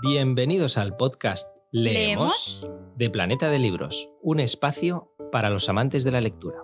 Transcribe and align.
Bienvenidos 0.00 0.78
al 0.78 0.96
podcast 0.96 1.48
Leemos, 1.72 2.70
de 2.94 3.10
Planeta 3.10 3.50
de 3.50 3.58
Libros, 3.58 4.08
un 4.22 4.38
espacio 4.38 5.12
para 5.32 5.50
los 5.50 5.68
amantes 5.68 6.04
de 6.04 6.12
la 6.12 6.20
lectura. 6.20 6.58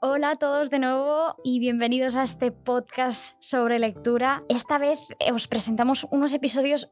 Hola 0.00 0.32
a 0.32 0.36
todos 0.36 0.70
de 0.70 0.80
nuevo 0.80 1.36
y 1.44 1.60
bienvenidos 1.60 2.16
a 2.16 2.24
este 2.24 2.50
podcast 2.50 3.36
sobre 3.38 3.78
lectura. 3.78 4.42
Esta 4.48 4.78
vez 4.78 4.98
os 5.32 5.46
presentamos 5.46 6.04
unos 6.10 6.34
episodios 6.34 6.90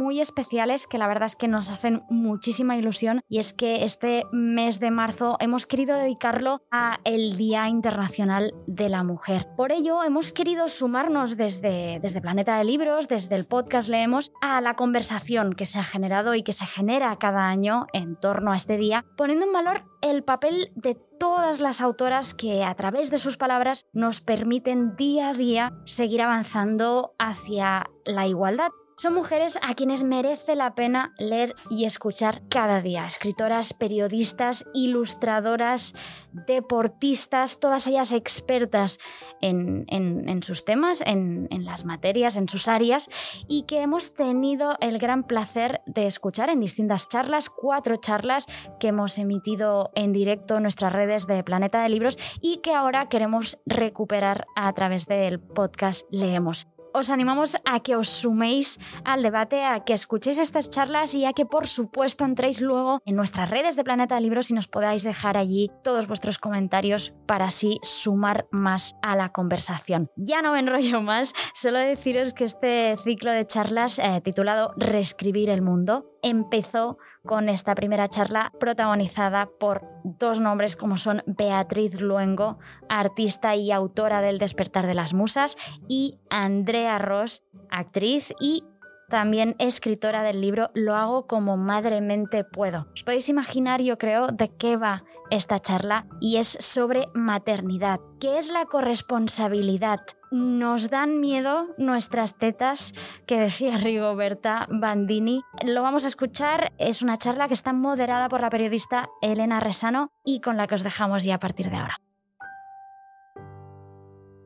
muy 0.00 0.18
especiales 0.18 0.86
que 0.86 0.96
la 0.96 1.06
verdad 1.06 1.26
es 1.26 1.36
que 1.36 1.46
nos 1.46 1.70
hacen 1.70 2.04
muchísima 2.08 2.74
ilusión 2.78 3.20
y 3.28 3.38
es 3.38 3.52
que 3.52 3.84
este 3.84 4.24
mes 4.32 4.80
de 4.80 4.90
marzo 4.90 5.36
hemos 5.40 5.66
querido 5.66 5.94
dedicarlo 5.94 6.62
a 6.70 7.00
el 7.04 7.36
Día 7.36 7.68
Internacional 7.68 8.54
de 8.66 8.88
la 8.88 9.04
Mujer. 9.04 9.48
Por 9.58 9.72
ello 9.72 10.02
hemos 10.02 10.32
querido 10.32 10.68
sumarnos 10.68 11.36
desde, 11.36 12.00
desde 12.00 12.22
Planeta 12.22 12.56
de 12.56 12.64
Libros, 12.64 13.08
desde 13.08 13.34
el 13.34 13.44
podcast 13.44 13.90
Leemos, 13.90 14.32
a 14.40 14.62
la 14.62 14.74
conversación 14.74 15.52
que 15.52 15.66
se 15.66 15.78
ha 15.78 15.84
generado 15.84 16.34
y 16.34 16.42
que 16.42 16.54
se 16.54 16.64
genera 16.64 17.14
cada 17.16 17.48
año 17.48 17.86
en 17.92 18.16
torno 18.16 18.52
a 18.52 18.56
este 18.56 18.78
día, 18.78 19.04
poniendo 19.18 19.44
en 19.44 19.52
valor 19.52 19.84
el 20.00 20.24
papel 20.24 20.72
de 20.76 20.96
todas 21.18 21.60
las 21.60 21.82
autoras 21.82 22.32
que 22.32 22.64
a 22.64 22.74
través 22.74 23.10
de 23.10 23.18
sus 23.18 23.36
palabras 23.36 23.84
nos 23.92 24.22
permiten 24.22 24.96
día 24.96 25.28
a 25.28 25.34
día 25.34 25.74
seguir 25.84 26.22
avanzando 26.22 27.14
hacia 27.18 27.90
la 28.06 28.26
igualdad. 28.26 28.70
Son 29.00 29.14
mujeres 29.14 29.58
a 29.62 29.72
quienes 29.72 30.04
merece 30.04 30.54
la 30.54 30.74
pena 30.74 31.14
leer 31.16 31.54
y 31.70 31.86
escuchar 31.86 32.42
cada 32.50 32.82
día. 32.82 33.06
Escritoras, 33.06 33.72
periodistas, 33.72 34.66
ilustradoras, 34.74 35.94
deportistas, 36.32 37.58
todas 37.60 37.86
ellas 37.86 38.12
expertas 38.12 38.98
en, 39.40 40.42
sus 40.42 40.66
temas, 40.66 41.02
en, 41.06 41.48
en, 41.50 41.64
las 41.64 41.86
materias, 41.86 42.36
en 42.36 42.46
sus 42.46 42.68
áreas, 42.68 43.08
y 43.48 43.62
que 43.62 43.80
hemos 43.80 44.12
tenido 44.12 44.76
el 44.82 44.98
gran 44.98 45.26
placer 45.26 45.80
de 45.86 46.04
escuchar 46.04 46.50
en 46.50 46.60
distintas 46.60 47.08
charlas, 47.08 47.48
cuatro 47.48 47.96
charlas 47.96 48.48
que 48.78 48.88
hemos 48.88 49.16
emitido 49.16 49.92
en 49.94 50.12
directo 50.12 50.58
en 50.58 50.64
nuestras 50.64 50.92
redes 50.92 51.26
de 51.26 51.42
Planeta 51.42 51.82
de 51.82 51.88
Libros 51.88 52.18
y 52.42 52.58
que 52.58 52.74
ahora 52.74 53.08
queremos 53.08 53.56
recuperar 53.64 54.46
a 54.56 54.70
través 54.74 55.06
del 55.06 55.40
podcast 55.40 56.04
Leemos 56.10 56.66
os 56.92 57.10
animamos 57.10 57.56
a 57.64 57.80
que 57.80 57.96
os 57.96 58.08
suméis 58.08 58.78
al 59.04 59.22
debate, 59.22 59.64
a 59.64 59.84
que 59.84 59.92
escuchéis 59.92 60.38
estas 60.38 60.70
charlas 60.70 61.14
y 61.14 61.24
a 61.24 61.32
que 61.32 61.46
por 61.46 61.66
supuesto 61.66 62.24
entréis 62.24 62.60
luego 62.60 63.00
en 63.04 63.16
nuestras 63.16 63.50
redes 63.50 63.76
de 63.76 63.84
Planeta 63.84 64.14
de 64.14 64.20
Libros 64.22 64.50
y 64.50 64.54
nos 64.54 64.68
podáis 64.68 65.02
dejar 65.02 65.36
allí 65.36 65.70
todos 65.82 66.06
vuestros 66.06 66.38
comentarios 66.38 67.12
para 67.26 67.46
así 67.46 67.78
sumar 67.82 68.46
más 68.50 68.96
a 69.02 69.16
la 69.16 69.30
conversación. 69.30 70.10
Ya 70.16 70.42
no 70.42 70.52
me 70.52 70.60
enrollo 70.60 71.00
más, 71.02 71.32
solo 71.54 71.78
deciros 71.78 72.34
que 72.34 72.44
este 72.44 72.96
ciclo 73.04 73.30
de 73.32 73.46
charlas 73.46 73.98
eh, 73.98 74.20
titulado 74.22 74.74
Reescribir 74.76 75.50
el 75.50 75.62
Mundo 75.62 76.06
empezó 76.22 76.98
con 77.26 77.48
esta 77.48 77.74
primera 77.74 78.08
charla 78.08 78.52
protagonizada 78.58 79.48
por 79.58 79.86
dos 80.04 80.40
nombres 80.40 80.76
como 80.76 80.96
son 80.96 81.22
Beatriz 81.26 82.00
Luengo, 82.00 82.58
artista 82.88 83.54
y 83.56 83.72
autora 83.72 84.20
del 84.20 84.38
Despertar 84.38 84.86
de 84.86 84.94
las 84.94 85.14
Musas, 85.14 85.56
y 85.88 86.18
Andrea 86.30 86.98
Ross, 86.98 87.42
actriz 87.70 88.32
y 88.40 88.64
también 89.10 89.56
escritora 89.58 90.22
del 90.22 90.40
libro 90.40 90.70
Lo 90.72 90.96
hago 90.96 91.26
como 91.26 91.58
madremente 91.58 92.44
puedo. 92.44 92.86
Os 92.94 93.02
podéis 93.04 93.28
imaginar, 93.28 93.82
yo 93.82 93.98
creo, 93.98 94.28
de 94.28 94.48
qué 94.56 94.78
va 94.78 95.04
esta 95.30 95.58
charla 95.58 96.06
y 96.20 96.36
es 96.36 96.56
sobre 96.60 97.08
maternidad. 97.12 98.00
¿Qué 98.20 98.38
es 98.38 98.50
la 98.50 98.64
corresponsabilidad? 98.64 100.00
Nos 100.30 100.90
dan 100.90 101.20
miedo 101.20 101.66
nuestras 101.76 102.38
tetas, 102.38 102.94
que 103.26 103.38
decía 103.38 103.76
Rigoberta 103.82 104.66
Bandini. 104.70 105.42
Lo 105.64 105.82
vamos 105.82 106.04
a 106.04 106.08
escuchar, 106.08 106.72
es 106.78 107.02
una 107.02 107.18
charla 107.18 107.48
que 107.48 107.54
está 107.54 107.72
moderada 107.72 108.28
por 108.28 108.40
la 108.40 108.50
periodista 108.50 109.10
Elena 109.20 109.60
Resano 109.60 110.10
y 110.24 110.40
con 110.40 110.56
la 110.56 110.66
que 110.66 110.76
os 110.76 110.82
dejamos 110.82 111.24
ya 111.24 111.34
a 111.34 111.40
partir 111.40 111.68
de 111.68 111.76
ahora. 111.76 112.00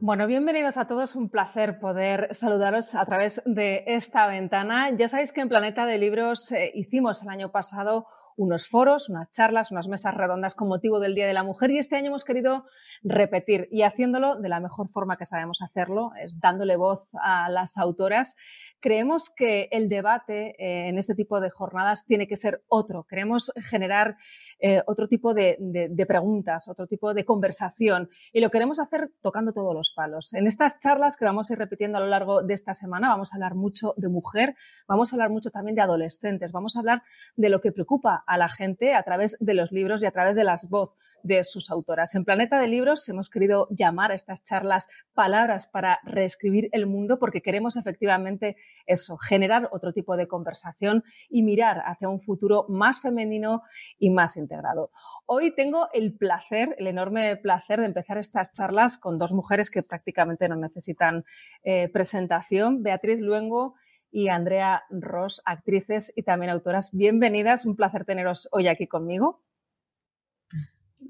Bueno, 0.06 0.26
bienvenidos 0.26 0.76
a 0.76 0.86
todos. 0.86 1.16
Un 1.16 1.30
placer 1.30 1.78
poder 1.78 2.28
saludaros 2.34 2.94
a 2.94 3.06
través 3.06 3.40
de 3.46 3.84
esta 3.86 4.26
ventana. 4.26 4.90
Ya 4.90 5.08
sabéis 5.08 5.32
que 5.32 5.40
en 5.40 5.48
Planeta 5.48 5.86
de 5.86 5.96
Libros 5.96 6.52
eh, 6.52 6.72
hicimos 6.74 7.22
el 7.22 7.30
año 7.30 7.50
pasado 7.50 8.06
unos 8.36 8.68
foros, 8.68 9.08
unas 9.08 9.30
charlas, 9.30 9.70
unas 9.70 9.88
mesas 9.88 10.14
redondas 10.14 10.54
con 10.54 10.68
motivo 10.68 11.00
del 11.00 11.14
Día 11.14 11.26
de 11.26 11.32
la 11.32 11.42
Mujer 11.42 11.70
y 11.70 11.78
este 11.78 11.96
año 11.96 12.08
hemos 12.08 12.24
querido 12.24 12.64
repetir 13.02 13.68
y 13.70 13.82
haciéndolo 13.82 14.36
de 14.36 14.48
la 14.48 14.60
mejor 14.60 14.88
forma 14.88 15.16
que 15.16 15.26
sabemos 15.26 15.62
hacerlo, 15.62 16.12
es 16.22 16.40
dándole 16.40 16.76
voz 16.76 17.06
a 17.22 17.48
las 17.48 17.78
autoras. 17.78 18.36
Creemos 18.80 19.30
que 19.34 19.68
el 19.70 19.88
debate 19.88 20.56
eh, 20.58 20.88
en 20.88 20.98
este 20.98 21.14
tipo 21.14 21.40
de 21.40 21.50
jornadas 21.50 22.04
tiene 22.06 22.26
que 22.26 22.36
ser 22.36 22.62
otro. 22.68 23.04
Queremos 23.04 23.52
generar 23.56 24.16
eh, 24.58 24.82
otro 24.86 25.08
tipo 25.08 25.34
de, 25.34 25.56
de, 25.58 26.06
preguntas, 26.06 26.68
otro 26.68 26.86
tipo 26.86 27.14
de 27.14 27.24
conversación 27.24 28.10
y 28.32 28.40
lo 28.40 28.50
queremos 28.50 28.80
hacer 28.80 29.10
tocando 29.22 29.52
todos 29.52 29.74
los 29.74 29.92
palos. 29.94 30.34
En 30.34 30.46
estas 30.46 30.78
charlas 30.78 31.16
que 31.16 31.24
vamos 31.24 31.50
a 31.50 31.54
ir 31.54 31.58
repitiendo 31.58 31.98
a 31.98 32.00
lo 32.00 32.08
largo 32.08 32.42
de 32.42 32.54
esta 32.54 32.74
semana 32.74 33.08
vamos 33.08 33.32
a 33.32 33.36
hablar 33.36 33.54
mucho 33.54 33.94
de 33.96 34.08
mujer, 34.08 34.54
vamos 34.86 35.12
a 35.12 35.16
hablar 35.16 35.30
mucho 35.30 35.50
también 35.50 35.74
de 35.74 35.82
adolescentes, 35.82 36.52
vamos 36.52 36.76
a 36.76 36.80
hablar 36.80 37.02
de 37.36 37.48
lo 37.48 37.60
que 37.60 37.72
preocupa 37.72 38.23
a 38.26 38.38
la 38.38 38.48
gente 38.48 38.94
a 38.94 39.02
través 39.02 39.36
de 39.40 39.54
los 39.54 39.72
libros 39.72 40.02
y 40.02 40.06
a 40.06 40.10
través 40.10 40.34
de 40.34 40.44
las 40.44 40.68
voz 40.68 40.90
de 41.24 41.42
sus 41.42 41.70
autoras. 41.70 42.14
En 42.14 42.24
Planeta 42.24 42.60
de 42.60 42.68
Libros 42.68 43.08
hemos 43.08 43.30
querido 43.30 43.66
llamar 43.70 44.12
a 44.12 44.14
estas 44.14 44.44
charlas 44.44 44.88
palabras 45.14 45.66
para 45.66 45.98
reescribir 46.04 46.68
el 46.72 46.86
mundo 46.86 47.18
porque 47.18 47.40
queremos 47.40 47.76
efectivamente 47.76 48.56
eso, 48.86 49.16
generar 49.16 49.68
otro 49.72 49.92
tipo 49.92 50.16
de 50.16 50.28
conversación 50.28 51.02
y 51.30 51.42
mirar 51.42 51.82
hacia 51.86 52.10
un 52.10 52.20
futuro 52.20 52.66
más 52.68 53.00
femenino 53.00 53.62
y 53.98 54.10
más 54.10 54.36
integrado. 54.36 54.90
Hoy 55.26 55.54
tengo 55.54 55.88
el 55.94 56.14
placer, 56.14 56.76
el 56.78 56.86
enorme 56.86 57.36
placer 57.36 57.80
de 57.80 57.86
empezar 57.86 58.18
estas 58.18 58.52
charlas 58.52 58.98
con 58.98 59.18
dos 59.18 59.32
mujeres 59.32 59.70
que 59.70 59.82
prácticamente 59.82 60.48
no 60.48 60.56
necesitan 60.56 61.24
eh, 61.62 61.88
presentación, 61.88 62.82
Beatriz 62.82 63.20
Luengo 63.20 63.74
y 64.14 64.28
Andrea 64.28 64.84
Ross, 64.90 65.42
actrices 65.44 66.12
y 66.14 66.22
también 66.22 66.50
autoras. 66.50 66.94
Bienvenidas, 66.94 67.66
un 67.66 67.74
placer 67.74 68.04
teneros 68.04 68.48
hoy 68.52 68.68
aquí 68.68 68.86
conmigo. 68.86 69.42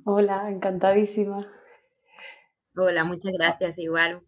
Hola, 0.07 0.49
encantadísima. 0.51 1.47
Hola, 2.75 3.05
muchas 3.05 3.33
gracias, 3.33 3.79
igual. 3.79 4.23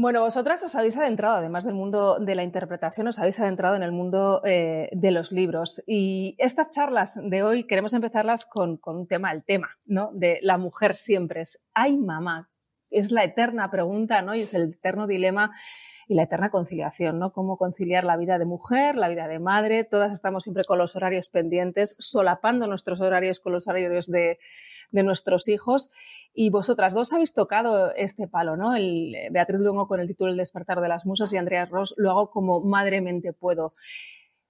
Bueno, 0.00 0.20
vosotras 0.20 0.62
os 0.62 0.76
habéis 0.76 0.96
adentrado, 0.96 1.38
además 1.38 1.64
del 1.64 1.74
mundo 1.74 2.20
de 2.20 2.36
la 2.36 2.44
interpretación, 2.44 3.08
os 3.08 3.18
habéis 3.18 3.40
adentrado 3.40 3.74
en 3.74 3.82
el 3.82 3.90
mundo 3.90 4.40
eh, 4.44 4.88
de 4.92 5.10
los 5.10 5.32
libros. 5.32 5.82
Y 5.88 6.36
estas 6.38 6.70
charlas 6.70 7.20
de 7.20 7.42
hoy 7.42 7.66
queremos 7.66 7.94
empezarlas 7.94 8.46
con, 8.46 8.76
con, 8.76 8.96
un 8.96 9.08
tema, 9.08 9.32
el 9.32 9.42
tema, 9.42 9.76
¿no? 9.86 10.12
De 10.14 10.38
la 10.42 10.56
mujer 10.56 10.94
siempre 10.94 11.40
es, 11.40 11.60
¿hay 11.74 11.96
mamá? 11.96 12.48
Es 12.90 13.12
la 13.12 13.24
eterna 13.24 13.70
pregunta, 13.70 14.22
¿no? 14.22 14.34
Y 14.34 14.40
es 14.40 14.54
el 14.54 14.74
eterno 14.74 15.06
dilema 15.06 15.52
y 16.08 16.14
la 16.14 16.22
eterna 16.22 16.50
conciliación, 16.50 17.18
¿no? 17.18 17.32
Cómo 17.32 17.58
conciliar 17.58 18.04
la 18.04 18.16
vida 18.16 18.38
de 18.38 18.46
mujer, 18.46 18.96
la 18.96 19.08
vida 19.08 19.28
de 19.28 19.38
madre. 19.38 19.84
Todas 19.84 20.12
estamos 20.12 20.44
siempre 20.44 20.64
con 20.64 20.78
los 20.78 20.96
horarios 20.96 21.28
pendientes, 21.28 21.96
solapando 21.98 22.66
nuestros 22.66 23.02
horarios 23.02 23.40
con 23.40 23.52
los 23.52 23.68
horarios 23.68 24.06
de, 24.06 24.38
nuestros 24.90 25.48
hijos. 25.48 25.90
Y 26.32 26.48
vosotras 26.48 26.94
dos 26.94 27.12
habéis 27.12 27.34
tocado 27.34 27.94
este 27.94 28.26
palo, 28.26 28.56
¿no? 28.56 28.74
El, 28.74 29.14
Beatriz 29.30 29.60
Luengo 29.60 29.86
con 29.86 30.00
el 30.00 30.08
título 30.08 30.30
El 30.30 30.38
despertar 30.38 30.80
de 30.80 30.88
las 30.88 31.04
musas 31.04 31.30
y 31.34 31.36
Andrea 31.36 31.66
Ross 31.66 31.94
lo 31.98 32.10
hago 32.10 32.30
como 32.30 32.60
madremente 32.60 33.34
puedo. 33.34 33.68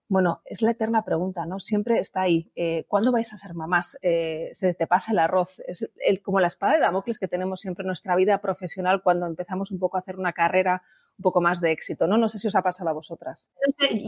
Bueno, 0.08 0.40
es 0.46 0.62
la 0.62 0.70
eterna 0.70 1.04
pregunta, 1.04 1.44
¿no? 1.44 1.60
Siempre 1.60 1.98
está 1.98 2.22
ahí. 2.22 2.50
Eh, 2.56 2.84
¿Cuándo 2.88 3.12
vais 3.12 3.32
a 3.34 3.36
ser 3.36 3.54
mamás? 3.54 3.98
Eh, 4.00 4.48
¿Se 4.52 4.72
te 4.72 4.86
pasa 4.86 5.12
el 5.12 5.18
arroz? 5.18 5.60
Es 5.66 5.88
el, 5.98 6.22
como 6.22 6.40
la 6.40 6.46
espada 6.46 6.74
de 6.74 6.80
Damocles 6.80 7.18
que 7.18 7.28
tenemos 7.28 7.60
siempre 7.60 7.82
en 7.82 7.88
nuestra 7.88 8.16
vida 8.16 8.40
profesional 8.40 9.02
cuando 9.02 9.26
empezamos 9.26 9.70
un 9.70 9.78
poco 9.78 9.98
a 9.98 10.00
hacer 10.00 10.16
una 10.16 10.32
carrera 10.32 10.82
un 11.18 11.22
poco 11.22 11.40
más 11.42 11.60
de 11.60 11.72
éxito, 11.72 12.06
¿no? 12.06 12.16
No 12.16 12.28
sé 12.28 12.38
si 12.38 12.46
os 12.46 12.54
ha 12.54 12.62
pasado 12.62 12.88
a 12.88 12.94
vosotras. 12.94 13.50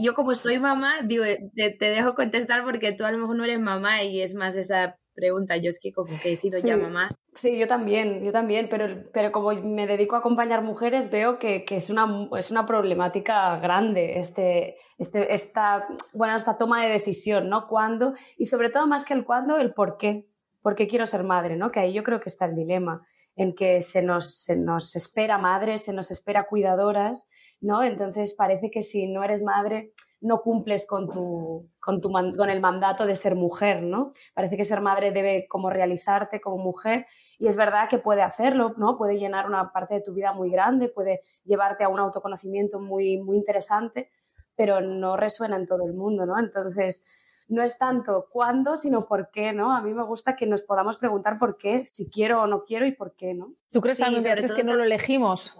Yo 0.01 0.15
como 0.15 0.33
soy 0.33 0.59
mamá, 0.59 1.01
digo, 1.03 1.23
te, 1.55 1.71
te 1.71 1.85
dejo 1.85 2.15
contestar 2.15 2.63
porque 2.63 2.93
tú 2.93 3.05
a 3.05 3.11
lo 3.11 3.19
mejor 3.19 3.35
no 3.35 3.43
eres 3.43 3.59
mamá 3.59 4.03
y 4.03 4.21
es 4.21 4.33
más 4.33 4.55
esa 4.55 4.97
pregunta. 5.13 5.57
Yo 5.57 5.69
es 5.69 5.79
que 5.79 5.91
como 5.91 6.19
que 6.19 6.31
he 6.31 6.35
sido 6.35 6.59
ya 6.59 6.77
mamá. 6.77 7.11
Sí, 7.35 7.57
yo 7.57 7.67
también, 7.67 8.23
yo 8.23 8.31
también, 8.31 8.67
pero, 8.69 9.09
pero 9.13 9.31
como 9.31 9.51
me 9.51 9.87
dedico 9.87 10.15
a 10.15 10.19
acompañar 10.19 10.63
mujeres, 10.63 11.11
veo 11.11 11.39
que, 11.39 11.63
que 11.65 11.77
es, 11.77 11.89
una, 11.89 12.29
es 12.37 12.51
una 12.51 12.65
problemática 12.65 13.57
grande 13.59 14.19
este, 14.19 14.77
este, 14.97 15.33
esta, 15.33 15.87
bueno, 16.13 16.35
esta 16.35 16.57
toma 16.57 16.83
de 16.83 16.89
decisión, 16.89 17.49
¿no? 17.49 17.67
¿Cuándo? 17.67 18.13
Y 18.37 18.45
sobre 18.45 18.69
todo 18.69 18.87
más 18.87 19.05
que 19.05 19.13
el 19.13 19.23
cuándo, 19.23 19.57
el 19.57 19.73
por 19.73 19.97
qué. 19.97 20.27
¿Por 20.61 20.75
qué 20.75 20.87
quiero 20.87 21.05
ser 21.05 21.23
madre? 21.23 21.55
¿no? 21.55 21.71
Que 21.71 21.79
ahí 21.79 21.93
yo 21.93 22.03
creo 22.03 22.19
que 22.19 22.29
está 22.29 22.45
el 22.45 22.55
dilema, 22.55 23.05
en 23.35 23.55
que 23.55 23.81
se 23.81 24.01
nos, 24.01 24.35
se 24.43 24.57
nos 24.57 24.95
espera 24.95 25.37
madres, 25.37 25.83
se 25.83 25.93
nos 25.93 26.11
espera 26.11 26.45
cuidadoras, 26.47 27.27
¿no? 27.61 27.83
Entonces 27.83 28.35
parece 28.35 28.69
que 28.69 28.81
si 28.81 29.07
no 29.07 29.23
eres 29.23 29.43
madre 29.43 29.93
no 30.21 30.41
cumples 30.41 30.85
con, 30.85 31.09
tu, 31.09 31.67
con, 31.79 31.99
tu, 31.99 32.11
con 32.11 32.49
el 32.49 32.61
mandato 32.61 33.07
de 33.07 33.15
ser 33.15 33.35
mujer, 33.35 33.81
¿no? 33.81 34.11
Parece 34.35 34.55
que 34.55 34.65
ser 34.65 34.79
madre 34.79 35.11
debe 35.11 35.47
como 35.47 35.71
realizarte 35.71 36.39
como 36.39 36.57
mujer 36.57 37.07
y 37.39 37.47
es 37.47 37.57
verdad 37.57 37.89
que 37.89 37.97
puede 37.97 38.21
hacerlo, 38.21 38.75
¿no? 38.77 38.97
Puede 38.97 39.17
llenar 39.17 39.47
una 39.47 39.71
parte 39.71 39.95
de 39.95 40.01
tu 40.01 40.13
vida 40.13 40.31
muy 40.31 40.51
grande, 40.51 40.89
puede 40.89 41.21
llevarte 41.43 41.83
a 41.83 41.89
un 41.89 41.99
autoconocimiento 41.99 42.79
muy, 42.79 43.17
muy 43.17 43.37
interesante, 43.37 44.11
pero 44.55 44.79
no 44.79 45.17
resuena 45.17 45.55
en 45.55 45.65
todo 45.65 45.87
el 45.87 45.93
mundo, 45.93 46.27
¿no? 46.27 46.37
Entonces, 46.37 47.03
no 47.47 47.63
es 47.63 47.79
tanto 47.79 48.27
cuándo, 48.31 48.75
sino 48.75 49.07
por 49.07 49.31
qué, 49.31 49.53
¿no? 49.53 49.75
A 49.75 49.81
mí 49.81 49.91
me 49.91 50.05
gusta 50.05 50.35
que 50.35 50.45
nos 50.45 50.61
podamos 50.61 50.97
preguntar 50.97 51.39
por 51.39 51.57
qué, 51.57 51.83
si 51.83 52.11
quiero 52.11 52.43
o 52.43 52.47
no 52.47 52.63
quiero 52.63 52.85
y 52.85 52.91
por 52.91 53.15
qué, 53.15 53.33
¿no? 53.33 53.49
¿Tú 53.71 53.81
crees 53.81 53.97
también 53.97 54.23
que 54.23 54.63
no 54.63 54.75
lo 54.75 54.83
elegimos? 54.83 55.57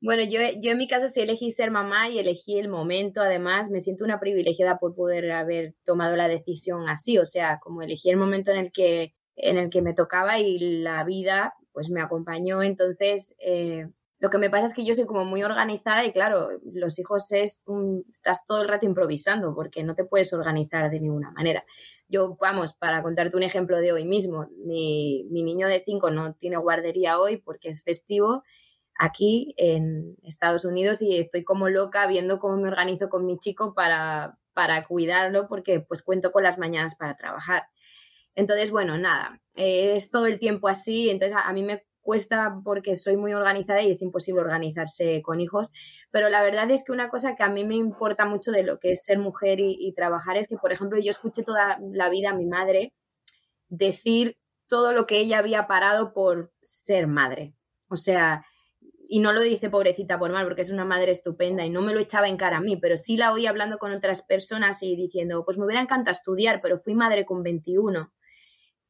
Bueno, 0.00 0.22
yo, 0.24 0.40
yo 0.60 0.72
en 0.72 0.78
mi 0.78 0.86
caso 0.86 1.08
sí 1.08 1.20
elegí 1.20 1.50
ser 1.52 1.70
mamá 1.70 2.10
y 2.10 2.18
elegí 2.18 2.58
el 2.58 2.68
momento, 2.68 3.22
además 3.22 3.70
me 3.70 3.80
siento 3.80 4.04
una 4.04 4.20
privilegiada 4.20 4.78
por 4.78 4.94
poder 4.94 5.32
haber 5.32 5.74
tomado 5.84 6.16
la 6.16 6.28
decisión 6.28 6.88
así, 6.88 7.18
o 7.18 7.24
sea, 7.24 7.58
como 7.60 7.80
elegí 7.80 8.10
el 8.10 8.18
momento 8.18 8.50
en 8.50 8.58
el 8.58 8.72
que, 8.72 9.14
en 9.36 9.56
el 9.56 9.70
que 9.70 9.80
me 9.80 9.94
tocaba 9.94 10.38
y 10.38 10.58
la 10.82 11.02
vida 11.04 11.54
pues 11.72 11.90
me 11.90 12.02
acompañó, 12.02 12.62
entonces 12.62 13.36
eh, 13.38 13.86
lo 14.18 14.30
que 14.30 14.38
me 14.38 14.48
pasa 14.50 14.66
es 14.66 14.74
que 14.74 14.84
yo 14.84 14.94
soy 14.94 15.06
como 15.06 15.24
muy 15.24 15.42
organizada 15.42 16.04
y 16.04 16.12
claro, 16.12 16.48
los 16.72 16.98
hijos 16.98 17.32
es 17.32 17.62
estás 18.10 18.44
todo 18.46 18.62
el 18.62 18.68
rato 18.68 18.86
improvisando 18.86 19.54
porque 19.54 19.82
no 19.82 19.94
te 19.94 20.04
puedes 20.04 20.32
organizar 20.32 20.90
de 20.90 21.00
ninguna 21.00 21.30
manera. 21.32 21.64
Yo, 22.08 22.36
vamos, 22.40 22.72
para 22.72 23.02
contarte 23.02 23.36
un 23.36 23.42
ejemplo 23.42 23.78
de 23.78 23.92
hoy 23.92 24.04
mismo, 24.04 24.46
mi, 24.64 25.26
mi 25.30 25.42
niño 25.42 25.68
de 25.68 25.82
5 25.84 26.10
no 26.10 26.34
tiene 26.34 26.56
guardería 26.56 27.18
hoy 27.18 27.38
porque 27.38 27.68
es 27.68 27.82
festivo 27.82 28.42
aquí 28.98 29.54
en 29.56 30.16
Estados 30.22 30.64
Unidos 30.64 31.02
y 31.02 31.18
estoy 31.18 31.44
como 31.44 31.68
loca 31.68 32.06
viendo 32.06 32.38
cómo 32.38 32.56
me 32.56 32.68
organizo 32.68 33.08
con 33.08 33.26
mi 33.26 33.38
chico 33.38 33.74
para, 33.74 34.38
para 34.54 34.84
cuidarlo 34.86 35.48
porque 35.48 35.80
pues 35.80 36.02
cuento 36.02 36.32
con 36.32 36.42
las 36.42 36.58
mañanas 36.58 36.94
para 36.96 37.16
trabajar. 37.16 37.64
Entonces, 38.34 38.70
bueno, 38.70 38.98
nada, 38.98 39.40
es 39.54 40.10
todo 40.10 40.26
el 40.26 40.38
tiempo 40.38 40.68
así, 40.68 41.08
entonces 41.10 41.36
a, 41.42 41.52
mí 41.52 41.62
me 41.62 41.84
cuesta 42.02 42.60
porque 42.64 42.94
soy 42.94 43.16
muy 43.16 43.32
organizada 43.32 43.82
y 43.82 43.90
es 43.90 44.02
imposible 44.02 44.42
organizarse 44.42 45.22
con 45.22 45.40
hijos, 45.40 45.70
pero 46.10 46.28
la 46.28 46.42
verdad 46.42 46.70
es 46.70 46.84
que 46.84 46.92
una 46.92 47.08
cosa 47.08 47.34
que 47.34 47.42
a 47.42 47.48
mí 47.48 47.64
me 47.64 47.76
importa 47.76 48.26
mucho 48.26 48.50
de 48.52 48.62
lo 48.62 48.78
que 48.78 48.92
es 48.92 49.04
ser 49.04 49.18
mujer 49.18 49.58
y, 49.60 49.76
y 49.78 49.94
trabajar 49.94 50.36
es 50.36 50.48
que, 50.48 50.56
por 50.56 50.72
ejemplo, 50.72 50.98
yo 51.02 51.10
escuché 51.10 51.42
toda 51.42 51.78
la 51.92 52.10
vida 52.10 52.30
a 52.30 52.34
mi 52.34 52.46
madre 52.46 52.92
decir 53.68 54.36
todo 54.68 54.92
lo 54.92 55.06
que 55.06 55.18
ella 55.18 55.38
había 55.38 55.66
parado 55.66 56.12
por 56.12 56.50
ser 56.60 57.06
madre. 57.06 57.54
O 57.88 57.96
sea, 57.96 58.44
y 59.08 59.20
no 59.20 59.32
lo 59.32 59.40
dice 59.40 59.70
pobrecita 59.70 60.18
por 60.18 60.32
mal, 60.32 60.44
porque 60.44 60.62
es 60.62 60.70
una 60.70 60.84
madre 60.84 61.12
estupenda 61.12 61.64
y 61.64 61.70
no 61.70 61.80
me 61.80 61.94
lo 61.94 62.00
echaba 62.00 62.28
en 62.28 62.36
cara 62.36 62.58
a 62.58 62.60
mí, 62.60 62.76
pero 62.76 62.96
sí 62.96 63.16
la 63.16 63.32
oí 63.32 63.46
hablando 63.46 63.78
con 63.78 63.92
otras 63.92 64.22
personas 64.22 64.82
y 64.82 64.96
diciendo, 64.96 65.44
pues 65.44 65.58
me 65.58 65.64
hubiera 65.64 65.80
encantado 65.80 66.12
estudiar, 66.12 66.60
pero 66.62 66.78
fui 66.78 66.94
madre 66.94 67.24
con 67.24 67.42
21. 67.42 68.12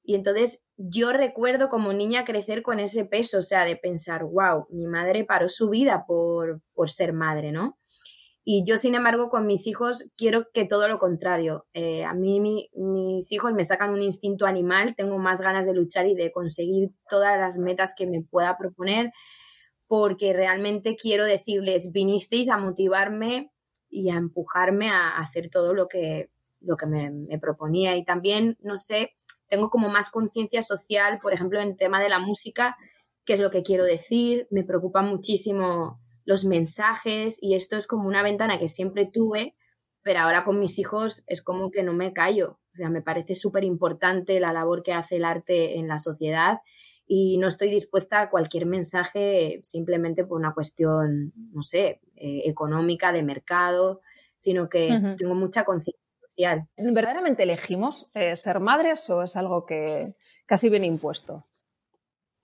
Y 0.04 0.14
entonces 0.14 0.62
yo 0.76 1.12
recuerdo 1.12 1.68
como 1.68 1.92
niña 1.92 2.24
crecer 2.24 2.62
con 2.62 2.80
ese 2.80 3.04
peso, 3.04 3.40
o 3.40 3.42
sea, 3.42 3.64
de 3.64 3.76
pensar, 3.76 4.24
wow, 4.24 4.66
mi 4.70 4.86
madre 4.86 5.24
paró 5.24 5.48
su 5.48 5.68
vida 5.68 6.04
por, 6.06 6.62
por 6.74 6.88
ser 6.88 7.12
madre, 7.12 7.50
¿no? 7.52 7.76
Y 8.48 8.62
yo, 8.64 8.78
sin 8.78 8.94
embargo, 8.94 9.28
con 9.28 9.44
mis 9.44 9.66
hijos 9.66 10.08
quiero 10.16 10.46
que 10.54 10.64
todo 10.64 10.86
lo 10.86 11.00
contrario. 11.00 11.66
Eh, 11.74 12.04
a 12.04 12.14
mí 12.14 12.70
mis 12.76 13.32
hijos 13.32 13.52
me 13.52 13.64
sacan 13.64 13.90
un 13.90 14.00
instinto 14.00 14.46
animal, 14.46 14.94
tengo 14.96 15.18
más 15.18 15.40
ganas 15.40 15.66
de 15.66 15.74
luchar 15.74 16.06
y 16.06 16.14
de 16.14 16.30
conseguir 16.30 16.90
todas 17.10 17.36
las 17.40 17.58
metas 17.58 17.94
que 17.96 18.06
me 18.06 18.22
pueda 18.22 18.56
proponer 18.56 19.10
porque 19.88 20.32
realmente 20.32 20.96
quiero 20.96 21.24
decirles, 21.24 21.92
vinisteis 21.92 22.50
a 22.50 22.58
motivarme 22.58 23.52
y 23.88 24.10
a 24.10 24.16
empujarme 24.16 24.90
a 24.90 25.16
hacer 25.18 25.48
todo 25.48 25.74
lo 25.74 25.88
que, 25.88 26.30
lo 26.60 26.76
que 26.76 26.86
me, 26.86 27.38
proponía. 27.38 27.96
Y 27.96 28.04
también, 28.04 28.56
no 28.60 28.76
sé, 28.76 29.16
tengo 29.48 29.70
como 29.70 29.88
más 29.88 30.10
conciencia 30.10 30.62
social, 30.62 31.18
por 31.20 31.32
ejemplo, 31.32 31.60
en 31.60 31.68
el 31.68 31.76
tema 31.76 32.00
de 32.02 32.08
la 32.08 32.18
música, 32.18 32.76
qué 33.24 33.34
es 33.34 33.40
lo 33.40 33.50
que 33.50 33.62
quiero 33.62 33.84
decir, 33.84 34.46
me 34.50 34.64
preocupa 34.64 35.02
muchísimo 35.02 36.00
los 36.24 36.44
mensajes 36.44 37.38
y 37.40 37.54
esto 37.54 37.76
es 37.76 37.86
como 37.86 38.08
una 38.08 38.22
ventana 38.22 38.58
que 38.58 38.68
siempre 38.68 39.08
tuve, 39.10 39.54
pero 40.02 40.20
ahora 40.20 40.44
con 40.44 40.58
mis 40.58 40.78
hijos 40.78 41.22
es 41.26 41.42
como 41.42 41.70
que 41.70 41.82
no 41.82 41.92
me 41.92 42.12
callo. 42.12 42.58
O 42.72 42.76
sea, 42.76 42.90
me 42.90 43.02
parece 43.02 43.34
súper 43.34 43.64
importante 43.64 44.38
la 44.40 44.52
labor 44.52 44.82
que 44.82 44.92
hace 44.92 45.16
el 45.16 45.24
arte 45.24 45.78
en 45.78 45.88
la 45.88 45.98
sociedad 45.98 46.58
y 47.06 47.38
no 47.38 47.48
estoy 47.48 47.70
dispuesta 47.70 48.20
a 48.20 48.30
cualquier 48.30 48.66
mensaje 48.66 49.60
simplemente 49.62 50.24
por 50.24 50.38
una 50.38 50.54
cuestión, 50.54 51.32
no 51.52 51.62
sé, 51.62 52.00
eh, 52.16 52.42
económica, 52.44 53.12
de 53.12 53.22
mercado, 53.22 54.00
sino 54.36 54.68
que 54.68 54.88
tengo 55.16 55.34
mucha 55.34 55.64
conciencia 55.64 56.02
social. 56.28 56.68
¿Verdaderamente 56.76 57.44
elegimos 57.44 58.08
eh, 58.14 58.34
ser 58.36 58.60
madres 58.60 59.08
o 59.10 59.22
es 59.22 59.36
algo 59.36 59.64
que 59.66 60.14
casi 60.46 60.68
viene 60.68 60.86
impuesto? 60.86 61.46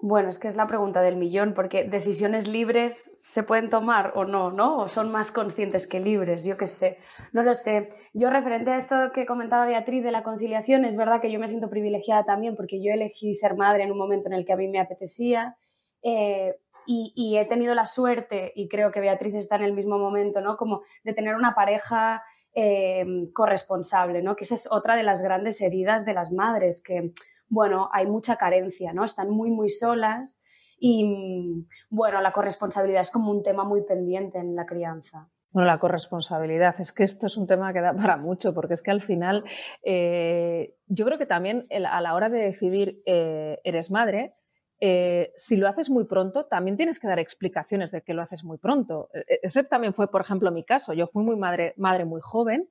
Bueno, 0.05 0.31
es 0.31 0.41
que 0.41 0.49
es 0.49 0.57
la 0.57 0.67
pregunta 0.67 1.01
del 1.01 1.15
millón, 1.15 1.55
porque 1.55 1.85
decisiones 1.85 2.49
libres 2.49 3.13
se 3.23 3.45
pueden 3.45 3.71
tomar 3.71 4.11
o 4.17 4.25
no, 4.25 4.51
¿no? 4.51 4.79
O 4.79 4.89
son 4.89 5.13
más 5.13 5.31
conscientes 5.31 5.87
que 5.87 6.01
libres, 6.01 6.45
yo 6.45 6.57
qué 6.57 6.67
sé, 6.67 6.99
no 7.33 7.45
lo 7.45 7.55
sé. 7.55 7.89
Yo 8.13 8.29
referente 8.29 8.73
a 8.73 8.77
esto 8.77 8.97
que 9.15 9.27
comentaba 9.27 9.65
Beatriz 9.65 10.03
de 10.03 10.11
la 10.11 10.25
conciliación, 10.25 10.85
es 10.85 10.97
verdad 10.97 11.21
que 11.21 11.31
yo 11.31 11.39
me 11.39 11.47
siento 11.47 11.71
privilegiada 11.71 12.25
también 12.25 12.57
porque 12.57 12.83
yo 12.83 12.93
elegí 12.93 13.33
ser 13.33 13.55
madre 13.55 13.85
en 13.85 13.93
un 13.93 13.99
momento 13.99 14.27
en 14.27 14.33
el 14.33 14.45
que 14.45 14.53
a 14.53 14.57
mí 14.57 14.67
me 14.67 14.81
apetecía 14.81 15.57
eh, 16.03 16.57
y, 16.85 17.37
he 17.37 17.45
tenido 17.45 17.73
la 17.77 17.87
suerte, 17.87 18.53
y 18.57 18.67
creo 18.67 18.91
que 18.91 18.99
Beatriz 18.99 19.37
está 19.37 19.55
en 19.55 19.63
el 19.63 19.73
mismo 19.73 19.99
momento, 19.99 20.41
¿no? 20.41 20.57
Como 20.57 20.83
de 21.05 21.15
tener 21.15 21.37
una 21.37 21.55
pareja 21.55 22.25
eh, 22.57 23.07
corresponsable, 23.33 24.21
¿no? 24.21 24.35
Que 24.35 24.43
esa 24.43 24.57
es 24.57 24.69
otra 24.69 24.97
de 24.97 25.05
las 25.05 25.23
grandes 25.23 25.61
heridas 25.61 26.05
de 26.05 26.15
las 26.15 26.33
madres, 26.33 26.83
que 26.85 27.13
bueno, 27.53 27.91
hay 27.93 28.07
mucha 28.07 28.37
carencia, 28.37 28.95
¿no? 28.95 29.05
Están 29.05 29.29
muy, 29.29 29.51
muy 29.51 29.69
solas 29.69 30.43
y, 30.79 31.67
bueno, 31.91 32.23
la 32.23 32.33
corresponsabilidad 32.33 33.03
es 33.03 33.11
como 33.11 33.31
un 33.31 33.43
tema 33.43 33.63
muy 33.63 33.83
pendiente 33.83 34.39
en 34.39 34.57
la 34.57 34.65
crianza. 34.65 35.29
Bueno, 35.53 35.67
la 35.67 35.79
corresponsabilidad, 35.79 36.75
es 36.81 36.93
que 36.93 37.05
esto 37.05 37.27
es 37.27 37.37
un 37.37 37.47
tema 37.47 37.75
que 37.75 37.83
da 37.83 37.93
para 37.93 38.17
mucho, 38.17 38.55
porque 38.55 38.73
es 38.73 38.81
que 38.81 38.91
al 38.91 39.03
final 39.03 39.45
eh, 39.85 40.77
yo 40.87 41.05
creo 41.05 41.19
que 41.19 41.27
también 41.27 41.67
a 41.71 42.01
la 42.01 42.15
hora 42.15 42.31
de 42.31 42.39
decidir 42.39 43.03
eh, 43.05 43.61
eres 43.65 43.91
madre, 43.91 44.33
eh, 44.81 45.31
si 45.37 45.59
lo 45.59 45.69
haces 45.69 45.91
muy 45.91 46.07
pronto, 46.07 46.47
también 46.47 46.79
tienes 46.79 46.99
que 46.99 47.07
dar 47.07 47.19
explicaciones 47.19 47.93
de 47.93 48.01
que 48.01 48.15
lo 48.15 48.23
haces 48.23 48.45
muy 48.45 48.57
pronto. 48.57 49.11
E, 49.13 49.19
e, 49.29 49.41
ese 49.43 49.63
también 49.65 49.93
fue, 49.93 50.11
por 50.11 50.23
ejemplo, 50.23 50.51
mi 50.51 50.65
caso. 50.65 50.95
Yo 50.95 51.07
fui 51.07 51.23
muy 51.23 51.37
madre, 51.37 51.75
madre 51.77 52.07
muy 52.07 52.23
joven 52.23 52.71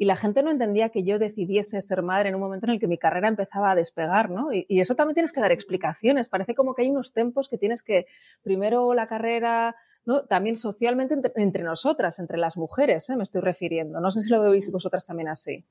y 0.00 0.04
la 0.04 0.14
gente 0.14 0.44
no 0.44 0.52
entendía 0.52 0.90
que 0.90 1.02
yo 1.02 1.18
decidiese 1.18 1.82
ser 1.82 2.02
madre 2.02 2.28
en 2.28 2.36
un 2.36 2.40
momento 2.40 2.66
en 2.66 2.74
el 2.74 2.80
que 2.80 2.86
mi 2.86 2.98
carrera 2.98 3.26
empezaba 3.26 3.72
a 3.72 3.74
despegar, 3.74 4.30
¿no? 4.30 4.52
Y, 4.52 4.64
eso 4.80 4.94
también 4.94 5.14
tienes 5.14 5.32
que 5.32 5.40
dar 5.40 5.50
explicaciones. 5.50 6.28
Parece 6.28 6.54
como 6.54 6.72
que 6.72 6.82
hay 6.82 6.90
unos 6.90 7.12
tempos 7.12 7.48
que 7.48 7.58
tienes 7.58 7.82
que, 7.82 8.06
primero 8.42 8.94
la 8.94 9.08
carrera, 9.08 9.74
¿no? 10.04 10.24
También 10.24 10.56
socialmente 10.56 11.16
entre, 11.34 11.64
nosotras, 11.64 12.20
entre 12.20 12.38
las 12.38 12.56
mujeres, 12.56 13.10
¿eh? 13.10 13.16
me 13.16 13.24
estoy 13.24 13.40
refiriendo. 13.40 14.00
No 14.00 14.12
sé 14.12 14.20
si 14.20 14.30
lo 14.30 14.40
veis 14.40 14.70
vosotras 14.70 15.04
también 15.04 15.28
así. 15.28 15.66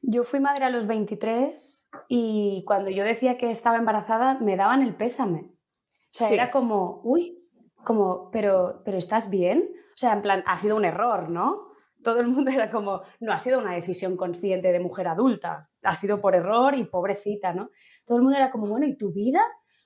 Yo 0.00 0.22
fui 0.22 0.38
madre 0.38 0.64
a 0.64 0.70
los 0.70 0.86
23 0.86 1.90
y 2.06 2.62
cuando 2.68 2.88
yo 2.88 3.02
decía 3.02 3.36
que 3.36 3.50
estaba 3.50 3.78
embarazada 3.78 4.38
me 4.38 4.56
daban 4.56 4.82
el 4.82 4.94
pésame. 4.94 5.40
O 5.40 6.12
sea, 6.12 6.28
era 6.28 6.52
como, 6.52 7.00
uy, 7.02 7.44
como, 7.82 8.30
pero, 8.30 8.80
pero 8.84 8.96
¿estás 8.96 9.28
bien? 9.28 9.68
O 9.74 9.96
sea, 9.96 10.12
en 10.12 10.22
plan, 10.22 10.44
ha 10.46 10.56
sido 10.56 10.76
un 10.76 10.84
error, 10.84 11.28
¿no? 11.28 11.67
Todo 12.08 12.20
el 12.20 12.28
mundo 12.28 12.50
era 12.50 12.70
como, 12.70 13.02
no 13.20 13.34
ha 13.34 13.38
sido 13.38 13.58
una 13.58 13.74
decisión 13.74 14.16
consciente 14.16 14.72
de 14.72 14.80
mujer 14.80 15.08
adulta, 15.08 15.60
ha 15.82 15.94
sido 15.94 16.22
por 16.22 16.34
error 16.34 16.74
y 16.74 16.84
pobrecita, 16.84 17.52
¿no? 17.52 17.68
Todo 18.06 18.16
el 18.16 18.22
mundo 18.22 18.38
era 18.38 18.50
como, 18.50 18.66
bueno, 18.66 18.86
¿y 18.86 18.96
tu 18.96 19.12
vida? 19.12 19.42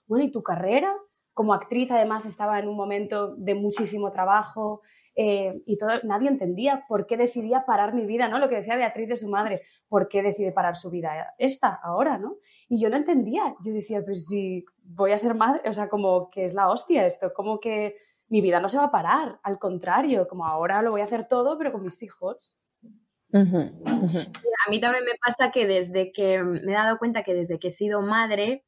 Bueno, 0.06 0.24
¿y 0.24 0.30
tu 0.30 0.40
carrera? 0.40 0.94
Como 1.34 1.52
actriz 1.52 1.90
además 1.90 2.24
estaba 2.24 2.60
en 2.60 2.68
un 2.68 2.76
momento 2.76 3.34
de 3.34 3.56
muchísimo 3.56 4.12
trabajo 4.12 4.82
eh, 5.16 5.62
y 5.66 5.76
todo, 5.76 5.90
nadie 6.04 6.28
entendía 6.28 6.84
por 6.86 7.06
qué 7.06 7.16
decidía 7.16 7.64
parar 7.66 7.92
mi 7.92 8.06
vida, 8.06 8.28
¿no? 8.28 8.38
Lo 8.38 8.48
que 8.48 8.54
decía 8.54 8.76
Beatriz 8.76 9.08
de 9.08 9.16
su 9.16 9.28
madre, 9.28 9.62
¿por 9.88 10.06
qué 10.06 10.22
decide 10.22 10.52
parar 10.52 10.76
su 10.76 10.88
vida 10.88 11.34
esta, 11.38 11.80
ahora, 11.82 12.18
¿no? 12.18 12.36
Y 12.68 12.80
yo 12.80 12.88
no 12.88 12.96
entendía, 12.96 13.56
yo 13.64 13.72
decía, 13.72 14.00
pues 14.04 14.28
si 14.28 14.64
voy 14.84 15.10
a 15.10 15.18
ser 15.18 15.34
madre, 15.34 15.68
o 15.68 15.72
sea, 15.72 15.88
como 15.88 16.30
que 16.30 16.44
es 16.44 16.54
la 16.54 16.70
hostia 16.70 17.04
esto, 17.04 17.32
como 17.34 17.58
que 17.58 17.96
mi 18.32 18.40
vida 18.40 18.60
no 18.60 18.68
se 18.70 18.78
va 18.78 18.84
a 18.84 18.90
parar, 18.90 19.38
al 19.42 19.58
contrario, 19.58 20.26
como 20.26 20.46
ahora 20.46 20.80
lo 20.80 20.90
voy 20.90 21.02
a 21.02 21.04
hacer 21.04 21.28
todo, 21.28 21.58
pero 21.58 21.70
con 21.70 21.82
mis 21.82 22.02
hijos. 22.02 22.56
A 23.34 24.70
mí 24.70 24.80
también 24.80 25.04
me 25.04 25.18
pasa 25.22 25.50
que 25.50 25.66
desde 25.66 26.12
que 26.12 26.42
me 26.42 26.72
he 26.72 26.74
dado 26.74 26.96
cuenta 26.96 27.24
que 27.24 27.34
desde 27.34 27.58
que 27.58 27.66
he 27.66 27.70
sido 27.70 28.00
madre, 28.00 28.64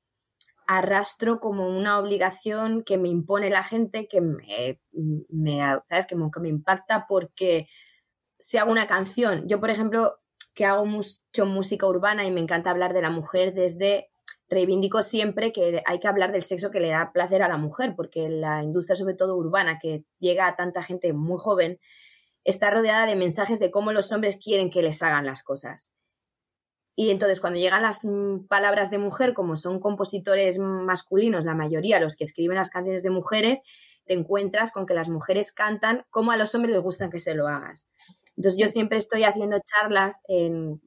arrastro 0.67 1.41
como 1.41 1.67
una 1.67 1.99
obligación 1.99 2.85
que 2.85 2.99
me 2.99 3.09
impone 3.09 3.49
la 3.49 3.63
gente, 3.63 4.07
que 4.07 4.21
me, 4.21 4.81
¿sabes? 5.85 6.07
Que 6.07 6.15
me, 6.15 6.49
impacta 6.51 7.07
porque 7.09 7.67
si 8.39 8.59
hago 8.59 8.71
una 8.71 8.87
canción, 8.87 9.49
yo 9.49 9.61
por 9.61 9.71
ejemplo, 9.71 10.21
que 10.55 10.67
hago 10.67 10.85
mucho 10.85 11.47
música 11.47 11.87
urbana 11.87 12.27
y 12.27 12.31
me 12.31 12.41
encanta 12.41 12.69
hablar 12.69 12.93
de 12.93 13.01
la 13.01 13.11
mujer 13.11 13.55
desde 13.55 14.11
reivindico 14.55 15.03
siempre 15.03 15.53
que 15.53 15.83
hay 15.85 16.01
que 16.01 16.09
hablar 16.09 16.33
del 16.33 16.43
sexo 16.43 16.71
que 16.71 16.81
le 16.81 16.89
da 16.89 17.13
placer 17.13 17.43
a 17.43 17.49
la 17.49 17.59
mujer, 17.59 17.95
porque 17.97 18.29
la 18.29 18.63
industria, 18.63 18.97
sobre 18.97 19.15
todo 19.15 19.37
urbana, 19.37 19.79
que 19.81 20.05
llega 20.19 20.47
a 20.47 20.57
tanta 20.57 20.83
gente 20.83 21.13
muy 21.13 21.39
joven, 21.39 21.79
está 22.45 22.71
rodeada 22.71 23.07
de 23.07 23.17
mensajes 23.17 23.59
de 23.59 23.71
cómo 23.71 23.93
los 23.93 24.13
hombres 24.13 24.39
quieren 24.43 24.71
que 24.71 24.83
les 24.83 25.03
hagan 25.03 25.27
las 25.27 25.43
cosas. 25.43 25.93
Y 26.97 27.11
entonces 27.11 27.41
cuando 27.41 27.59
llegan 27.59 27.83
las 27.83 28.05
mm, 28.05 28.47
palabras 28.47 28.91
de 28.91 28.99
mujer, 28.99 29.35
como 29.35 29.57
son 29.57 29.81
compositores 29.81 30.59
masculinos, 30.59 31.45
la 31.45 31.55
mayoría, 31.55 32.01
los 32.01 32.17
que 32.17 32.25
escriben 32.25 32.57
las 32.57 32.71
canciones 32.71 33.03
de 33.03 33.11
mujeres, 33.11 33.63
te 34.07 34.15
encuentras 34.15 34.71
con 34.71 34.87
que 34.87 34.95
las 34.95 35.09
mujeres 35.09 35.53
cantan 35.53 36.05
como 36.11 36.31
a 36.31 36.37
los 36.37 36.55
hombres 36.55 36.75
les 36.75 36.83
gustan 36.83 37.11
que 37.11 37.19
se 37.19 37.35
lo 37.35 37.49
hagas. 37.49 37.89
Entonces 38.37 38.61
yo 38.61 38.69
siempre 38.69 38.99
estoy 38.99 39.23
haciendo 39.25 39.59
charlas, 39.65 40.21
en, 40.27 40.81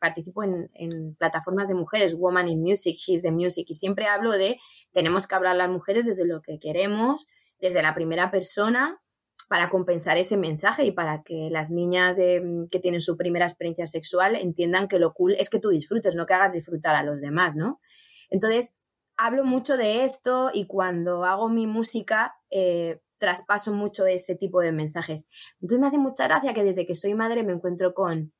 participo 0.00 0.42
en, 0.42 1.14
plataformas 1.16 1.68
de 1.68 1.74
mujeres, 1.74 2.14
Woman 2.14 2.48
in 2.48 2.62
Music, 2.62 2.96
She's 2.96 3.22
the 3.22 3.30
Music, 3.30 3.66
y 3.68 3.74
siempre 3.74 4.06
hablo 4.06 4.32
de, 4.32 4.58
tenemos 4.92 5.26
que 5.26 5.34
hablar 5.34 5.56
las 5.56 5.68
mujeres 5.68 6.06
desde 6.06 6.26
lo 6.26 6.40
que 6.40 6.58
queremos, 6.58 7.26
desde 7.60 7.82
la 7.82 7.94
primera 7.94 8.30
persona, 8.30 9.02
para 9.48 9.68
compensar 9.68 10.16
ese 10.16 10.38
mensaje 10.38 10.86
y 10.86 10.92
para 10.92 11.22
que 11.22 11.48
las 11.50 11.70
niñas 11.70 12.16
de, 12.16 12.42
que 12.70 12.80
tienen 12.80 13.02
su 13.02 13.18
primera 13.18 13.44
experiencia 13.44 13.84
sexual 13.84 14.34
entiendan 14.34 14.88
que 14.88 14.98
lo 14.98 15.12
cool 15.12 15.34
es 15.38 15.50
que 15.50 15.60
tú 15.60 15.68
disfrutes, 15.68 16.14
no 16.14 16.24
que 16.24 16.32
hagas 16.32 16.54
disfrutar 16.54 16.94
a 16.94 17.02
los 17.02 17.20
demás, 17.20 17.54
¿no? 17.54 17.80
Entonces, 18.30 18.76
hablo 19.18 19.44
mucho 19.44 19.76
de 19.76 20.04
esto 20.04 20.50
y 20.54 20.66
cuando 20.66 21.24
hago 21.26 21.50
mi 21.50 21.66
música, 21.66 22.34
eh, 22.50 23.00
traspaso 23.22 23.72
mucho 23.72 24.04
ese 24.04 24.34
tipo 24.34 24.60
de 24.60 24.72
mensajes. 24.72 25.26
Entonces 25.60 25.78
me 25.78 25.86
hace 25.86 25.98
mucha 25.98 26.24
gracia 26.24 26.52
que 26.52 26.64
desde 26.64 26.86
que 26.86 26.96
soy 26.96 27.14
madre 27.14 27.44
me 27.44 27.52
encuentro 27.52 27.94
con, 27.94 28.32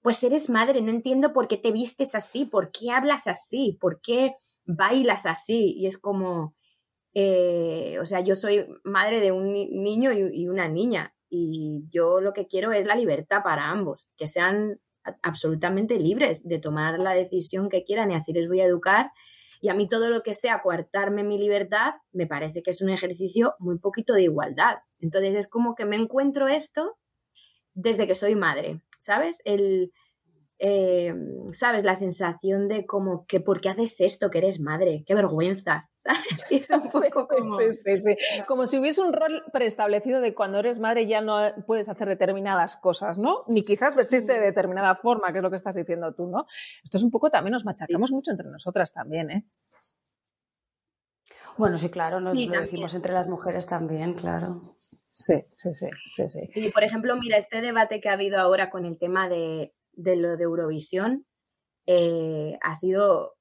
pues 0.00 0.22
eres 0.22 0.48
madre, 0.48 0.80
no 0.80 0.90
entiendo 0.90 1.32
por 1.32 1.48
qué 1.48 1.56
te 1.56 1.72
vistes 1.72 2.14
así, 2.14 2.44
por 2.44 2.70
qué 2.70 2.92
hablas 2.92 3.26
así, 3.26 3.76
por 3.80 4.00
qué 4.00 4.36
bailas 4.64 5.26
así. 5.26 5.74
Y 5.76 5.88
es 5.88 5.98
como, 5.98 6.54
eh, 7.14 7.98
o 8.00 8.06
sea, 8.06 8.20
yo 8.20 8.36
soy 8.36 8.64
madre 8.84 9.18
de 9.18 9.32
un 9.32 9.48
niño 9.48 10.12
y, 10.12 10.46
una 10.46 10.68
niña 10.68 11.16
y 11.28 11.82
yo 11.90 12.20
lo 12.20 12.32
que 12.32 12.46
quiero 12.46 12.70
es 12.70 12.86
la 12.86 12.94
libertad 12.94 13.42
para 13.42 13.70
ambos, 13.70 14.06
que 14.16 14.28
sean 14.28 14.78
absolutamente 15.22 15.98
libres 15.98 16.46
de 16.46 16.60
tomar 16.60 17.00
la 17.00 17.12
decisión 17.12 17.68
que 17.68 17.82
quieran 17.82 18.12
y 18.12 18.14
así 18.14 18.32
les 18.32 18.46
voy 18.46 18.60
a 18.60 18.66
educar 18.66 19.10
y 19.60 19.68
a 19.68 19.74
mí 19.74 19.88
todo 19.88 20.10
lo 20.10 20.22
que 20.22 20.34
sea 20.34 20.62
coartarme 20.62 21.24
mi 21.24 21.38
libertad 21.38 21.94
me 22.12 22.26
parece 22.26 22.62
que 22.62 22.70
es 22.70 22.82
un 22.82 22.90
ejercicio 22.90 23.54
muy 23.58 23.78
poquito 23.78 24.14
de 24.14 24.22
igualdad. 24.22 24.76
Entonces 24.98 25.34
es 25.34 25.48
como 25.48 25.74
que 25.74 25.84
me 25.84 25.96
encuentro 25.96 26.48
esto 26.48 26.96
desde 27.74 28.06
que 28.06 28.14
soy 28.14 28.34
madre, 28.34 28.82
¿sabes? 28.98 29.40
El, 29.44 29.92
eh, 30.58 31.14
¿sabes? 31.52 31.84
La 31.84 31.94
sensación 31.94 32.66
de 32.68 32.84
como 32.84 33.26
que, 33.26 33.40
¿por 33.40 33.60
qué 33.60 33.68
haces 33.68 34.00
esto? 34.00 34.30
Que 34.30 34.38
eres 34.38 34.60
madre, 34.60 35.04
qué 35.06 35.14
vergüenza, 35.14 35.88
¿sabes? 35.94 36.46
es 36.50 36.70
un 36.70 36.88
poco 36.88 37.28
como... 37.28 37.58
Sí, 37.58 37.72
sí, 37.72 37.98
sí. 37.98 38.16
Como 38.46 38.66
si 38.66 38.78
hubiese 38.78 39.02
un 39.02 39.12
rol 39.12 39.44
preestablecido 39.52 40.20
de 40.20 40.34
cuando 40.34 40.58
eres 40.58 40.80
madre 40.80 41.06
ya 41.06 41.20
no 41.20 41.38
puedes 41.66 41.88
hacer 41.88 42.08
determinadas 42.08 42.76
cosas, 42.76 43.18
¿no? 43.18 43.44
Ni 43.46 43.62
quizás 43.62 43.94
vestirte 43.94 44.32
de 44.32 44.40
determinada 44.40 44.94
forma, 44.96 45.32
que 45.32 45.38
es 45.38 45.44
lo 45.44 45.50
que 45.50 45.56
estás 45.56 45.76
diciendo 45.76 46.12
tú, 46.14 46.26
¿no? 46.26 46.46
Esto 46.82 46.96
es 46.96 47.02
un 47.02 47.10
poco 47.10 47.30
también, 47.30 47.52
nos 47.52 47.64
machacamos 47.64 48.10
mucho 48.10 48.30
entre 48.32 48.48
nosotras 48.48 48.92
también, 48.92 49.30
¿eh? 49.30 49.44
Bueno, 51.56 51.76
sí, 51.76 51.88
claro, 51.90 52.20
nos 52.20 52.34
lo 52.34 52.60
decimos 52.60 52.94
entre 52.94 53.12
las 53.12 53.26
mujeres 53.28 53.66
también, 53.66 54.14
claro. 54.14 54.76
Sí, 55.12 55.34
sí, 55.56 55.74
sí, 55.74 55.88
sí, 56.14 56.28
sí. 56.28 56.40
Sí, 56.50 56.70
por 56.70 56.84
ejemplo, 56.84 57.16
mira, 57.16 57.36
este 57.36 57.60
debate 57.60 58.00
que 58.00 58.08
ha 58.08 58.12
habido 58.12 58.38
ahora 58.38 58.70
con 58.70 58.86
el 58.86 58.96
tema 58.96 59.28
de 59.28 59.74
de 59.98 60.16
lo 60.16 60.36
de 60.36 60.44
Eurovisión 60.44 61.26
eh, 61.86 62.56
ha 62.62 62.74
sido, 62.74 63.34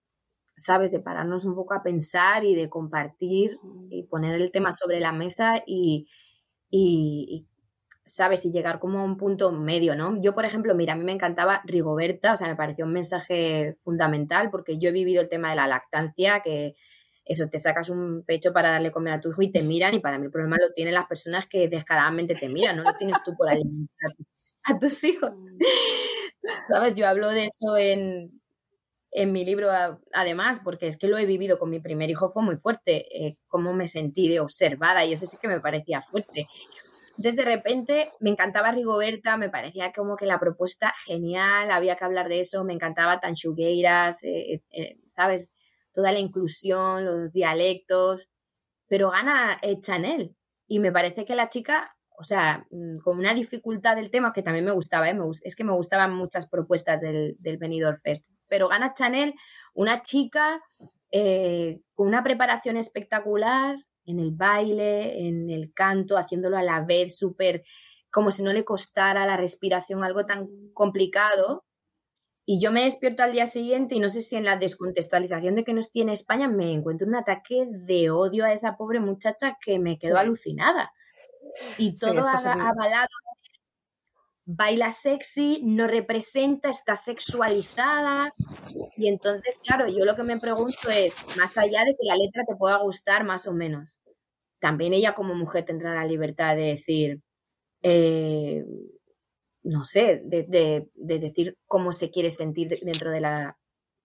sabes, 0.57 0.91
de 0.91 0.99
pararnos 0.99 1.45
un 1.45 1.55
poco 1.55 1.73
a 1.73 1.83
pensar 1.83 2.43
y 2.43 2.55
de 2.55 2.69
compartir 2.69 3.59
y 3.89 4.03
poner 4.03 4.41
el 4.41 4.51
tema 4.51 4.71
sobre 4.71 4.99
la 4.99 5.11
mesa 5.11 5.63
y, 5.65 6.07
sabes, 8.03 8.45
y 8.45 8.51
llegar 8.51 8.79
como 8.79 8.99
a 8.99 9.03
un 9.03 9.17
punto 9.17 9.51
medio, 9.51 9.95
¿no? 9.95 10.19
Yo, 10.21 10.33
por 10.33 10.45
ejemplo, 10.45 10.73
mira, 10.73 10.93
a 10.93 10.95
mí 10.95 11.03
me 11.03 11.11
encantaba 11.11 11.61
Rigoberta, 11.65 12.33
o 12.33 12.37
sea, 12.37 12.47
me 12.47 12.55
pareció 12.55 12.85
un 12.85 12.93
mensaje 12.93 13.77
fundamental 13.81 14.49
porque 14.49 14.79
yo 14.79 14.89
he 14.89 14.93
vivido 14.93 15.21
el 15.21 15.29
tema 15.29 15.51
de 15.51 15.57
la 15.57 15.67
lactancia, 15.67 16.41
que 16.43 16.75
eso, 17.27 17.49
te 17.49 17.59
sacas 17.59 17.89
un 17.89 18.23
pecho 18.25 18.53
para 18.53 18.71
darle 18.71 18.91
comer 18.91 19.13
a 19.13 19.21
tu 19.21 19.29
hijo 19.29 19.41
y 19.41 19.51
te 19.51 19.61
miran 19.61 19.93
y 19.93 19.99
para 19.99 20.17
mí 20.17 20.25
el 20.25 20.31
problema 20.31 20.55
lo 20.57 20.73
tienen 20.73 20.93
las 20.93 21.07
personas 21.07 21.45
que 21.47 21.67
descaradamente 21.67 22.35
te 22.35 22.47
miran, 22.47 22.77
no 22.77 22.83
lo 22.83 22.95
tienes 22.95 23.21
tú 23.23 23.33
por 23.37 23.49
alimentar 23.51 24.13
a 24.63 24.79
tus 24.79 25.03
hijos. 25.03 25.43
¿Sabes? 26.67 26.96
Yo 26.96 27.08
hablo 27.08 27.29
de 27.29 27.46
eso 27.46 27.77
en, 27.77 28.41
en 29.12 29.32
mi 29.32 29.46
libro, 29.46 29.70
además, 30.13 30.60
porque 30.63 30.88
es 30.88 30.98
que 30.98 31.08
lo 31.08 31.17
he 31.17 31.25
vivido 31.25 31.58
con 31.58 31.70
mi 31.70 31.79
primer 31.79 32.10
hijo, 32.10 32.29
fue 32.29 32.44
muy 32.44 32.58
fuerte, 32.58 33.06
eh, 33.12 33.38
cómo 33.48 33.74
me 33.74 33.88
sentí 33.88 34.29
de 34.29 34.39
observada 34.39 35.06
y 35.06 35.13
eso 35.13 35.25
sí 35.25 35.38
que 35.41 35.48
me 35.48 35.60
parecía 35.60 36.01
fuerte. 36.01 36.48
Entonces, 37.17 37.36
de 37.36 37.46
repente, 37.46 38.12
me 38.20 38.29
encantaba 38.29 38.72
Rigoberta, 38.72 39.38
me 39.38 39.50
parecía 39.50 39.91
como 39.91 40.15
que 40.15 40.27
la 40.27 40.39
propuesta 40.39 40.94
genial, 41.06 41.72
había 41.72 41.96
que 41.96 42.06
hablar 42.06 42.29
de 42.29 42.41
eso, 42.41 42.63
me 42.63 42.74
encantaba 42.74 43.20
Tanchugueiras, 43.20 44.24
eh, 44.24 44.62
eh, 44.70 44.98
¿sabes? 45.08 45.53
Toda 45.94 46.12
la 46.12 46.20
inclusión, 46.20 47.06
los 47.06 47.34
dialectos, 47.34 48.29
pero 48.88 49.10
gana 49.10 49.60
Chanel. 49.82 50.36
Y 50.67 50.79
me 50.79 50.91
parece 50.91 51.25
que 51.25 51.34
la 51.34 51.50
chica 51.50 51.97
o 52.19 52.24
sea, 52.24 52.65
mm, 52.71 52.97
con 53.00 53.19
una 53.19 53.33
dificultad 53.33 53.95
del 53.95 54.09
tema 54.09 54.33
que 54.33 54.41
también 54.41 54.65
me 54.65 54.71
gustaba, 54.71 55.09
¿eh? 55.09 55.15
es 55.43 55.55
que 55.55 55.63
me 55.63 55.74
gustaban 55.74 56.15
muchas 56.15 56.47
propuestas 56.50 57.00
del, 57.00 57.36
del 57.39 57.57
Benidorm 57.57 57.97
Fest. 57.97 58.27
Pero 58.47 58.67
gana 58.67 58.93
Chanel, 58.93 59.36
una 59.75 60.01
chica 60.01 60.62
eh, 61.12 61.79
con 61.93 62.07
una 62.07 62.24
preparación 62.24 62.75
espectacular 62.75 63.77
en 64.05 64.19
el 64.19 64.31
baile, 64.31 65.27
en 65.27 65.50
el 65.51 65.74
canto, 65.74 66.17
haciéndolo 66.17 66.57
a 66.57 66.63
la 66.63 66.81
vez 66.81 67.17
súper, 67.17 67.63
como 68.09 68.31
si 68.31 68.41
no 68.41 68.51
le 68.51 68.65
costara 68.65 69.25
la 69.27 69.38
respiración, 69.38 70.03
algo 70.03 70.25
tan 70.25 70.47
complicado. 70.74 71.65
Y 72.45 72.59
yo 72.62 72.71
me 72.71 72.83
despierto 72.83 73.21
al 73.24 73.33
día 73.33 73.45
siguiente 73.45 73.93
y 73.95 74.00
no 74.00 74.09
sé 74.09 74.21
si 74.21 74.38
en 74.38 74.45
la 74.45 74.57
descontextualización 74.57 75.55
de 75.55 75.63
que 75.63 75.74
nos 75.74 75.91
tiene 75.91 76.13
España 76.13 76.47
me 76.47 76.74
encuentro 76.74 77.05
un 77.05 77.15
ataque 77.15 77.67
de 77.69 78.09
odio 78.09 78.45
a 78.45 78.53
esa 78.53 78.77
pobre 78.77 79.01
muchacha 79.01 79.57
que 79.63 79.77
me 79.79 80.00
quedó 80.00 80.17
alucinada. 80.17 80.91
Y 81.77 81.95
todo 81.95 82.19
avalado. 82.19 83.07
Baila 84.45 84.91
sexy, 84.91 85.59
no 85.63 85.87
representa, 85.87 86.69
está 86.69 86.95
sexualizada. 86.95 88.33
Y 88.95 89.09
entonces, 89.09 89.59
claro, 89.65 89.87
yo 89.87 90.05
lo 90.05 90.15
que 90.15 90.23
me 90.23 90.39
pregunto 90.39 90.89
es, 90.89 91.15
más 91.37 91.57
allá 91.57 91.83
de 91.83 91.91
que 91.91 92.05
la 92.05 92.15
letra 92.15 92.43
te 92.47 92.55
pueda 92.55 92.77
gustar 92.77 93.25
más 93.25 93.45
o 93.47 93.53
menos, 93.53 93.99
también 94.59 94.93
ella 94.93 95.15
como 95.15 95.35
mujer 95.35 95.65
tendrá 95.65 95.93
la 95.95 96.05
libertad 96.05 96.55
de 96.55 96.63
decir, 96.63 97.21
eh, 97.83 98.63
no 99.63 99.83
sé, 99.83 100.21
de, 100.23 100.87
decir 100.95 101.57
cómo 101.65 101.91
se 101.91 102.09
quiere 102.09 102.31
sentir 102.31 102.69
dentro 102.81 103.11
de 103.11 103.19
la 103.19 103.57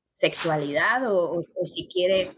sexualidad 0.09 1.03
o 1.07 1.41
si 1.65 1.87
quiere 1.87 2.33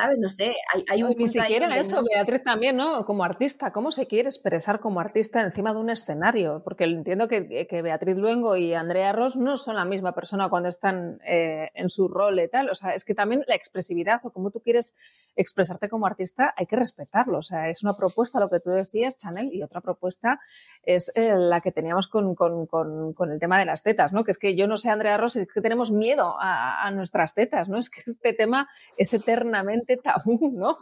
¿sabes? 0.00 0.18
No 0.18 0.28
sé, 0.28 0.54
hay, 0.88 1.02
un... 1.02 1.14
Ni 1.16 1.28
siquiera 1.28 1.76
eso, 1.76 2.02
Beatriz 2.02 2.42
también, 2.42 2.76
¿no? 2.76 3.04
Como 3.04 3.24
artista, 3.24 3.72
¿cómo 3.72 3.90
se 3.90 4.06
quiere 4.06 4.28
expresar 4.28 4.80
como 4.80 5.00
artista 5.00 5.40
encima 5.42 5.72
de 5.72 5.78
un 5.78 5.90
escenario? 5.90 6.62
Porque 6.64 6.84
entiendo 6.84 7.28
que, 7.28 7.66
que 7.68 7.82
Beatriz 7.82 8.16
Luengo 8.16 8.56
y 8.56 8.74
Andrea 8.74 9.12
Ross 9.12 9.36
no 9.36 9.56
son 9.56 9.76
la 9.76 9.84
misma 9.84 10.12
persona 10.12 10.48
cuando 10.48 10.68
están 10.68 11.20
eh, 11.26 11.70
en 11.74 11.88
su 11.88 12.08
rol 12.08 12.40
y 12.40 12.48
tal. 12.48 12.70
O 12.70 12.74
sea, 12.74 12.94
es 12.94 13.04
que 13.04 13.14
también 13.14 13.42
la 13.46 13.54
expresividad 13.54 14.20
o 14.24 14.30
cómo 14.30 14.50
tú 14.50 14.60
quieres 14.60 14.94
expresarte 15.36 15.88
como 15.88 16.06
artista 16.06 16.52
hay 16.56 16.66
que 16.66 16.76
respetarlo. 16.76 17.38
O 17.38 17.42
sea, 17.42 17.68
es 17.68 17.82
una 17.82 17.94
propuesta, 17.94 18.40
lo 18.40 18.48
que 18.48 18.60
tú 18.60 18.70
decías, 18.70 19.16
Chanel, 19.16 19.50
y 19.52 19.62
otra 19.62 19.80
propuesta 19.80 20.40
es 20.82 21.12
eh, 21.16 21.34
la 21.36 21.60
que 21.60 21.72
teníamos 21.72 22.08
con, 22.08 22.34
con, 22.34 22.66
con, 22.66 23.30
el 23.30 23.38
tema 23.38 23.58
de 23.58 23.64
las 23.64 23.82
tetas, 23.82 24.12
¿no? 24.12 24.24
Que 24.24 24.32
es 24.32 24.38
que 24.38 24.56
yo 24.56 24.66
no 24.66 24.76
sé, 24.76 24.90
Andrea 24.90 25.16
Ross, 25.16 25.36
es 25.36 25.52
que 25.52 25.60
tenemos 25.60 25.92
miedo 25.92 26.36
a, 26.40 26.86
a 26.86 26.90
nuestras 26.90 27.34
tetas, 27.34 27.68
¿no? 27.68 27.78
Es 27.78 27.90
que 27.90 28.00
este 28.06 28.32
tema 28.32 28.68
es 28.96 29.12
eternamente 29.14 29.96
tabú, 29.96 30.52
¿no? 30.52 30.76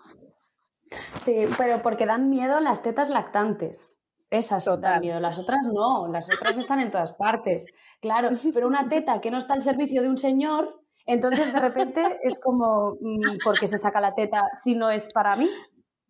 Sí, 1.16 1.46
pero 1.56 1.82
porque 1.82 2.06
dan 2.06 2.30
miedo 2.30 2.60
las 2.60 2.82
tetas 2.82 3.10
lactantes. 3.10 3.98
Esas 4.30 4.66
dan 4.80 5.00
miedo, 5.00 5.20
las 5.20 5.38
otras 5.38 5.60
no, 5.72 6.06
las 6.08 6.28
otras 6.30 6.58
están 6.58 6.80
en 6.80 6.90
todas 6.90 7.14
partes. 7.14 7.66
Claro, 8.00 8.30
pero 8.52 8.66
una 8.66 8.88
teta 8.88 9.20
que 9.20 9.30
no 9.30 9.38
está 9.38 9.54
al 9.54 9.62
servicio 9.62 10.02
de 10.02 10.08
un 10.08 10.18
señor, 10.18 10.82
entonces 11.08 11.52
de 11.52 11.58
repente 11.58 12.20
es 12.22 12.38
como, 12.38 12.98
mm, 13.00 13.38
¿por 13.42 13.58
qué 13.58 13.66
se 13.66 13.78
saca 13.78 14.00
la 14.00 14.14
teta 14.14 14.42
si 14.52 14.74
no 14.74 14.90
es 14.90 15.10
para 15.12 15.36
mí? 15.36 15.48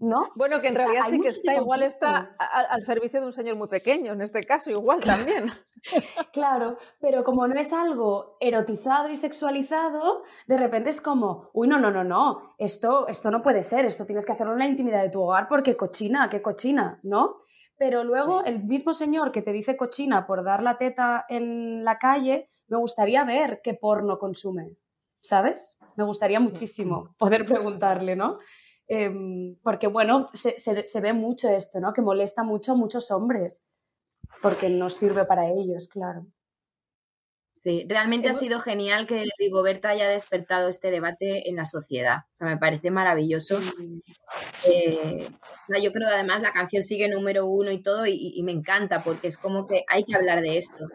¿no? 0.00 0.28
Bueno, 0.36 0.60
que 0.60 0.68
en 0.68 0.76
realidad 0.76 1.04
sí 1.08 1.20
que 1.20 1.28
está, 1.28 1.54
igual 1.54 1.82
está 1.82 2.36
al, 2.38 2.82
servicio 2.82 3.20
de 3.20 3.26
un 3.26 3.32
señor 3.32 3.56
muy 3.56 3.68
pequeño, 3.68 4.12
en 4.12 4.22
este 4.22 4.40
caso, 4.40 4.70
igual 4.70 5.00
también. 5.00 5.50
claro, 6.32 6.78
pero 7.00 7.24
como 7.24 7.46
no 7.48 7.58
es 7.58 7.72
algo 7.72 8.36
erotizado 8.40 9.08
y 9.08 9.16
sexualizado, 9.16 10.22
de 10.46 10.56
repente 10.56 10.90
es 10.90 11.00
como, 11.00 11.50
uy, 11.52 11.66
no, 11.66 11.78
no, 11.78 11.90
no, 11.90 12.04
no, 12.04 12.54
esto, 12.58 13.08
esto 13.08 13.30
no 13.30 13.42
puede 13.42 13.62
ser, 13.62 13.84
esto 13.84 14.06
tienes 14.06 14.24
que 14.24 14.32
hacerlo 14.32 14.52
en 14.52 14.60
la 14.60 14.66
intimidad 14.66 15.02
de 15.02 15.10
tu 15.10 15.22
hogar 15.22 15.48
porque 15.48 15.76
cochina, 15.76 16.28
qué 16.28 16.42
cochina, 16.42 17.00
¿no? 17.02 17.36
Pero 17.76 18.02
luego 18.02 18.44
el 18.44 18.64
mismo 18.64 18.94
señor 18.94 19.30
que 19.30 19.42
te 19.42 19.52
dice 19.52 19.76
cochina 19.76 20.26
por 20.26 20.44
dar 20.44 20.62
la 20.62 20.78
teta 20.78 21.24
en 21.28 21.84
la 21.84 21.98
calle, 21.98 22.50
me 22.68 22.76
gustaría 22.76 23.24
ver 23.24 23.60
qué 23.62 23.74
porno 23.74 24.18
consume, 24.18 24.76
¿sabes? 25.20 25.78
Me 25.96 26.04
gustaría 26.04 26.40
muchísimo 26.40 27.14
poder 27.18 27.44
preguntarle, 27.46 28.16
¿no? 28.16 28.38
Em, 28.87 29.56
porque 29.62 29.87
bueno, 29.87 30.28
se, 30.32 30.58
se, 30.58 31.00
ve 31.00 31.12
mucho 31.12 31.50
esto, 31.50 31.78
¿no? 31.78 31.92
Que 31.92 32.00
molesta 32.00 32.42
mucho 32.42 32.72
a 32.72 32.76
muchos 32.76 33.10
hombres, 33.10 33.62
porque 34.42 34.70
no 34.70 34.88
sirve 34.88 35.25
para 35.26 35.50
ellos, 35.50 35.88
claro. 35.88 36.26
Sí, 37.58 37.84
realmente 37.88 38.28
ha 38.28 38.34
sido 38.34 38.60
genial 38.60 39.06
que 39.06 39.25
Rigoberta 39.37 39.88
haya 39.88 40.08
despertado 40.08 40.68
este 40.68 40.92
debate 40.92 41.48
en 41.50 41.56
la 41.56 41.64
sociedad. 41.64 42.18
O 42.32 42.34
sea, 42.34 42.46
me 42.46 42.56
parece 42.56 42.90
maravilloso. 42.92 43.58
Eh, 44.68 45.28
yo 45.82 45.92
creo 45.92 46.08
además 46.08 46.40
la 46.40 46.52
canción 46.52 46.82
sigue 46.82 47.08
número 47.08 47.46
uno 47.46 47.72
y 47.72 47.82
todo, 47.82 48.06
y, 48.06 48.40
me 48.44 48.52
encanta 48.52 49.02
porque 49.02 49.28
es 49.28 49.38
como 49.38 49.66
que 49.66 49.82
hay 49.88 50.04
que 50.04 50.14
hablar 50.14 50.40
de 50.40 50.56
esto. 50.56 50.87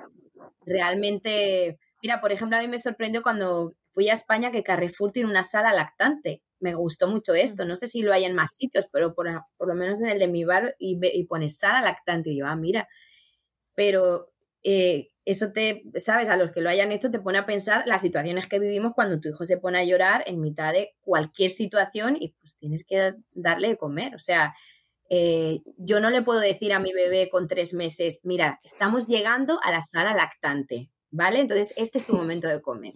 Realmente, 0.65 1.79
mira, 2.01 2.21
por 2.21 2.31
ejemplo, 2.31 2.57
a 2.57 2.61
mí 2.61 2.67
me 2.69 2.79
sorprendió 2.79 3.21
cuando 3.21 3.71
fui 3.93 4.09
a 4.09 4.13
España 4.13 4.51
que 4.51 4.63
Carrefour 4.63 5.11
tiene 5.11 5.29
una 5.29 5.43
sala 5.43 5.73
lactante. 5.73 6.41
Me 6.59 6.73
gustó 6.73 7.07
mucho 7.07 7.33
esto. 7.33 7.65
No 7.65 7.75
sé 7.75 7.87
si 7.87 8.01
lo 8.01 8.13
hay 8.13 8.25
en 8.25 8.35
más 8.35 8.55
sitios, 8.55 8.87
pero 8.91 9.13
por, 9.13 9.27
lo 9.27 9.75
menos 9.75 10.01
en 10.01 10.09
el 10.09 10.19
de 10.19 10.27
mi 10.27 10.43
bar 10.43 10.75
y, 10.79 10.99
y 11.01 11.25
pone 11.25 11.49
sala 11.49 11.81
lactante. 11.81 12.31
Y 12.31 12.39
yo, 12.39 12.47
ah, 12.47 12.55
mira. 12.55 12.87
Pero 13.75 14.33
eh, 14.63 15.09
eso 15.25 15.51
te, 15.53 15.83
sabes, 15.95 16.27
a 16.29 16.37
los 16.37 16.51
que 16.51 16.61
lo 16.61 16.69
hayan 16.69 16.91
hecho 16.91 17.11
te 17.11 17.19
pone 17.19 17.37
a 17.37 17.45
pensar 17.45 17.83
las 17.85 18.01
situaciones 18.01 18.47
que 18.47 18.59
vivimos 18.59 18.93
cuando 18.93 19.21
tu 19.21 19.29
hijo 19.29 19.45
se 19.45 19.57
pone 19.57 19.79
a 19.79 19.85
llorar 19.85 20.23
en 20.27 20.41
mitad 20.41 20.73
de 20.73 20.95
cualquier 21.01 21.51
situación 21.51 22.17
y 22.19 22.33
pues 22.39 22.57
tienes 22.57 22.85
que 22.85 23.13
darle 23.31 23.69
de 23.69 23.77
comer. 23.77 24.15
O 24.15 24.19
sea, 24.19 24.53
eh, 25.09 25.61
yo 25.77 25.99
no 25.99 26.09
le 26.09 26.23
puedo 26.23 26.39
decir 26.39 26.73
a 26.73 26.79
mi 26.79 26.91
bebé 26.93 27.29
con 27.29 27.47
tres 27.47 27.73
meses, 27.73 28.19
mira, 28.23 28.59
estamos 28.63 29.07
llegando 29.07 29.59
a 29.63 29.71
la 29.71 29.81
sala 29.81 30.13
lactante, 30.13 30.89
¿vale? 31.11 31.39
Entonces, 31.39 31.73
este 31.77 31.99
es 31.99 32.07
tu 32.07 32.15
momento 32.15 32.47
de 32.47 32.61
comer. 32.61 32.95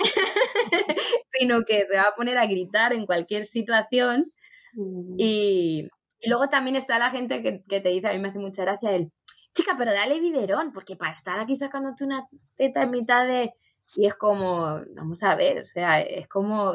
Sino 1.28 1.62
que 1.62 1.84
se 1.84 1.96
va 1.96 2.02
a 2.04 2.14
poner 2.14 2.38
a 2.38 2.46
gritar 2.46 2.92
en 2.92 3.06
cualquier 3.06 3.46
situación. 3.46 4.26
Mm. 4.74 5.14
Y, 5.18 5.88
luego 6.24 6.48
también 6.48 6.76
está 6.76 6.98
la 6.98 7.10
gente 7.10 7.42
que, 7.42 7.62
que, 7.68 7.80
te 7.80 7.88
dice, 7.88 8.08
a 8.08 8.12
mí 8.12 8.18
me 8.18 8.28
hace 8.28 8.38
mucha 8.38 8.62
gracia 8.62 8.90
el, 8.92 9.10
chica, 9.54 9.74
pero 9.76 9.92
dale 9.92 10.20
biberón, 10.20 10.72
porque 10.72 10.96
para 10.96 11.10
estar 11.10 11.38
aquí 11.40 11.56
sacándote 11.56 12.04
una 12.04 12.26
teta 12.56 12.82
en 12.82 12.90
mitad 12.90 13.26
de... 13.26 13.52
Y 13.96 14.06
es 14.06 14.14
como, 14.14 14.80
vamos 14.94 15.22
a 15.24 15.34
ver, 15.34 15.58
o 15.58 15.64
sea, 15.64 16.00
es 16.00 16.28
como, 16.28 16.74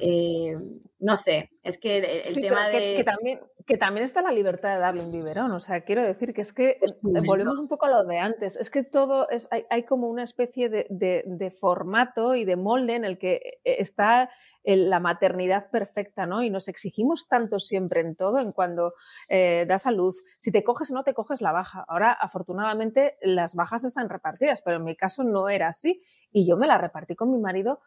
eh, 0.00 0.56
no 0.98 1.16
sé, 1.16 1.50
es 1.62 1.78
que 1.78 1.98
el, 1.98 2.34
tema 2.34 2.68
de... 2.68 2.96
Que, 2.96 3.04
también, 3.04 3.40
que 3.66 3.76
también 3.76 4.04
está 4.04 4.22
la 4.22 4.32
libertad 4.32 4.74
de 4.74 4.80
darle 4.80 5.02
un 5.02 5.12
biberón, 5.12 5.52
o 5.52 5.60
sea, 5.60 5.82
quiero 5.82 6.02
decir 6.02 6.32
que 6.32 6.42
es 6.42 6.52
que 6.52 6.78
volvemos 7.02 7.58
un 7.58 7.68
poco 7.68 7.86
a 7.86 7.90
lo 7.90 8.04
de 8.04 8.18
antes, 8.18 8.56
es 8.56 8.70
que 8.70 8.82
todo 8.82 9.28
es, 9.30 9.48
hay, 9.50 9.64
hay 9.70 9.84
como 9.84 10.08
una 10.08 10.22
especie 10.22 10.68
de, 10.68 10.86
de, 10.90 11.50
formato 11.50 12.34
y 12.34 12.44
de 12.44 12.56
molde 12.56 12.94
en 12.94 13.04
el 13.04 13.18
que 13.18 13.60
está 13.64 14.30
la 14.64 14.98
maternidad 14.98 15.70
perfecta, 15.70 16.26
¿no? 16.26 16.42
Y 16.42 16.50
nos 16.50 16.66
exigimos 16.66 17.28
tanto 17.28 17.60
siempre 17.60 18.00
en 18.00 18.16
todo, 18.16 18.40
en 18.40 18.50
cuando 18.50 18.94
eh, 19.28 19.64
das 19.68 19.86
a 19.86 19.92
luz. 19.92 20.24
Si 20.40 20.50
te 20.50 20.64
coges 20.64 20.90
o 20.90 20.94
no 20.94 21.04
te 21.04 21.14
coges 21.14 21.40
la 21.40 21.52
baja. 21.52 21.84
Ahora, 21.86 22.12
afortunadamente, 22.12 23.16
las 23.22 23.54
bajas 23.54 23.84
están 23.84 24.08
repartidas, 24.08 24.62
pero 24.62 24.78
en 24.78 24.84
mi 24.84 24.96
caso 24.96 25.22
no 25.22 25.48
era 25.48 25.68
así. 25.68 26.02
Y 26.32 26.48
yo 26.48 26.56
me 26.56 26.66
la 26.66 26.78
repartí 26.78 27.14
con 27.14 27.30
mi 27.30 27.38
marido 27.38 27.80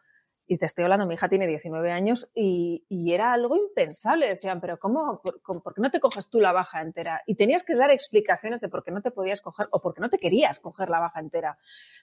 y 0.50 0.58
te 0.58 0.66
estoy 0.66 0.82
hablando, 0.82 1.06
mi 1.06 1.14
hija 1.14 1.28
tiene 1.28 1.46
19 1.46 1.92
años 1.92 2.28
y, 2.34 2.84
era 2.90 3.32
algo 3.32 3.54
impensable. 3.54 4.26
Decían, 4.26 4.60
pero 4.60 4.80
¿cómo? 4.80 5.20
Por, 5.22 5.74
qué 5.74 5.80
no 5.80 5.90
te 5.90 6.00
coges 6.00 6.28
tú 6.28 6.40
la 6.40 6.50
baja 6.50 6.82
entera? 6.82 7.22
Y 7.24 7.36
tenías 7.36 7.62
que 7.62 7.76
dar 7.76 7.92
explicaciones 7.92 8.60
de 8.60 8.68
por 8.68 8.82
qué 8.82 8.90
no 8.90 9.00
te 9.00 9.12
podías 9.12 9.42
coger 9.42 9.68
o 9.70 9.80
por 9.80 9.94
qué 9.94 10.00
no 10.00 10.08
te 10.08 10.18
querías 10.18 10.58
coger 10.58 10.88
la 10.90 10.98
baja 10.98 11.20
entera. 11.20 11.56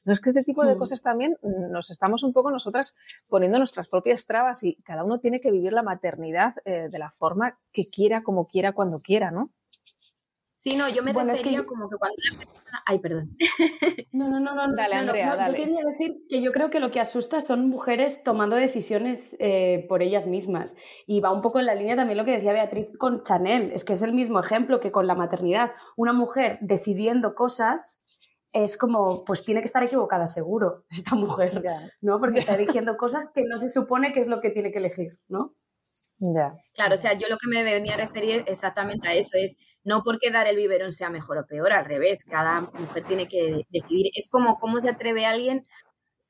No 0.06 0.14
es 0.14 0.22
que 0.22 0.30
este 0.30 0.44
tipo 0.44 0.64
de 0.64 0.76
hmm. 0.76 0.80
cosas 0.80 1.02
también 1.02 1.36
nos 1.42 1.92
estamos 1.92 2.24
un 2.24 2.32
poco 2.32 2.50
nosotras 2.50 2.96
poniendo 3.28 3.58
nuestras 3.58 3.90
propias 3.90 4.26
trabas 4.26 4.64
y 4.64 4.76
cada 4.76 5.04
uno 5.04 5.20
tiene 5.20 5.42
que 5.42 5.52
vivir 5.52 5.74
la 5.74 5.84
maternidad 5.84 6.54
eh, 6.64 6.88
de 6.90 7.00
la 7.00 7.12
forma 7.12 7.60
que 7.74 7.90
quiera, 7.90 8.24
como 8.24 8.48
quiera, 8.48 8.72
cuando 8.72 9.02
quiera, 9.02 9.30
¿no? 9.30 9.52
Sí, 10.60 10.76
no, 10.76 10.90
yo 10.90 11.04
me 11.04 11.14
refería 11.14 11.64
como 11.68 11.88
que 11.88 11.98
cuando 11.98 12.16
una 12.32 12.40
persona... 12.40 12.84
Ay, 12.88 12.98
perdón. 12.98 13.38
No, 14.12 14.28
no, 14.28 14.40
no, 14.40 14.56
no. 14.56 14.76
Dale, 14.76 14.96
Andrea, 14.96 15.36
dale. 15.36 15.56
Yo 15.56 15.64
quería 15.64 15.86
decir 15.86 16.16
que 16.28 16.42
yo 16.42 16.52
creo 16.52 16.72
que 16.72 16.80
lo 16.80 16.90
que 16.90 17.00
asusta 17.00 17.42
son 17.42 17.70
mujeres 17.70 18.24
tomando 18.24 18.56
decisiones 18.56 19.38
eh, 19.40 19.86
por 19.88 20.02
ellas 20.02 20.26
mismas. 20.26 20.76
Y 21.06 21.20
va 21.20 21.32
un 21.32 21.42
poco 21.42 21.60
en 21.60 21.68
la 21.68 21.76
línea 21.76 21.96
también 21.96 22.18
lo 22.18 22.26
que 22.26 22.32
decía 22.32 22.54
Beatriz 22.54 22.98
con 22.98 23.22
Chanel. 23.22 23.72
Es 23.72 23.84
que 23.84 23.94
es 23.94 24.02
el 24.02 24.14
mismo 24.14 24.40
ejemplo 24.40 24.80
que 24.80 24.92
con 24.92 25.06
la 25.06 25.14
maternidad. 25.14 25.74
Una 25.96 26.12
mujer 26.12 26.58
decidiendo 26.62 27.36
cosas 27.36 28.08
es 28.52 28.80
como, 28.80 29.24
pues 29.26 29.46
tiene 29.46 29.62
que 29.62 29.66
estar 29.66 29.84
equivocada 29.84 30.26
seguro 30.26 30.86
esta 30.90 31.14
mujer, 31.14 31.62
¿no? 32.02 32.20
Porque 32.20 32.40
está 32.40 32.56
eligiendo 32.60 32.98
cosas 32.98 33.30
que 33.32 33.44
no 33.44 33.60
se 33.60 33.70
supone 33.70 34.12
que 34.12 34.22
es 34.22 34.28
lo 34.28 34.42
que 34.42 34.50
tiene 34.50 34.72
que 34.72 34.80
elegir, 34.80 35.20
¿no? 35.28 35.54
Ya. 36.18 36.54
Claro, 36.74 36.96
o 36.96 36.98
sea, 36.98 37.14
yo 37.14 37.28
lo 37.30 37.38
que 37.38 37.48
me 37.48 37.64
venía 37.64 37.94
a 37.94 37.98
referir 37.98 38.44
exactamente 38.48 39.08
a 39.08 39.14
eso 39.14 39.38
es 39.38 39.56
no 39.84 40.04
porque 40.04 40.32
dar 40.32 40.48
el 40.48 40.58
biberón 40.58 40.92
sea 40.92 41.10
mejor 41.10 41.38
o 41.38 41.48
peor, 41.48 41.72
al 41.72 41.86
revés, 41.86 42.26
cada 42.26 42.62
mujer 42.62 43.06
tiene 43.08 43.28
que 43.28 43.66
decidir. 43.70 44.12
Es 44.16 44.30
como 44.30 44.58
cómo 44.58 44.80
se 44.80 44.90
atreve 44.90 45.26
alguien 45.26 45.66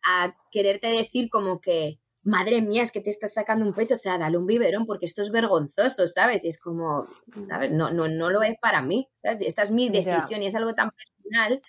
a 0.06 0.36
quererte 0.52 0.88
decir 0.88 1.30
como 1.30 1.60
que, 1.60 2.00
madre 2.24 2.62
mía, 2.62 2.84
es 2.84 2.92
que 2.92 3.02
te 3.02 3.10
estás 3.10 3.34
sacando 3.34 3.66
un 3.66 3.74
pecho, 3.74 3.96
o 3.96 3.98
sea, 3.98 4.18
dale 4.18 4.38
un 4.38 4.46
biberón 4.46 4.86
porque 4.86 5.06
esto 5.06 5.22
es 5.22 5.32
vergonzoso, 5.32 6.08
¿sabes? 6.08 6.44
Y 6.46 6.50
es 6.50 6.60
como, 6.60 7.08
¿sabes? 7.48 7.72
No, 7.72 7.92
no, 7.92 8.08
no 8.08 8.30
lo 8.30 8.44
es 8.44 8.58
para 8.62 8.82
mí, 8.82 9.08
¿sabes? 9.16 9.42
Esta 9.42 9.64
es 9.64 9.72
mi 9.72 9.90
decisión 9.90 10.42
y 10.44 10.48
es 10.48 10.56
algo 10.56 10.74
tan 10.76 10.92
personal 10.92 11.62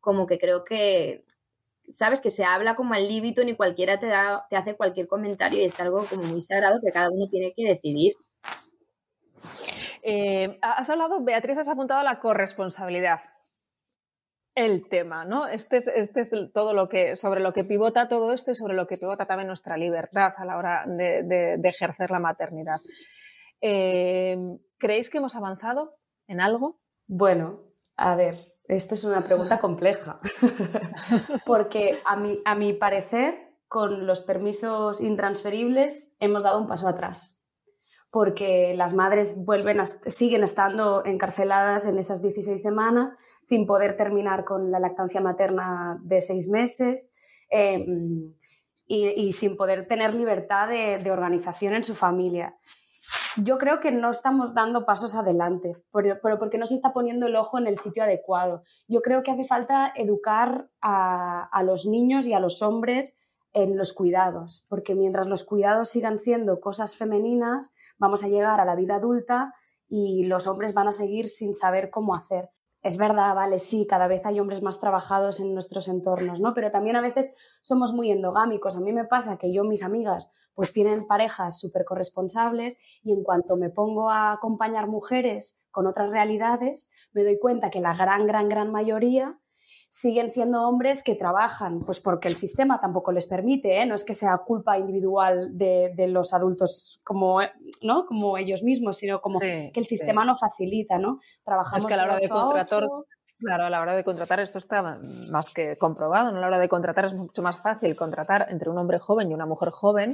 como 0.00 0.26
que 0.26 0.38
creo 0.38 0.64
que, 0.64 1.24
¿sabes? 1.88 2.20
Que 2.20 2.30
se 2.30 2.44
habla 2.44 2.76
como 2.76 2.94
al 2.94 3.08
líbito 3.08 3.44
ni 3.44 3.56
cualquiera 3.56 3.98
te, 3.98 4.06
da, 4.06 4.46
te 4.50 4.56
hace 4.56 4.76
cualquier 4.76 5.08
comentario 5.08 5.60
y 5.60 5.64
es 5.64 5.80
algo 5.80 6.04
como 6.06 6.22
muy 6.24 6.40
sagrado 6.40 6.80
que 6.84 6.92
cada 6.92 7.10
uno 7.10 7.28
tiene 7.28 7.52
que 7.56 7.64
decidir. 7.64 8.14
Eh, 10.06 10.58
has 10.60 10.90
hablado, 10.90 11.24
Beatriz, 11.24 11.56
has 11.56 11.68
apuntado 11.70 12.00
a 12.00 12.04
la 12.04 12.20
corresponsabilidad. 12.20 13.20
El 14.54 14.86
tema, 14.88 15.24
¿no? 15.24 15.46
Este 15.48 15.78
es, 15.78 15.88
este 15.88 16.20
es 16.20 16.30
todo 16.52 16.74
lo 16.74 16.88
que, 16.90 17.16
sobre 17.16 17.40
lo 17.40 17.54
que 17.54 17.64
pivota 17.64 18.06
todo 18.06 18.32
esto 18.32 18.50
y 18.50 18.54
sobre 18.54 18.74
lo 18.74 18.86
que 18.86 18.98
pivota 18.98 19.26
también 19.26 19.48
nuestra 19.48 19.78
libertad 19.78 20.32
a 20.36 20.44
la 20.44 20.58
hora 20.58 20.84
de, 20.86 21.58
ejercer 21.64 22.10
la 22.10 22.20
maternidad. 22.20 22.80
Eh, 23.62 24.36
¿Creéis 24.78 25.08
que 25.08 25.18
hemos 25.18 25.36
avanzado 25.36 25.94
en 26.28 26.40
algo? 26.40 26.78
Bueno, 27.06 27.62
a 27.96 28.14
ver, 28.14 28.52
esto 28.68 28.94
es 28.94 29.04
una 29.04 29.22
pregunta 29.22 29.58
compleja, 29.58 30.20
porque 31.46 32.00
a 32.04 32.14
mi, 32.16 32.40
a 32.44 32.54
mi 32.54 32.74
parecer, 32.74 33.54
con 33.68 34.06
los 34.06 34.20
permisos 34.20 35.00
intransferibles 35.00 36.14
hemos 36.20 36.42
dado 36.42 36.60
un 36.60 36.68
paso 36.68 36.86
atrás 36.88 37.33
porque 38.14 38.74
las 38.76 38.94
madres 38.94 39.44
vuelven 39.44 39.84
siguen 39.84 40.44
estando 40.44 41.04
encarceladas 41.04 41.84
en 41.84 41.98
esas 41.98 42.22
16 42.22 42.62
semanas 42.62 43.10
sin 43.42 43.66
poder 43.66 43.96
terminar 43.96 44.44
con 44.44 44.70
la 44.70 44.78
lactancia 44.78 45.20
materna 45.20 45.98
de 46.00 46.22
seis 46.22 46.48
meses 46.48 47.10
em, 47.50 48.32
y, 48.86 49.32
sin 49.32 49.56
poder 49.56 49.88
tener 49.88 50.14
libertad 50.14 50.68
de, 50.68 51.10
organización 51.10 51.74
en 51.74 51.82
su 51.82 51.96
familia. 51.96 52.54
Yo 53.42 53.58
creo 53.58 53.80
que 53.80 53.90
no 53.90 54.10
estamos 54.10 54.54
dando 54.54 54.86
pasos 54.86 55.16
adelante, 55.16 55.76
pero, 55.92 56.20
porque 56.38 56.56
no 56.56 56.66
se 56.66 56.76
está 56.76 56.92
poniendo 56.92 57.26
el 57.26 57.34
ojo 57.34 57.58
en 57.58 57.66
el 57.66 57.78
sitio 57.78 58.04
adecuado. 58.04 58.62
Yo 58.86 59.00
creo 59.02 59.24
que 59.24 59.32
hace 59.32 59.44
falta 59.44 59.92
educar 59.96 60.68
a, 60.80 61.48
a 61.50 61.62
los 61.64 61.84
niños 61.84 62.26
y 62.26 62.32
a 62.32 62.38
los 62.38 62.62
hombres 62.62 63.18
en 63.54 63.76
los 63.76 63.92
cuidados, 63.92 64.66
porque 64.68 64.94
mientras 64.94 65.26
los 65.26 65.42
cuidados 65.42 65.88
sigan 65.88 66.18
siendo 66.20 66.60
cosas 66.60 66.96
femeninas, 66.96 67.72
vamos 67.98 68.24
a 68.24 68.28
llegar 68.28 68.60
a 68.60 68.64
la 68.64 68.74
vida 68.74 68.96
adulta 68.96 69.52
y 69.88 70.24
los 70.24 70.46
hombres 70.46 70.74
van 70.74 70.88
a 70.88 70.92
seguir 70.92 71.28
sin 71.28 71.54
saber 71.54 71.90
cómo 71.90 72.14
hacer. 72.14 72.50
Es 72.82 72.98
verdad, 72.98 73.34
vale, 73.34 73.58
sí, 73.58 73.86
cada 73.88 74.08
vez 74.08 74.26
hay 74.26 74.40
hombres 74.40 74.62
más 74.62 74.78
trabajados 74.78 75.40
en 75.40 75.54
nuestros 75.54 75.88
entornos, 75.88 76.40
¿no? 76.40 76.52
Pero 76.52 76.70
también 76.70 76.96
a 76.96 77.00
veces 77.00 77.34
somos 77.62 77.94
muy 77.94 78.10
endogámicos. 78.10 78.76
A 78.76 78.80
mí 78.80 78.92
me 78.92 79.06
pasa 79.06 79.38
que 79.38 79.54
yo, 79.54 79.64
mis 79.64 79.82
amigas, 79.82 80.30
pues 80.54 80.74
tienen 80.74 81.06
parejas 81.06 81.58
súper 81.58 81.86
corresponsables 81.86 82.76
y 83.02 83.12
en 83.12 83.24
cuanto 83.24 83.56
me 83.56 83.70
pongo 83.70 84.10
a 84.10 84.32
acompañar 84.32 84.86
mujeres 84.86 85.64
con 85.70 85.86
otras 85.86 86.10
realidades, 86.10 86.90
me 87.12 87.24
doy 87.24 87.38
cuenta 87.38 87.70
que 87.70 87.80
la 87.80 87.94
gran, 87.94 88.26
gran, 88.26 88.50
gran 88.50 88.70
mayoría 88.70 89.38
siguen 89.94 90.28
siendo 90.28 90.66
hombres 90.66 91.04
que 91.04 91.14
trabajan, 91.14 91.78
pues 91.78 92.00
porque 92.00 92.26
el 92.26 92.34
sistema 92.34 92.80
tampoco 92.80 93.12
les 93.12 93.28
permite, 93.28 93.80
¿eh? 93.80 93.86
no 93.86 93.94
es 93.94 94.04
que 94.04 94.12
sea 94.12 94.36
culpa 94.38 94.76
individual 94.76 95.56
de, 95.56 95.94
los 96.08 96.34
adultos 96.34 97.00
como, 97.04 97.38
¿no? 97.80 98.04
como 98.04 98.36
ellos 98.36 98.64
mismos, 98.64 98.96
sino 98.96 99.20
como 99.20 99.38
que 99.38 99.70
el 99.72 99.84
sistema 99.84 100.24
no 100.24 100.34
facilita, 100.34 100.98
¿no? 100.98 101.20
Trabajamos 101.44 101.84
es 101.84 101.86
que 101.86 101.94
a 101.94 101.96
la 101.96 102.04
hora 102.06 102.16
de 102.16 102.28
contratar, 102.28 102.88
Claro, 103.44 103.66
a 103.66 103.70
la 103.70 103.82
hora 103.82 103.94
de 103.94 104.04
contratar 104.04 104.40
esto 104.40 104.56
está 104.56 104.98
más 105.28 105.52
que 105.52 105.76
comprobado. 105.76 106.28
A 106.28 106.32
la 106.32 106.46
hora 106.46 106.58
de 106.58 106.66
contratar 106.66 107.04
es 107.04 107.12
mucho 107.12 107.42
más 107.42 107.60
fácil 107.60 107.94
contratar 107.94 108.46
entre 108.48 108.70
un 108.70 108.78
hombre 108.78 108.98
joven 108.98 109.30
y 109.30 109.34
una 109.34 109.44
mujer 109.44 109.68
joven. 109.68 110.12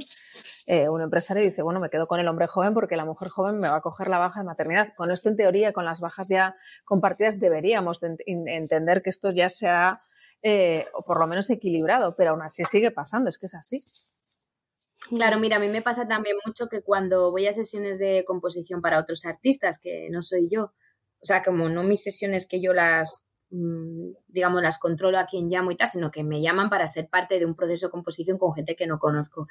Eh, 0.65 0.89
un 0.89 0.99
empresario 0.99 1.41
dice, 1.41 1.61
bueno, 1.61 1.79
me 1.79 1.89
quedo 1.89 2.07
con 2.07 2.19
el 2.19 2.27
hombre 2.27 2.47
joven 2.47 2.73
porque 2.73 2.97
la 2.97 3.05
mujer 3.05 3.29
joven 3.29 3.57
me 3.57 3.69
va 3.69 3.77
a 3.77 3.81
coger 3.81 4.09
la 4.09 4.17
baja 4.17 4.41
de 4.41 4.45
maternidad. 4.45 4.89
Con 4.97 5.11
esto, 5.11 5.29
en 5.29 5.37
teoría, 5.37 5.71
con 5.71 5.85
las 5.85 6.01
bajas 6.01 6.27
ya 6.27 6.55
compartidas, 6.83 7.39
deberíamos 7.39 8.03
entender 8.03 9.01
que 9.01 9.11
esto 9.11 9.31
ya 9.31 9.49
se 9.49 9.69
ha, 9.69 10.01
eh, 10.43 10.87
o 10.93 11.01
por 11.01 11.17
lo 11.17 11.25
menos 11.25 11.49
equilibrado, 11.49 12.15
pero 12.17 12.31
aún 12.31 12.41
así 12.41 12.65
sigue 12.65 12.91
pasando, 12.91 13.29
es 13.29 13.37
que 13.37 13.45
es 13.45 13.55
así. 13.55 13.81
Claro, 15.09 15.39
mira, 15.39 15.55
a 15.55 15.59
mí 15.59 15.69
me 15.69 15.81
pasa 15.81 16.05
también 16.05 16.35
mucho 16.45 16.67
que 16.67 16.81
cuando 16.81 17.31
voy 17.31 17.47
a 17.47 17.53
sesiones 17.53 17.97
de 17.97 18.25
composición 18.25 18.81
para 18.81 18.99
otros 18.99 19.25
artistas, 19.25 19.79
que 19.79 20.09
no 20.11 20.21
soy 20.21 20.49
yo, 20.49 20.73
o 21.21 21.25
sea, 21.25 21.43
como 21.43 21.69
no 21.69 21.83
mis 21.83 22.03
sesiones 22.03 22.47
que 22.47 22.61
yo 22.61 22.73
las, 22.73 23.25
mm, 23.51 24.13
digamos, 24.27 24.61
las 24.61 24.79
controlo 24.79 25.19
a 25.19 25.27
quien 25.27 25.49
llamo 25.49 25.71
y 25.71 25.77
tal, 25.77 25.87
sino 25.87 26.11
que 26.11 26.23
me 26.23 26.41
llaman 26.41 26.69
para 26.69 26.87
ser 26.87 27.09
parte 27.09 27.37
de 27.39 27.45
un 27.45 27.55
proceso 27.55 27.87
de 27.87 27.91
composición 27.91 28.37
con 28.37 28.53
gente 28.53 28.75
que 28.75 28.87
no 28.87 28.99
conozco. 28.99 29.47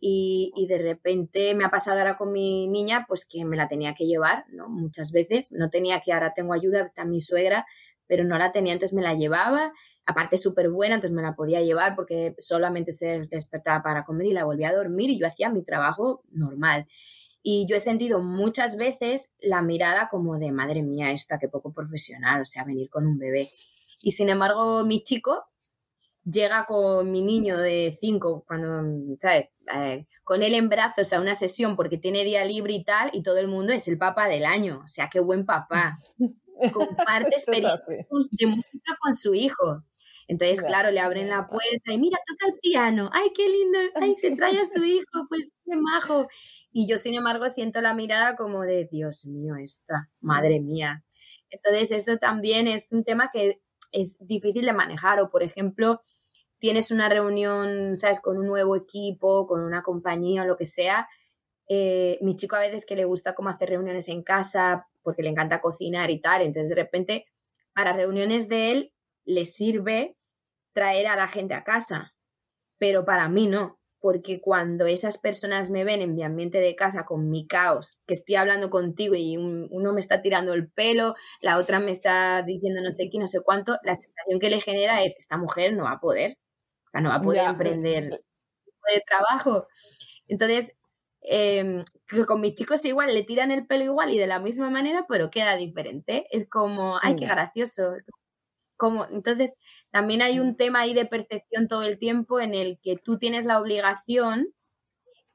Y, 0.00 0.52
de 0.68 0.78
repente 0.78 1.54
me 1.54 1.64
ha 1.64 1.70
pasado 1.70 1.98
ahora 1.98 2.16
con 2.16 2.32
mi 2.32 2.68
niña, 2.68 3.04
pues 3.08 3.26
que 3.26 3.44
me 3.44 3.56
la 3.56 3.68
tenía 3.68 3.94
que 3.94 4.06
llevar, 4.06 4.44
¿no? 4.50 4.68
Muchas 4.68 5.12
veces, 5.12 5.50
no 5.52 5.70
tenía 5.70 6.00
que, 6.00 6.12
ahora 6.12 6.34
tengo 6.34 6.52
ayuda, 6.52 6.82
está 6.82 7.04
mi 7.04 7.20
suegra, 7.20 7.66
pero 8.06 8.24
no 8.24 8.38
la 8.38 8.52
tenía, 8.52 8.72
entonces 8.72 8.94
me 8.94 9.02
la 9.02 9.14
llevaba 9.14 9.72
aparte 10.08 10.38
súper 10.38 10.70
buena, 10.70 10.94
entonces 10.94 11.14
me 11.14 11.20
la 11.20 11.34
podía 11.34 11.60
llevar 11.60 11.94
porque 11.94 12.34
solamente 12.38 12.92
se 12.92 13.26
despertaba 13.30 13.82
para 13.82 14.04
comer 14.06 14.28
y 14.28 14.32
la 14.32 14.44
volvía 14.44 14.70
a 14.70 14.74
dormir 14.74 15.10
y 15.10 15.18
yo 15.20 15.26
hacía 15.26 15.50
mi 15.50 15.62
trabajo 15.62 16.22
normal. 16.30 16.86
Y 17.42 17.66
yo 17.68 17.76
he 17.76 17.80
sentido 17.80 18.20
muchas 18.20 18.76
veces 18.76 19.32
la 19.40 19.62
mirada 19.62 20.08
como 20.10 20.38
de, 20.38 20.52
madre 20.52 20.82
mía, 20.82 21.12
esta, 21.12 21.38
qué 21.38 21.48
poco 21.48 21.72
profesional, 21.72 22.42
o 22.42 22.44
sea, 22.44 22.64
venir 22.64 22.90
con 22.90 23.06
un 23.06 23.18
bebé. 23.18 23.48
Y 24.00 24.12
sin 24.12 24.28
embargo, 24.28 24.84
mi 24.84 25.02
chico 25.02 25.44
llega 26.24 26.66
con 26.66 27.10
mi 27.10 27.22
niño 27.22 27.56
de 27.58 27.96
cinco, 27.98 28.44
cuando, 28.46 29.16
¿sabes? 29.20 29.48
Eh, 29.74 30.06
con 30.24 30.42
él 30.42 30.54
en 30.54 30.68
brazos 30.68 31.12
a 31.12 31.20
una 31.20 31.34
sesión 31.34 31.76
porque 31.76 31.96
tiene 31.96 32.24
día 32.24 32.44
libre 32.44 32.74
y 32.74 32.84
tal, 32.84 33.10
y 33.12 33.22
todo 33.22 33.38
el 33.38 33.48
mundo 33.48 33.72
es 33.72 33.88
el 33.88 33.98
papá 33.98 34.28
del 34.28 34.44
año. 34.44 34.82
O 34.84 34.88
sea, 34.88 35.08
qué 35.10 35.20
buen 35.20 35.46
papá. 35.46 35.98
Comparte 36.72 37.36
experiencias 37.36 37.86
de 38.32 38.46
música 38.46 38.96
con 39.00 39.14
su 39.14 39.34
hijo. 39.34 39.84
Entonces, 40.28 40.60
claro, 40.60 40.90
le 40.90 41.00
abren 41.00 41.28
la 41.28 41.48
puerta 41.48 41.92
y 41.92 41.98
mira, 41.98 42.18
toca 42.26 42.52
el 42.52 42.60
piano, 42.60 43.08
ay, 43.12 43.30
qué 43.34 43.48
lindo, 43.48 43.78
ay, 43.94 44.14
se 44.14 44.36
trae 44.36 44.60
a 44.60 44.66
su 44.66 44.84
hijo, 44.84 45.26
pues 45.28 45.52
qué 45.64 45.74
majo. 45.76 46.28
Y 46.80 46.86
yo, 46.86 46.96
sin 46.96 47.14
embargo, 47.14 47.48
siento 47.48 47.80
la 47.80 47.92
mirada 47.92 48.36
como 48.36 48.62
de, 48.62 48.86
Dios 48.88 49.26
mío, 49.26 49.56
esta, 49.56 50.08
madre 50.20 50.60
mía. 50.60 51.04
Entonces, 51.50 51.90
eso 51.90 52.18
también 52.18 52.68
es 52.68 52.92
un 52.92 53.02
tema 53.02 53.30
que 53.32 53.60
es 53.90 54.16
difícil 54.20 54.64
de 54.64 54.72
manejar. 54.72 55.18
O, 55.18 55.28
por 55.28 55.42
ejemplo, 55.42 56.00
tienes 56.60 56.92
una 56.92 57.08
reunión, 57.08 57.96
¿sabes?, 57.96 58.20
con 58.20 58.38
un 58.38 58.46
nuevo 58.46 58.76
equipo, 58.76 59.48
con 59.48 59.62
una 59.62 59.82
compañía 59.82 60.44
o 60.44 60.46
lo 60.46 60.56
que 60.56 60.66
sea. 60.66 61.08
Eh, 61.68 62.16
mi 62.22 62.36
chico 62.36 62.54
a 62.54 62.60
veces 62.60 62.86
que 62.86 62.94
le 62.94 63.06
gusta 63.06 63.34
como 63.34 63.48
hacer 63.48 63.70
reuniones 63.70 64.06
en 64.06 64.22
casa 64.22 64.86
porque 65.02 65.24
le 65.24 65.30
encanta 65.30 65.60
cocinar 65.60 66.12
y 66.12 66.20
tal. 66.20 66.42
Entonces, 66.42 66.68
de 66.68 66.76
repente, 66.76 67.26
para 67.74 67.92
reuniones 67.92 68.48
de 68.48 68.70
él, 68.70 68.92
le 69.24 69.46
sirve 69.46 70.16
traer 70.74 71.08
a 71.08 71.16
la 71.16 71.26
gente 71.26 71.54
a 71.54 71.64
casa, 71.64 72.14
pero 72.78 73.04
para 73.04 73.28
mí 73.28 73.48
no, 73.48 73.77
porque 74.00 74.40
cuando 74.40 74.86
esas 74.86 75.18
personas 75.18 75.70
me 75.70 75.84
ven 75.84 76.00
en 76.00 76.14
mi 76.14 76.22
ambiente 76.22 76.58
de 76.58 76.76
casa 76.76 77.04
con 77.04 77.30
mi 77.30 77.46
caos, 77.46 77.98
que 78.06 78.14
estoy 78.14 78.36
hablando 78.36 78.70
contigo 78.70 79.14
y 79.16 79.36
uno 79.36 79.92
me 79.92 80.00
está 80.00 80.22
tirando 80.22 80.54
el 80.54 80.70
pelo, 80.70 81.14
la 81.40 81.58
otra 81.58 81.80
me 81.80 81.90
está 81.90 82.42
diciendo 82.42 82.80
no 82.82 82.92
sé 82.92 83.08
qué, 83.10 83.18
no 83.18 83.26
sé 83.26 83.40
cuánto, 83.42 83.76
la 83.82 83.94
sensación 83.94 84.40
que 84.40 84.50
le 84.50 84.60
genera 84.60 85.02
es, 85.02 85.16
esta 85.18 85.36
mujer 85.36 85.74
no 85.74 85.84
va 85.84 85.92
a 85.92 86.00
poder, 86.00 86.38
o 86.86 86.90
sea, 86.90 87.00
no 87.00 87.10
va 87.10 87.16
a 87.16 87.22
poder 87.22 87.44
emprender 87.44 88.10
de 88.94 89.02
trabajo. 89.06 89.66
Entonces, 90.26 90.74
em, 91.22 91.84
con 92.26 92.40
mis 92.40 92.54
chicos 92.54 92.84
igual 92.84 93.12
le 93.14 93.24
tiran 93.24 93.50
el 93.50 93.66
pelo 93.66 93.84
igual 93.84 94.10
y 94.10 94.18
de 94.18 94.26
la 94.26 94.40
misma 94.40 94.70
manera, 94.70 95.06
pero 95.08 95.30
queda 95.30 95.56
diferente. 95.56 96.26
Es 96.30 96.48
como, 96.48 96.98
ay, 97.02 97.16
qué 97.16 97.26
gracioso. 97.26 97.82
Como, 98.78 99.06
entonces, 99.10 99.56
también 99.90 100.22
hay 100.22 100.40
un 100.40 100.56
tema 100.56 100.80
ahí 100.80 100.94
de 100.94 101.04
percepción 101.04 101.68
todo 101.68 101.82
el 101.82 101.98
tiempo 101.98 102.40
en 102.40 102.54
el 102.54 102.78
que 102.82 102.96
tú 102.96 103.18
tienes 103.18 103.44
la 103.44 103.60
obligación 103.60 104.54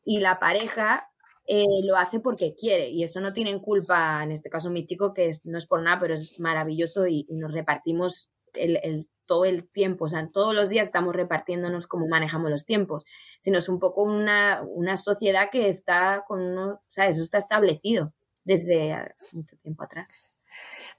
y 0.06 0.20
la 0.20 0.40
pareja 0.40 1.08
eh, 1.46 1.66
lo 1.84 1.98
hace 1.98 2.20
porque 2.20 2.56
quiere. 2.56 2.90
Y 2.90 3.04
eso 3.04 3.20
no 3.20 3.34
tienen 3.34 3.60
culpa, 3.60 4.24
en 4.24 4.32
este 4.32 4.50
caso 4.50 4.70
mi 4.70 4.86
chico, 4.86 5.14
que 5.14 5.30
no 5.44 5.58
es 5.58 5.68
por 5.68 5.82
nada, 5.84 6.00
pero 6.00 6.14
es 6.14 6.40
maravilloso 6.40 7.06
y, 7.06 7.26
nos 7.30 7.52
repartimos 7.52 8.32
el, 8.54 9.08
todo 9.26 9.46
el 9.46 9.68
tiempo. 9.70 10.06
O 10.06 10.08
sea, 10.08 10.28
todos 10.32 10.56
los 10.56 10.70
días 10.70 10.88
estamos 10.88 11.16
repartiéndonos 11.16 11.88
cómo 11.88 12.08
manejamos 12.08 12.50
los 12.50 12.66
tiempos. 12.66 13.04
Sino 13.40 13.58
es 13.58 13.70
un 13.70 13.80
poco 13.80 14.04
una, 14.04 14.64
una 14.64 14.98
sociedad 14.98 15.50
que 15.52 15.68
está 15.68 16.24
con 16.28 16.42
uno, 16.42 16.76
o 16.76 16.82
sea, 16.88 17.08
eso 17.08 17.22
está 17.22 17.40
establecido 17.40 18.14
desde 18.46 18.96
mucho 19.34 19.58
tiempo 19.58 19.84
atrás. 19.84 20.33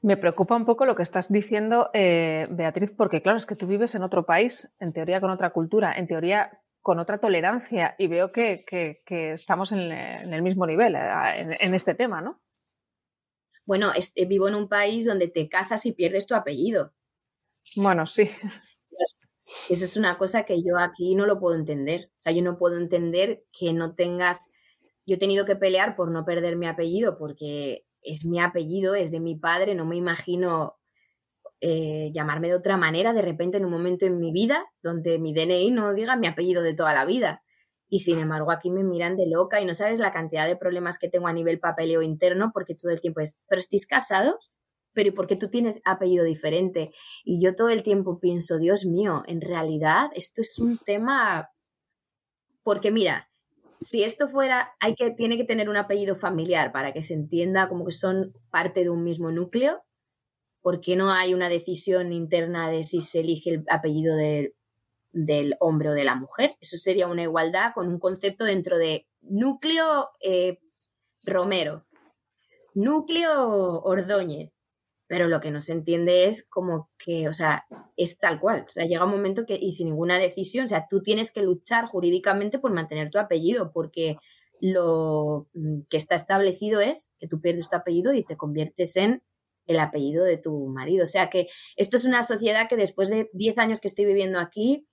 Me 0.02 0.16
preocupa 0.16 0.56
un 0.56 0.64
poco 0.64 0.84
lo 0.84 0.94
que 0.94 1.02
estás 1.02 1.30
diciendo, 1.30 1.90
eh, 1.92 2.46
Beatriz, 2.50 2.92
porque 2.92 3.22
claro, 3.22 3.38
es 3.38 3.46
que 3.46 3.56
tú 3.56 3.66
vives 3.66 3.94
en 3.94 4.02
otro 4.02 4.26
país, 4.26 4.70
en 4.78 4.92
teoría 4.92 5.20
con 5.20 5.30
otra 5.30 5.50
cultura, 5.50 5.92
en 5.92 6.06
teoría 6.06 6.60
con 6.80 6.98
otra 6.98 7.18
tolerancia, 7.18 7.94
y 7.98 8.08
veo 8.08 8.30
que, 8.30 8.64
estamos 9.08 9.72
en, 9.72 9.80
el 9.80 10.42
mismo 10.42 10.66
nivel 10.66 10.94
eh, 10.96 11.56
en, 11.60 11.74
este 11.74 11.94
tema, 11.94 12.20
¿no? 12.20 12.42
Bueno, 13.64 13.90
eh, 13.94 14.26
vivo 14.26 14.48
en 14.48 14.54
un 14.54 14.68
país 14.68 15.06
donde 15.06 15.28
te 15.28 15.48
casas 15.48 15.86
y 15.86 15.92
pierdes 15.92 16.26
tu 16.26 16.34
apellido. 16.34 16.92
Bueno, 17.76 18.06
sí. 18.06 18.30
Eso 19.68 19.84
es 19.84 19.96
una 19.96 20.18
cosa 20.18 20.44
que 20.44 20.62
yo 20.62 20.78
aquí 20.78 21.14
no 21.14 21.26
lo 21.26 21.38
puedo 21.38 21.56
entender. 21.56 22.10
O 22.18 22.22
sea, 22.22 22.32
yo 22.32 22.42
no 22.42 22.58
puedo 22.58 22.78
entender 22.78 23.44
que 23.52 23.72
no 23.72 23.94
tengas... 23.94 24.50
Yo 25.06 25.16
he 25.16 25.18
tenido 25.18 25.44
que 25.44 25.56
pelear 25.56 25.96
por 25.96 26.10
no 26.10 26.24
perder 26.24 26.56
mi 26.56 26.66
apellido 26.66 27.18
porque 27.18 27.86
es 28.04 28.24
mi 28.24 28.40
apellido, 28.40 28.94
es 28.94 29.10
de 29.10 29.20
mi 29.20 29.36
padre, 29.36 29.74
no 29.74 29.84
me 29.84 29.96
imagino 29.96 30.76
eh, 31.60 32.10
llamarme 32.12 32.48
de 32.48 32.54
otra 32.54 32.76
manera 32.76 33.12
de 33.14 33.22
repente 33.22 33.56
en 33.56 33.64
un 33.64 33.70
momento 33.70 34.04
en 34.04 34.18
mi 34.18 34.32
vida 34.32 34.66
donde 34.82 35.18
mi 35.18 35.32
DNI 35.32 35.70
no 35.70 35.94
diga 35.94 36.16
mi 36.16 36.26
apellido 36.26 36.62
de 36.62 36.74
toda 36.74 36.92
la 36.92 37.04
vida. 37.04 37.42
Y 37.88 38.00
sin 38.00 38.18
embargo 38.18 38.50
aquí 38.50 38.70
me 38.70 38.84
miran 38.84 39.16
de 39.16 39.26
loca 39.26 39.60
y 39.60 39.66
no 39.66 39.72
sabes 39.72 39.98
la 39.98 40.10
cantidad 40.10 40.46
de 40.46 40.56
problemas 40.56 40.98
que 40.98 41.08
tengo 41.08 41.26
a 41.26 41.32
nivel 41.32 41.60
papeleo 41.60 42.02
interno 42.02 42.50
porque 42.52 42.74
todo 42.74 42.92
el 42.92 43.00
tiempo 43.00 43.20
es, 43.20 43.38
pero 43.48 43.62
pero 44.92 45.08
¿y 45.08 45.12
por 45.12 45.26
qué 45.26 45.36
tú 45.36 45.48
tienes 45.48 45.80
apellido 45.84 46.24
diferente? 46.24 46.92
Y 47.24 47.42
yo 47.42 47.54
todo 47.54 47.68
el 47.68 47.82
tiempo 47.82 48.20
pienso, 48.20 48.58
Dios 48.58 48.86
mío, 48.86 49.22
en 49.26 49.40
realidad 49.40 50.10
esto 50.14 50.40
es 50.40 50.58
un 50.58 50.78
tema... 50.78 51.50
Porque 52.62 52.90
mira, 52.90 53.28
si 53.84 54.02
esto 54.02 54.28
fuera, 54.28 54.74
hay 54.80 54.94
que, 54.94 55.10
tiene 55.10 55.36
que 55.36 55.44
tener 55.44 55.68
un 55.68 55.76
apellido 55.76 56.16
familiar 56.16 56.72
para 56.72 56.94
que 56.94 57.02
se 57.02 57.12
entienda 57.12 57.68
como 57.68 57.84
que 57.84 57.92
son 57.92 58.32
parte 58.50 58.82
de 58.82 58.88
un 58.88 59.04
mismo 59.04 59.30
núcleo, 59.30 59.82
porque 60.62 60.96
no 60.96 61.10
hay 61.10 61.34
una 61.34 61.50
decisión 61.50 62.10
interna 62.10 62.70
de 62.70 62.82
si 62.82 63.02
se 63.02 63.20
elige 63.20 63.50
el 63.50 63.64
apellido 63.68 64.16
del 64.16 65.56
hombre 65.60 65.90
o 65.90 65.92
de 65.92 66.04
la 66.04 66.14
mujer. 66.14 66.52
Eso 66.62 66.78
sería 66.78 67.08
una 67.08 67.24
igualdad 67.24 67.72
con 67.74 67.88
un 67.88 67.98
concepto 67.98 68.44
dentro 68.44 68.78
de 68.78 69.06
núcleo 69.20 70.08
eh, 70.20 70.60
Romero, 71.26 71.84
núcleo 72.72 73.82
Ordóñez, 73.82 74.53
pero 75.06 75.28
lo 75.28 75.40
que 75.40 75.50
no 75.50 75.60
se 75.60 75.72
entiende 75.72 76.24
es 76.24 76.44
como 76.44 76.88
que, 76.98 77.28
o 77.28 77.32
sea, 77.32 77.66
es 77.96 78.18
tal 78.18 78.40
cual. 78.40 78.64
O 78.66 78.70
sea, 78.70 78.86
llega 78.86 79.04
un 79.04 79.10
momento 79.10 79.44
que, 79.46 79.58
y 79.60 79.70
sin 79.70 79.88
ninguna 79.88 80.18
decisión, 80.18 80.66
o 80.66 80.68
sea, 80.68 80.86
tú 80.88 81.02
tienes 81.02 81.32
que 81.32 81.42
luchar 81.42 81.86
jurídicamente 81.86 82.58
por 82.58 82.72
mantener 82.72 83.10
tu 83.10 83.18
apellido, 83.18 83.70
porque 83.72 84.16
lo 84.60 85.48
mm, 85.54 85.82
que 85.90 85.96
está 85.96 86.14
establecido 86.14 86.80
es 86.80 87.10
que 87.18 87.28
tú 87.28 87.40
pierdes 87.40 87.68
tu 87.68 87.76
apellido 87.76 88.14
y 88.14 88.24
te 88.24 88.36
conviertes 88.36 88.96
en 88.96 89.22
el 89.66 89.78
apellido 89.78 90.24
de 90.24 90.38
tu 90.38 90.66
marido. 90.68 91.04
O 91.04 91.06
sea 91.06 91.28
que 91.30 91.48
esto 91.76 91.96
es 91.96 92.04
una 92.04 92.22
sociedad 92.22 92.68
que 92.68 92.76
después 92.76 93.08
de 93.10 93.30
10 93.32 93.58
años 93.58 93.80
que 93.80 93.88
estoy 93.88 94.06
viviendo 94.06 94.38
aquí, 94.38 94.86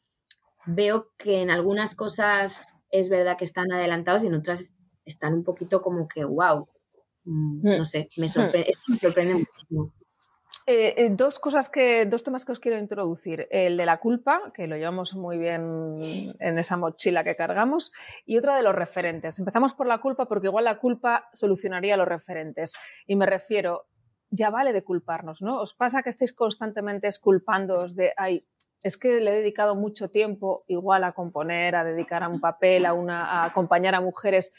veo 0.66 1.12
que 1.18 1.42
en 1.42 1.50
algunas 1.50 1.96
cosas 1.96 2.76
es 2.90 3.10
verdad 3.10 3.38
que 3.38 3.46
están 3.46 3.72
adelantados 3.72 4.24
y 4.24 4.28
en 4.28 4.36
otras 4.36 4.76
están 5.06 5.34
un 5.34 5.44
poquito 5.44 5.82
como 5.82 6.08
que, 6.08 6.24
wow, 6.24 6.68
mm, 7.24 7.78
no 7.78 7.86
sé, 7.86 8.10
me 8.18 8.28
sorprende, 8.28 8.70
esto 8.70 8.92
me 8.92 8.98
sorprende 8.98 9.34
muchísimo. 9.36 9.94
Eh, 10.68 10.94
eh, 10.98 11.10
dos 11.10 11.40
cosas 11.40 11.70
que, 11.70 12.06
dos 12.06 12.24
temas 12.24 12.46
que 12.46 12.52
os 12.52 12.60
quiero 12.60 12.78
introducir. 12.78 13.48
El 13.50 13.78
de 13.78 13.86
la 13.86 14.00
culpa, 14.00 14.52
que 14.54 14.68
lo 14.68 14.78
llevamos 14.78 15.16
muy 15.16 15.38
bien 15.38 15.96
en 16.40 16.58
esa 16.58 16.78
mochila 16.78 17.24
que 17.24 17.36
cargamos, 17.36 17.94
y 18.26 18.38
otra 18.38 18.56
de 18.56 18.64
los 18.64 18.76
referentes. 18.76 19.40
Empezamos 19.40 19.74
por 19.74 19.88
la 19.88 20.00
culpa 20.00 20.28
porque 20.28 20.48
igual 20.48 20.66
la 20.66 20.78
culpa 20.78 21.30
solucionaría 21.34 21.98
los 21.98 22.08
referentes. 22.08 22.74
Y 23.08 23.16
me 23.16 23.26
refiero, 23.26 23.88
ya 24.30 24.50
vale 24.50 24.72
de 24.72 24.84
culparnos, 24.84 25.42
¿no? 25.42 25.60
¿Os 25.60 25.74
pasa 25.74 26.04
que 26.04 26.10
estéis 26.10 26.34
constantemente 26.34 27.08
esculpándoos 27.08 27.96
de, 27.96 28.14
ay, 28.16 28.46
es 28.84 28.98
que 28.98 29.20
le 29.20 29.32
he 29.32 29.36
dedicado 29.42 29.76
mucho 29.76 30.10
tiempo 30.10 30.64
igual 30.68 31.04
a 31.04 31.14
componer, 31.14 31.76
a 31.76 31.84
dedicar 31.84 32.24
a 32.24 32.30
un 32.30 32.40
papel, 32.40 32.86
a, 32.86 32.94
una, 32.94 33.26
a 33.26 33.46
acompañar 33.46 33.96
a 33.96 34.02
mujeres, 34.02 34.54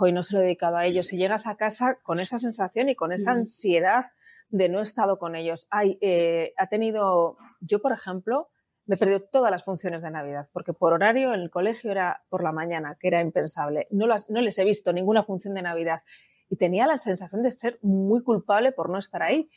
hoy 0.00 0.12
no 0.12 0.22
se 0.22 0.34
lo 0.34 0.40
he 0.40 0.44
dedicado 0.44 0.76
a 0.76 0.86
ellos. 0.86 1.12
Y 1.12 1.16
llegas 1.16 1.46
a 1.46 1.56
casa 1.56 1.98
con 2.02 2.20
esa 2.20 2.38
sensación 2.38 2.88
y 2.88 2.94
con 2.94 3.12
esa 3.12 3.32
mm. 3.32 3.38
ansiedad 3.38 4.04
de 4.48 4.68
no 4.68 4.80
he 4.80 4.82
estado 4.82 5.18
con 5.18 5.36
ellos. 5.36 5.66
Hay, 5.70 5.98
eh, 6.00 6.52
ha 6.56 6.68
tenido, 6.68 7.36
yo 7.60 7.80
por 7.80 7.92
ejemplo, 7.92 8.48
me 8.86 8.94
he 8.94 8.98
perdido 8.98 9.20
todas 9.20 9.50
las 9.50 9.64
funciones 9.64 10.02
de 10.02 10.10
Navidad, 10.10 10.48
porque 10.52 10.72
por 10.72 10.92
horario 10.92 11.34
en 11.34 11.40
el 11.40 11.50
colegio 11.50 11.90
era 11.90 12.22
por 12.28 12.42
la 12.42 12.52
mañana, 12.52 12.96
que 13.00 13.08
era 13.08 13.20
impensable. 13.20 13.88
No, 13.90 14.06
las, 14.06 14.30
no 14.30 14.40
les 14.40 14.58
he 14.58 14.64
visto 14.64 14.92
ninguna 14.92 15.24
función 15.24 15.54
de 15.54 15.62
Navidad 15.62 16.02
y 16.48 16.56
tenía 16.56 16.86
la 16.86 16.96
sensación 16.96 17.42
de 17.42 17.50
ser 17.50 17.78
muy 17.82 18.22
culpable 18.22 18.72
por 18.72 18.88
no 18.88 18.98
estar 18.98 19.22
ahí. 19.22 19.50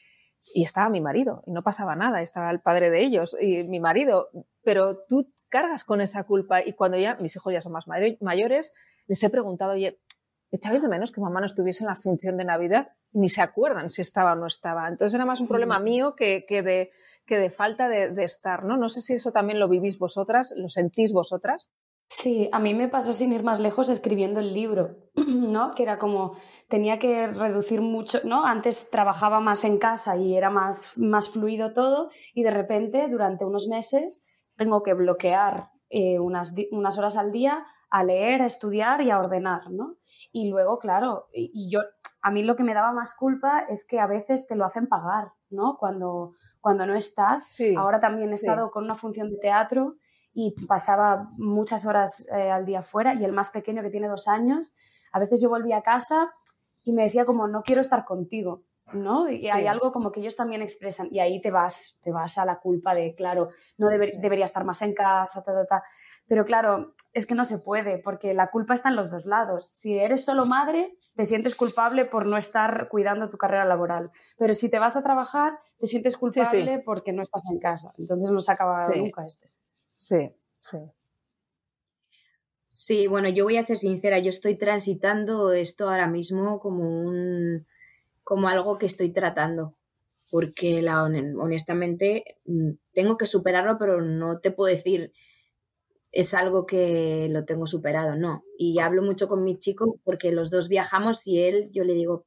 Y 0.53 0.63
estaba 0.63 0.89
mi 0.89 1.01
marido 1.01 1.43
y 1.45 1.51
no 1.51 1.63
pasaba 1.63 1.95
nada, 1.95 2.21
estaba 2.21 2.49
el 2.49 2.61
padre 2.61 2.89
de 2.89 3.03
ellos 3.03 3.35
y 3.39 3.63
mi 3.65 3.79
marido, 3.79 4.29
pero 4.63 5.03
tú 5.07 5.31
cargas 5.49 5.83
con 5.83 5.99
esa 5.99 6.23
culpa 6.23 6.63
y 6.65 6.73
cuando 6.73 6.97
ya 6.97 7.15
mis 7.15 7.35
hijos 7.35 7.51
ya 7.51 7.61
son 7.61 7.73
más 7.73 7.85
mayores, 8.21 8.73
les 9.07 9.21
he 9.21 9.29
preguntado, 9.29 9.73
oye, 9.73 9.99
echabais 10.51 10.81
de 10.81 10.89
menos 10.89 11.11
que 11.11 11.21
mamá 11.21 11.39
no 11.39 11.45
estuviese 11.45 11.83
en 11.83 11.87
la 11.87 11.95
función 11.95 12.37
de 12.37 12.45
Navidad, 12.45 12.89
ni 13.11 13.29
se 13.29 13.41
acuerdan 13.41 13.89
si 13.89 14.01
estaba 14.01 14.33
o 14.33 14.35
no 14.35 14.47
estaba. 14.47 14.87
Entonces 14.87 15.15
era 15.15 15.25
más 15.25 15.41
un 15.41 15.47
problema 15.47 15.79
mío 15.79 16.15
que, 16.15 16.45
que, 16.47 16.61
de, 16.61 16.91
que 17.25 17.37
de, 17.37 17.49
falta 17.49 17.87
de, 17.87 18.11
de, 18.11 18.23
estar, 18.23 18.63
¿no? 18.63 18.77
No 18.77 18.89
sé 18.89 19.01
si 19.01 19.13
eso 19.13 19.31
también 19.31 19.59
lo 19.59 19.67
vivís 19.67 19.99
vosotras, 19.99 20.53
lo 20.55 20.69
sentís 20.69 21.13
vosotras. 21.13 21.71
Sí, 22.11 22.49
a 22.51 22.59
mí 22.59 22.73
me 22.73 22.87
pasó 22.87 23.13
sin 23.13 23.31
ir 23.33 23.43
más 23.43 23.59
lejos 23.59 23.87
escribiendo 23.87 24.39
el 24.39 24.51
libro, 24.51 24.97
¿no? 25.15 25.69
Que 25.71 25.83
era 25.83 25.99
como, 25.99 26.37
tenía 26.67 26.97
que 26.97 27.27
reducir 27.27 27.81
mucho, 27.81 28.19
¿no? 28.23 28.45
Antes 28.45 28.89
trabajaba 28.89 29.39
más 29.39 29.63
en 29.63 29.77
casa 29.77 30.17
y 30.17 30.35
era 30.35 30.49
más, 30.49 30.97
más 30.97 31.29
fluido 31.29 31.71
todo 31.71 32.09
y 32.33 32.41
de 32.41 32.49
repente 32.49 33.07
durante 33.09 33.45
unos 33.45 33.67
meses 33.67 34.25
tengo 34.57 34.81
que 34.81 34.95
bloquear 34.95 35.69
eh, 35.89 36.19
unas, 36.19 36.55
unas 36.71 36.97
horas 36.97 37.15
al 37.15 37.31
día 37.31 37.63
a 37.89 38.03
leer, 38.03 38.41
a 38.41 38.45
estudiar 38.45 39.01
y 39.01 39.11
a 39.11 39.19
ordenar, 39.19 39.71
¿no? 39.71 39.97
Y 40.31 40.49
luego, 40.49 40.79
claro, 40.79 41.27
y, 41.33 41.69
yo, 41.69 41.81
a 42.21 42.31
mí 42.31 42.43
lo 42.43 42.55
que 42.55 42.63
me 42.63 42.73
daba 42.73 42.91
más 42.91 43.15
culpa 43.15 43.65
es 43.69 43.85
que 43.87 43.99
a 43.99 44.07
veces 44.07 44.47
te 44.47 44.55
lo 44.55 44.65
hacen 44.65 44.87
pagar, 44.87 45.33
¿no? 45.49 45.77
Cuando, 45.77 46.35
cuando 46.61 46.85
no 46.85 46.95
estás. 46.95 47.57
Ahora 47.77 47.99
también 47.99 48.29
he 48.29 48.35
estado 48.35 48.71
con 48.71 48.83
una 48.83 48.95
función 48.95 49.29
de 49.29 49.37
teatro 49.37 49.95
y 50.33 50.55
pasaba 50.67 51.29
muchas 51.37 51.85
horas 51.85 52.27
eh, 52.31 52.51
al 52.51 52.65
día 52.65 52.81
fuera 52.81 53.13
y 53.13 53.25
el 53.25 53.31
más 53.31 53.51
pequeño 53.51 53.81
que 53.81 53.89
tiene 53.89 54.07
dos 54.07 54.27
años, 54.27 54.73
a 55.11 55.19
veces 55.19 55.41
yo 55.41 55.49
volvía 55.49 55.77
a 55.77 55.83
casa 55.83 56.31
y 56.83 56.93
me 56.93 57.03
decía 57.03 57.25
como 57.25 57.47
no 57.47 57.61
quiero 57.63 57.81
estar 57.81 58.05
contigo, 58.05 58.63
¿no? 58.93 59.29
Y 59.29 59.47
hay 59.47 59.67
algo 59.67 59.91
como 59.91 60.11
que 60.11 60.19
ellos 60.19 60.35
también 60.35 60.61
expresan 60.61 61.07
y 61.11 61.19
ahí 61.19 61.41
te 61.41 61.51
vas, 61.51 61.97
te 62.01 62.11
vas 62.11 62.37
a 62.37 62.45
la 62.45 62.59
culpa 62.59 62.93
de, 62.93 63.13
claro, 63.15 63.49
no 63.77 63.87
debería 63.89 64.45
estar 64.45 64.65
más 64.65 64.81
en 64.81 64.93
casa, 64.93 65.43
ta, 65.43 65.53
ta, 65.53 65.65
ta. 65.65 65.83
Pero 66.29 66.45
claro, 66.45 66.93
es 67.11 67.25
que 67.25 67.33
no 67.33 67.43
se 67.43 67.57
puede 67.57 67.97
porque 67.97 68.35
la 68.35 68.51
culpa 68.51 68.75
está 68.75 68.89
en 68.89 68.95
los 68.95 69.09
dos 69.09 69.25
lados. 69.25 69.65
Si 69.65 69.97
eres 69.97 70.23
solo 70.23 70.45
madre, 70.45 70.93
te 71.15 71.25
sientes 71.25 71.55
culpable 71.55 72.05
por 72.05 72.27
no 72.27 72.37
estar 72.37 72.87
cuidando 72.87 73.29
tu 73.29 73.37
carrera 73.37 73.65
laboral. 73.65 74.11
Pero 74.37 74.53
si 74.53 74.69
te 74.69 74.77
vas 74.77 74.95
a 74.95 75.03
trabajar, 75.03 75.57
te 75.79 75.87
sientes 75.87 76.15
culpable 76.15 76.83
porque 76.85 77.13
no 77.13 77.23
estás 77.23 77.49
en 77.51 77.59
casa. 77.59 77.93
Entonces 77.97 78.31
no 78.31 78.39
se 78.39 78.51
acaba 78.51 78.87
nunca 78.95 79.25
esto. 79.25 79.47
Sí, 79.95 80.31
sí. 80.61 80.77
Sí, 82.67 83.07
bueno, 83.07 83.27
yo 83.29 83.45
voy 83.45 83.57
a 83.57 83.63
ser 83.63 83.77
sincera, 83.77 84.19
yo 84.19 84.29
estoy 84.29 84.55
transitando 84.55 85.51
esto 85.51 85.89
ahora 85.89 86.07
mismo 86.07 86.59
como 86.59 86.83
un 86.83 87.65
como 88.23 88.47
algo 88.47 88.77
que 88.77 88.85
estoy 88.85 89.09
tratando, 89.09 89.73
porque 90.29 90.83
la, 90.83 91.03
honestamente 91.03 92.37
mm, 92.45 92.69
tengo 92.93 93.17
que 93.17 93.25
superarlo, 93.25 93.79
pero 93.79 94.01
no 94.01 94.39
te 94.39 94.51
puedo 94.51 94.71
decir 94.71 95.11
es 96.11 96.33
algo 96.33 96.65
que 96.65 97.27
lo 97.29 97.45
tengo 97.45 97.67
superado, 97.67 98.15
no. 98.15 98.43
Y 98.57 98.79
hablo 98.79 99.01
mucho 99.03 99.27
con 99.27 99.43
mi 99.43 99.59
chico 99.59 99.99
porque 100.03 100.31
los 100.31 100.49
dos 100.49 100.67
viajamos 100.67 101.25
y 101.27 101.39
él, 101.39 101.69
yo 101.71 101.83
le 101.83 101.93
digo, 101.93 102.25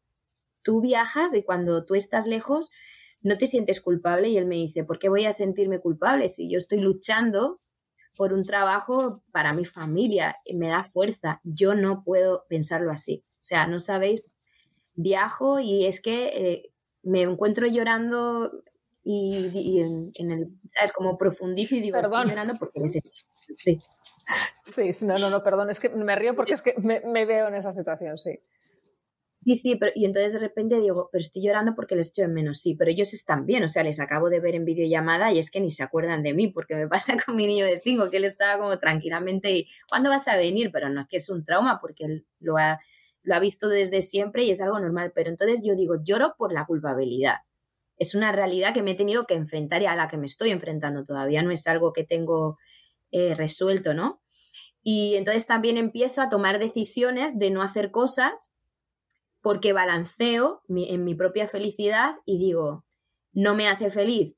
tú 0.63 0.81
viajas 0.81 1.35
y 1.35 1.43
cuando 1.43 1.85
tú 1.85 1.95
estás 1.95 2.27
lejos 2.27 2.71
no 3.23 3.39
te 3.39 3.47
sientes 3.47 3.81
culpable 3.81 4.29
y 4.29 4.37
él 4.37 4.47
me 4.47 4.57
dice, 4.57 4.85
¿por 4.85 4.99
qué 4.99 5.09
voy 5.09 5.27
a 5.27 5.33
sentirme 5.33 5.81
culpable 5.81 6.29
si 6.29 6.51
yo 6.51 6.59
estoy 6.59 6.81
luchando 6.81 7.61
por 8.17 8.33
un 8.33 8.45
trabajo 8.45 9.23
para 9.33 9.55
mi 9.55 9.65
familia? 9.65 10.37
Me 10.53 10.69
da 10.69 10.85
fuerza. 10.85 11.41
Yo 11.45 11.75
no 11.75 12.03
puedo 12.05 12.45
pensarlo 12.49 12.91
así. 12.91 13.25
O 13.35 13.43
sea, 13.45 13.67
no 13.67 13.81
sabéis, 13.81 14.23
viajo 14.95 15.61
y 15.61 15.87
es 15.87 16.01
que 16.01 16.27
eh, 16.27 16.73
me 17.03 17.23
encuentro 17.23 17.67
llorando 17.67 18.63
y, 19.05 19.81
en, 20.15 20.31
el, 20.31 20.49
¿sabes? 20.69 20.93
Como 20.93 21.19
profundizo 21.19 21.75
y 21.75 21.81
digo, 21.81 21.99
estoy 21.99 22.29
llorando 22.29 22.55
porque 22.59 22.81
Sí. 23.57 23.81
Sí, 24.65 24.91
no, 25.05 25.19
no, 25.19 25.31
no, 25.31 25.43
perdón, 25.43 25.71
es 25.71 25.81
que 25.81 25.89
me 25.91 26.17
río 26.17 26.35
porque 26.35 26.55
es 26.55 26.63
que 26.63 26.75
me, 26.79 27.01
me 27.01 27.27
veo 27.27 27.49
en 27.49 27.55
esa 27.55 27.73
situación, 27.73 28.17
sí. 28.19 28.39
Sí, 29.45 29.57
sí, 29.57 29.75
pero, 29.75 29.91
y 29.97 30.05
entonces 30.05 30.35
de 30.35 30.39
repente 30.39 30.79
digo, 30.79 31.09
pero 31.11 31.21
estoy 31.21 31.43
llorando 31.43 31.75
porque 31.75 31.97
les 31.97 32.11
echo 32.11 32.23
en 32.23 32.33
menos. 32.33 32.61
Sí, 32.61 32.77
pero 32.77 32.93
ellos 32.93 33.13
están 33.13 33.45
bien, 33.45 33.65
o 33.65 33.69
sea, 33.69 33.83
les 33.83 33.99
acabo 33.99 34.31
de 34.31 34.39
ver 34.39 34.55
en 34.55 34.65
videollamada 34.65 35.33
y 35.33 35.39
es 35.41 35.51
que 35.51 35.61
ni 35.61 35.69
se 35.71 35.83
acuerdan 35.83 36.23
de 36.23 36.33
mí, 36.33 36.47
porque 36.49 36.77
me 36.77 36.87
pasa 36.87 37.17
con 37.27 37.35
mi 37.35 37.47
niño 37.47 37.65
de 37.67 37.81
cinco, 37.81 38.09
que 38.09 38.19
él 38.19 38.25
estaba 38.25 38.61
como 38.61 38.79
tranquilamente 38.79 39.51
y, 39.51 39.69
¿cuándo 39.89 40.11
vas 40.11 40.29
a 40.29 40.37
venir? 40.37 40.71
Pero 40.73 40.91
no 40.91 41.01
es 41.01 41.09
que 41.09 41.17
es 41.17 41.29
un 41.29 41.45
trauma, 41.45 41.81
porque 41.81 42.05
él 42.05 42.27
lo 42.39 42.57
ha, 42.57 42.81
lo 43.25 43.35
ha 43.35 43.41
visto 43.41 43.69
desde 43.69 44.01
siempre 44.01 44.45
y 44.45 44.53
es 44.53 44.61
algo 44.61 44.79
normal. 44.79 45.11
Pero 45.13 45.29
entonces 45.31 45.65
yo 45.67 45.75
digo, 45.75 45.97
lloro 46.05 46.35
por 46.39 46.53
la 46.53 46.65
culpabilidad. 46.65 47.39
Es 47.97 48.15
una 48.15 48.31
realidad 48.31 48.73
que 48.75 48.83
me 48.83 48.93
he 48.93 48.97
tenido 48.97 49.27
que 49.27 49.35
enfrentar 49.35 49.83
y 49.83 49.87
a 49.87 49.97
la 49.97 50.07
que 50.09 50.19
me 50.19 50.27
estoy 50.27 50.51
enfrentando 50.51 51.03
todavía, 51.03 51.43
no 51.43 51.51
es 51.51 51.67
algo 51.67 51.93
que 51.93 52.05
tengo 52.05 52.59
eh, 53.13 53.35
resuelto, 53.35 53.95
¿no? 53.95 54.23
Y 54.83 55.15
entonces 55.15 55.47
también 55.47 55.77
empiezo 55.77 56.21
a 56.21 56.29
tomar 56.29 56.59
decisiones 56.59 57.39
de 57.39 57.51
no 57.51 57.63
hacer 57.63 57.91
cosas 57.91 58.53
porque 59.41 59.73
balanceo 59.73 60.63
en 60.69 61.05
mi 61.05 61.15
propia 61.15 61.47
felicidad 61.47 62.15
y 62.25 62.39
digo, 62.39 62.85
no 63.33 63.55
me 63.55 63.69
hace 63.69 63.91
feliz 63.91 64.37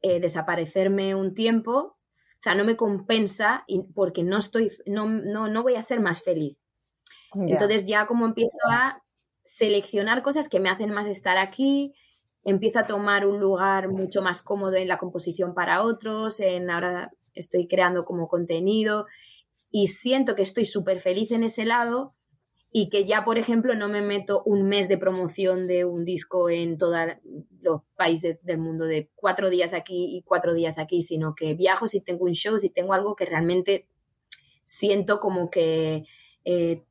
eh, 0.00 0.20
desaparecerme 0.20 1.14
un 1.14 1.34
tiempo, 1.34 1.72
o 1.72 1.96
sea, 2.40 2.54
no 2.54 2.64
me 2.64 2.76
compensa 2.76 3.64
porque 3.94 4.24
no 4.24 4.38
estoy, 4.38 4.68
no, 4.86 5.06
no, 5.06 5.62
voy 5.62 5.76
a 5.76 5.82
ser 5.82 6.00
más 6.00 6.22
feliz. 6.22 6.58
Entonces 7.34 7.86
ya 7.86 8.06
como 8.06 8.26
empiezo 8.26 8.58
a 8.70 9.00
seleccionar 9.44 10.22
cosas 10.22 10.48
que 10.48 10.60
me 10.60 10.68
hacen 10.68 10.90
más 10.90 11.06
estar 11.06 11.38
aquí, 11.38 11.94
empiezo 12.42 12.80
a 12.80 12.86
tomar 12.86 13.26
un 13.26 13.38
lugar 13.38 13.88
mucho 13.88 14.22
más 14.22 14.42
cómodo 14.42 14.74
en 14.74 14.88
la 14.88 14.98
composición 14.98 15.54
para 15.54 15.82
otros, 15.82 16.40
en 16.40 16.68
ahora 16.68 17.12
estoy 17.34 17.66
creando 17.66 18.04
como 18.04 18.28
contenido 18.28 19.06
y 19.70 19.88
siento 19.88 20.34
que 20.34 20.42
estoy 20.42 20.64
súper 20.64 21.00
feliz 21.00 21.30
en 21.32 21.44
ese 21.44 21.64
lado 21.64 22.14
y 22.74 22.88
que 22.88 23.04
ya, 23.04 23.24
por 23.24 23.36
ejemplo, 23.36 23.74
no 23.74 23.88
me 23.88 24.00
meto 24.00 24.42
un 24.44 24.62
mes 24.62 24.88
de 24.88 24.96
promoción 24.96 25.66
de 25.66 25.84
un 25.84 26.06
disco 26.06 26.48
en 26.48 26.78
todos 26.78 26.96
los 27.60 27.82
países 27.96 28.38
del 28.42 28.58
mundo 28.58 28.86
de 28.86 29.10
cuatro 29.14 29.50
días 29.50 29.74
aquí 29.74 30.16
y 30.16 30.22
cuatro 30.22 30.54
días 30.54 30.78
aquí, 30.78 31.02
sino 31.02 31.34
que 31.34 31.52
viajo 31.52 31.86
si 31.86 32.00
tengo 32.00 32.24
un 32.24 32.32
show, 32.32 32.58
si 32.58 32.70
tengo 32.70 32.94
algo 32.94 33.14
que 33.14 33.26
realmente 33.26 33.86
siento 34.64 35.20
como 35.20 35.50
que 35.50 36.04
eh, 36.44 36.82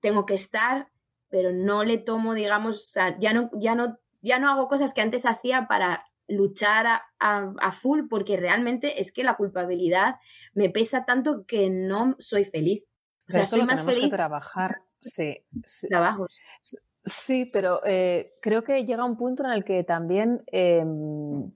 tengo 0.00 0.24
que 0.24 0.34
estar, 0.34 0.88
pero 1.28 1.52
no 1.52 1.84
le 1.84 1.98
tomo, 1.98 2.32
digamos, 2.32 2.94
ya 3.20 3.34
no, 3.34 3.50
ya 3.58 3.74
no, 3.74 3.98
ya 4.22 4.38
no 4.38 4.48
hago 4.48 4.66
cosas 4.66 4.94
que 4.94 5.02
antes 5.02 5.26
hacía 5.26 5.66
para 5.68 6.06
luchar 6.32 6.86
a, 6.86 7.02
a, 7.18 7.72
full 7.72 8.08
porque 8.08 8.36
realmente 8.36 9.00
es 9.00 9.12
que 9.12 9.24
la 9.24 9.36
culpabilidad 9.36 10.16
me 10.54 10.70
pesa 10.70 11.04
tanto 11.04 11.44
que 11.46 11.70
no 11.70 12.16
soy 12.18 12.44
feliz. 12.44 12.84
O 13.28 13.32
sea, 13.32 13.44
soy 13.44 13.62
más 13.62 13.84
feliz. 13.84 14.04
Que 14.04 14.10
trabajar 14.10 14.82
Sí, 15.02 15.36
Trabajos. 15.88 16.40
Sí, 17.04 17.50
pero 17.52 17.80
eh, 17.84 18.30
creo 18.40 18.62
que 18.62 18.84
llega 18.84 19.04
un 19.04 19.16
punto 19.16 19.44
en 19.44 19.50
el 19.50 19.64
que 19.64 19.82
también 19.82 20.42
em, 20.46 21.50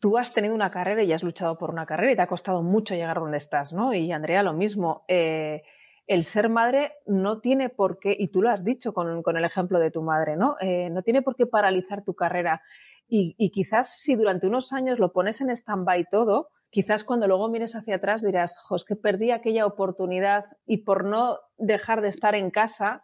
tú 0.00 0.16
has 0.16 0.32
tenido 0.32 0.54
una 0.54 0.70
carrera 0.70 1.02
y 1.02 1.12
has 1.12 1.24
luchado 1.24 1.58
por 1.58 1.70
una 1.70 1.86
carrera 1.86 2.12
y 2.12 2.16
te 2.16 2.22
ha 2.22 2.28
costado 2.28 2.62
mucho 2.62 2.94
llegar 2.94 3.18
donde 3.18 3.38
estás, 3.38 3.72
¿no? 3.72 3.92
Y 3.92 4.12
Andrea, 4.12 4.44
lo 4.44 4.52
mismo. 4.52 5.04
Eh, 5.08 5.62
el 6.06 6.22
ser 6.22 6.48
madre 6.48 6.92
no 7.04 7.40
tiene 7.40 7.68
por 7.68 7.98
qué, 7.98 8.14
y 8.16 8.28
tú 8.28 8.40
lo 8.40 8.50
has 8.50 8.62
dicho 8.62 8.94
con, 8.94 9.24
el 9.26 9.44
ejemplo 9.44 9.80
de 9.80 9.90
tu 9.90 10.02
madre, 10.02 10.36
¿no? 10.36 10.54
Eh, 10.60 10.88
no 10.90 11.02
tiene 11.02 11.22
por 11.22 11.34
qué 11.34 11.46
paralizar 11.46 12.04
tu 12.04 12.14
carrera. 12.14 12.62
Y, 13.08 13.50
quizás 13.50 13.98
si 14.00 14.16
durante 14.16 14.46
unos 14.46 14.72
años 14.72 14.98
lo 14.98 15.12
pones 15.12 15.40
en 15.40 15.50
stand-by 15.50 16.06
todo, 16.10 16.48
quizás 16.70 17.04
cuando 17.04 17.28
luego 17.28 17.48
mires 17.48 17.76
hacia 17.76 17.96
atrás 17.96 18.22
dirás, 18.22 18.58
jo, 18.58 18.76
que 18.86 18.96
perdí 18.96 19.30
aquella 19.30 19.66
oportunidad 19.66 20.44
y 20.66 20.78
por 20.78 21.04
no 21.04 21.38
dejar 21.56 22.00
de 22.00 22.08
estar 22.08 22.34
en 22.34 22.50
casa, 22.50 23.02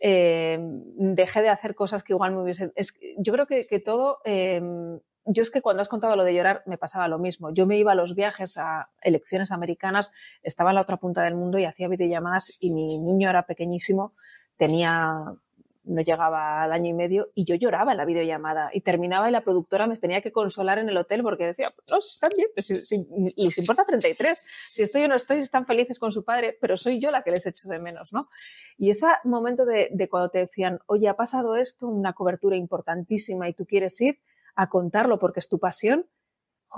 eh, 0.00 0.58
dejé 0.96 1.42
de 1.42 1.50
hacer 1.50 1.74
cosas 1.74 2.02
que 2.02 2.12
igual 2.12 2.32
me 2.32 2.42
hubiesen... 2.42 2.72
yo 3.18 3.32
creo 3.32 3.46
que, 3.46 3.80
todo... 3.80 4.18
Em, 4.24 4.98
yo 5.26 5.42
es 5.42 5.50
que 5.50 5.62
cuando 5.62 5.80
has 5.80 5.88
contado 5.88 6.16
lo 6.16 6.24
de 6.24 6.34
llorar 6.34 6.62
me 6.66 6.76
pasaba 6.76 7.08
lo 7.08 7.18
mismo. 7.18 7.52
Yo 7.54 7.66
me 7.66 7.78
iba 7.78 7.92
a 7.92 7.94
los 7.94 8.14
viajes 8.14 8.58
a 8.58 8.90
elecciones 9.00 9.52
americanas, 9.52 10.10
estaba 10.42 10.70
en 10.70 10.74
la 10.74 10.82
otra 10.82 10.98
punta 10.98 11.22
del 11.22 11.34
mundo 11.34 11.58
y 11.58 11.64
hacía 11.64 11.88
videollamadas 11.88 12.56
y 12.60 12.70
mi 12.70 12.98
niño 12.98 13.30
era 13.30 13.46
pequeñísimo, 13.46 14.14
tenía 14.58 15.34
no 15.84 16.00
llegaba 16.00 16.62
al 16.62 16.72
año 16.72 16.90
y 16.90 16.92
medio 16.94 17.30
y 17.34 17.44
yo 17.44 17.54
lloraba 17.54 17.92
en 17.92 17.98
la 17.98 18.04
videollamada 18.04 18.70
y 18.72 18.80
terminaba 18.80 19.28
y 19.28 19.32
la 19.32 19.42
productora 19.42 19.86
me 19.86 19.94
tenía 19.96 20.20
que 20.22 20.32
consolar 20.32 20.78
en 20.78 20.88
el 20.88 20.96
hotel 20.96 21.22
porque 21.22 21.46
decía, 21.46 21.72
no, 21.90 22.00
si 22.00 22.08
están 22.08 22.30
bien, 22.36 22.48
si, 22.56 22.74
les 23.36 23.58
importa 23.58 23.84
33, 23.84 24.42
si 24.70 24.82
estoy 24.82 25.04
o 25.04 25.08
no 25.08 25.14
estoy, 25.14 25.38
están 25.38 25.66
felices 25.66 25.98
con 25.98 26.10
su 26.10 26.24
padre, 26.24 26.56
pero 26.60 26.76
soy 26.76 26.98
yo 26.98 27.10
la 27.10 27.22
que 27.22 27.30
les 27.30 27.46
echo 27.46 27.68
de 27.68 27.78
menos, 27.78 28.12
¿no? 28.12 28.28
Y 28.78 28.90
ese 28.90 29.06
momento 29.24 29.64
de, 29.64 30.08
cuando 30.10 30.30
te 30.30 30.38
decían, 30.38 30.80
oye, 30.86 31.08
ha 31.08 31.16
pasado 31.16 31.56
esto, 31.56 31.86
una 31.86 32.12
cobertura 32.14 32.56
importantísima 32.56 33.48
y 33.48 33.54
tú 33.54 33.66
quieres 33.66 34.00
ir 34.00 34.18
a 34.56 34.68
contarlo 34.68 35.18
porque 35.18 35.40
es 35.40 35.48
tu 35.48 35.58
pasión, 35.58 36.06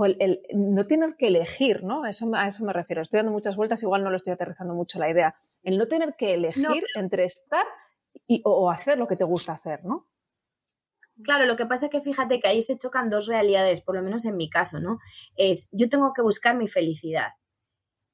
el, 0.05 0.43
no 0.53 0.87
tener 0.87 1.17
que 1.17 1.29
elegir, 1.29 1.83
¿no? 1.83 2.05
Eso, 2.05 2.31
a 2.35 2.47
eso 2.47 2.65
me 2.65 2.73
refiero. 2.73 3.01
Estoy 3.01 3.19
dando 3.19 3.33
muchas 3.33 3.57
vueltas, 3.57 3.83
igual 3.83 4.05
no 4.05 4.11
lo 4.11 4.17
estoy 4.17 4.35
aterrizando 4.35 4.75
mucho 4.75 4.99
la 4.99 5.11
idea. 5.11 5.35
El 5.63 5.79
no 5.79 5.89
tener 5.89 6.15
que 6.19 6.35
elegir 6.35 6.83
entre 6.97 7.25
estar 7.25 7.65
y, 8.27 8.43
o 8.45 8.71
hacer 8.71 8.99
lo 8.99 9.07
que 9.07 9.17
te 9.17 9.25
gusta 9.25 9.53
hacer, 9.53 9.85
¿no? 9.85 10.07
Claro, 11.23 11.47
lo 11.47 11.57
que 11.57 11.67
pasa 11.67 11.87
es 11.87 11.93
que 11.93 12.03
fíjate 12.03 12.41
que 12.41 12.49
ahí 12.49 12.61
se 12.61 12.79
chocan 12.79 13.09
dos 13.09 13.27
realidades, 13.27 13.81
por 13.81 13.97
lo 13.97 14.03
menos 14.03 14.27
en 14.27 14.37
mi 14.37 14.51
caso, 14.51 14.81
¿no? 14.81 14.99
Es 15.37 15.69
yo 15.73 15.89
tengo 15.89 16.13
que 16.13 16.23
buscar 16.23 16.57
mi 16.57 16.69
felicidad 16.69 17.29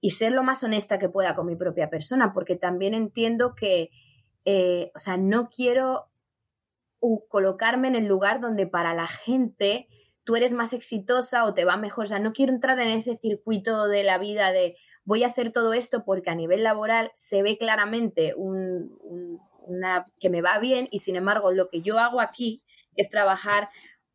y 0.01 0.11
ser 0.11 0.33
lo 0.33 0.45
más 0.45 0.63
honesta 0.63 0.99
que 0.99 1.09
pueda 1.09 1.35
con 1.35 1.47
mi 1.47 1.57
propia 1.57 1.91
persona, 1.91 2.33
porque 2.33 2.57
también 2.57 2.95
entiendo 2.95 3.55
que 3.57 3.91
eh, 4.45 4.91
o 4.95 4.99
sea, 4.99 5.17
no 5.17 5.49
quiero 5.49 6.09
colocarme 7.29 7.89
en 7.89 7.97
el 7.97 8.07
lugar 8.07 8.41
donde 8.41 8.67
para 8.67 8.95
la 8.95 9.07
gente 9.07 9.89
tú 10.25 10.37
eres 10.37 10.53
más 10.53 10.73
exitosa 10.73 11.45
o 11.45 11.55
te 11.55 11.65
va 11.65 11.77
mejor. 11.77 12.05
O 12.05 12.09
sea, 12.09 12.21
no 12.21 12.33
quiero 12.33 12.53
entrar 12.53 12.79
en 12.79 12.89
ese 12.89 13.17
circuito 13.17 13.89
de 13.89 14.05
la 14.05 14.19
vida 14.19 14.53
de 14.53 14.77
voy 15.05 15.25
a 15.25 15.29
hacer 15.29 15.51
todo 15.51 15.73
esto 15.73 16.05
porque 16.05 16.31
a 16.31 16.37
nivel 16.37 16.63
laboral 16.63 17.11
se 17.15 17.43
ve 17.43 17.59
claramente 17.59 18.35
una, 19.67 20.05
que 20.21 20.31
me 20.31 20.43
va 20.43 20.59
bien 20.59 20.89
y 20.91 20.99
sin 20.99 21.17
embargo 21.17 21.53
lo 21.53 21.69
que 21.69 21.83
yo 21.83 21.99
hago 21.99 22.21
aquí 22.21 22.63
es 22.97 23.09
trabajar 23.09 23.69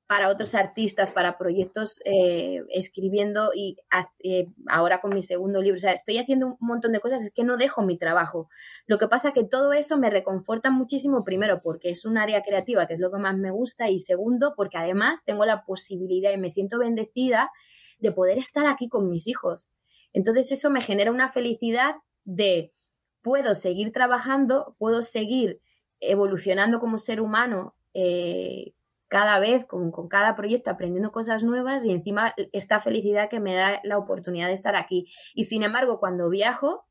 para 0.08 0.30
otros 0.30 0.56
artistas, 0.56 1.12
para 1.12 1.38
proyectos, 1.38 2.02
eh, 2.06 2.64
escribiendo 2.70 3.52
y 3.54 3.76
eh, 4.24 4.48
ahora 4.68 5.02
con 5.02 5.14
mi 5.14 5.22
segundo 5.22 5.62
libro. 5.62 5.76
O 5.76 5.80
sea, 5.80 5.92
estoy 5.92 6.18
haciendo 6.18 6.48
un 6.48 6.58
montón 6.62 6.94
de 6.94 7.02
cosas, 7.02 7.24
es 7.24 7.34
que 7.34 7.44
no 7.44 7.58
dejo 7.58 7.82
mi 7.82 7.98
trabajo. 7.98 8.48
Lo 8.86 8.98
que 8.98 9.10
pasa 9.10 9.34
que 9.34 9.44
todo 9.44 9.74
eso 9.74 9.98
me 9.98 10.10
reconforta 10.10 10.72
muchísimo, 10.72 11.26
primero, 11.26 11.62
porque 11.62 11.90
es 11.90 12.06
un 12.06 12.18
área 12.18 12.42
creativa, 12.42 12.88
que 12.88 12.94
es 12.94 13.02
lo 13.02 13.12
que 13.12 13.20
más 13.20 13.38
me 13.38 13.52
gusta, 13.52 13.90
y 13.90 14.00
segundo, 14.00 14.54
porque 14.56 14.78
además 14.78 15.26
tengo 15.26 15.46
la 15.46 15.66
posibilidad 15.66 16.32
y 16.32 16.38
me 16.38 16.50
siento 16.50 16.80
bendecida 16.80 17.52
de 18.00 18.14
poder 18.14 18.38
estar 18.38 18.66
aquí 18.66 18.88
con 18.88 19.10
mis 19.10 19.28
hijos. 19.28 19.70
Entonces 20.14 20.52
eso 20.54 20.70
me 20.70 20.82
genera 20.82 21.12
una 21.12 21.28
felicidad 21.28 21.96
de 22.24 22.74
puedo 23.28 23.56
seguir 23.56 23.92
trabajando, 23.92 24.78
puedo 24.80 25.02
seguir 25.02 25.60
evolucionando 26.00 26.80
como 26.80 26.98
ser 26.98 27.20
humano 27.20 27.76
eh, 27.94 28.74
cada 29.10 29.38
vez 29.40 29.66
con, 29.66 29.92
cada 30.08 30.34
proyecto 30.38 30.72
aprendiendo 30.72 31.12
cosas 31.12 31.44
nuevas 31.44 31.84
y 31.84 31.92
encima 31.92 32.34
esta 32.54 32.80
felicidad 32.80 33.30
que 33.30 33.42
me 33.42 33.54
da 33.54 33.82
la 33.84 33.98
oportunidad 33.98 34.48
de 34.48 34.54
estar 34.54 34.78
aquí. 34.78 35.08
Y 35.36 35.44
sin 35.44 35.64
embargo, 35.64 36.00
cuando 36.00 36.30
viajo, 36.30 36.86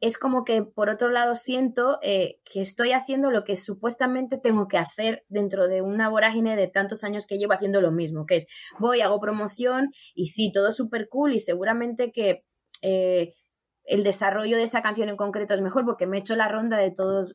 es 0.00 0.18
como 0.18 0.44
que 0.44 0.64
por 0.64 0.90
otro 0.90 1.08
lado 1.08 1.34
siento 1.34 1.98
eh, 2.02 2.40
que 2.44 2.60
estoy 2.60 2.92
haciendo 2.92 3.30
lo 3.30 3.44
que 3.44 3.56
supuestamente 3.56 4.36
tengo 4.36 4.68
que 4.68 4.76
hacer 4.76 5.24
dentro 5.30 5.66
de 5.66 5.80
una 5.80 6.10
vorágine 6.10 6.56
de 6.56 6.68
tantos 6.68 7.04
años 7.04 7.26
que 7.26 7.38
llevo 7.38 7.54
haciendo 7.54 7.80
lo 7.80 7.90
mismo, 7.90 8.26
que 8.26 8.36
es 8.36 8.46
voy, 8.78 9.00
hago 9.00 9.18
promoción 9.18 9.92
y 10.14 10.26
sí, 10.26 10.52
todo 10.52 10.72
súper 10.72 11.08
cool 11.08 11.32
y 11.32 11.38
seguramente 11.38 12.12
que 12.12 12.44
eh, 12.82 13.32
el 13.88 14.04
desarrollo 14.04 14.56
de 14.56 14.64
esa 14.64 14.82
canción 14.82 15.08
en 15.08 15.16
concreto 15.16 15.54
es 15.54 15.62
mejor 15.62 15.84
porque 15.84 16.06
me 16.06 16.18
he 16.18 16.20
hecho 16.20 16.36
la 16.36 16.48
ronda 16.48 16.76
de 16.76 16.90
todas 16.92 17.34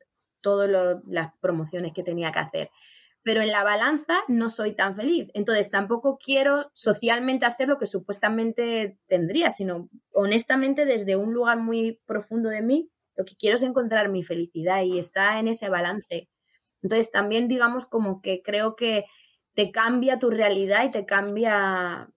las 1.06 1.32
promociones 1.42 1.94
que 1.94 2.04
tenía 2.04 2.32
que 2.32 2.40
hacer 2.40 2.70
pero 3.24 3.42
en 3.42 3.52
la 3.52 3.64
balanza 3.64 4.20
no 4.28 4.50
soy 4.50 4.76
tan 4.76 4.96
feliz. 4.96 5.30
Entonces 5.34 5.72
tampoco 5.72 6.18
quiero 6.18 6.70
socialmente 6.74 7.46
hacer 7.46 7.70
lo 7.70 7.78
que 7.78 7.86
supuestamente 7.86 9.00
tendría, 9.08 9.50
sino 9.50 9.90
honestamente 10.12 10.86
desde 10.86 11.16
un 11.16 11.34
lugar 11.34 11.58
muy 11.58 12.02
profundo 12.06 12.50
de 12.50 12.62
mí, 12.62 12.90
lo 13.16 13.26
que 13.26 13.36
quiero 13.36 13.56
es 13.56 13.64
encontrar 13.64 14.10
mi 14.10 14.24
felicidad 14.24 14.84
y 14.84 15.00
está 15.00 15.40
en 15.40 15.48
ese 15.48 15.70
balance. 15.70 16.30
Entonces 16.82 17.12
también 17.12 17.48
digamos 17.48 17.86
como 17.86 18.22
que 18.22 18.42
creo 18.44 18.76
que 18.76 19.06
te 19.54 19.72
cambia 19.72 20.20
tu 20.20 20.30
realidad 20.30 20.84
y 20.84 20.92
te 20.92 21.06
cambia 21.06 22.10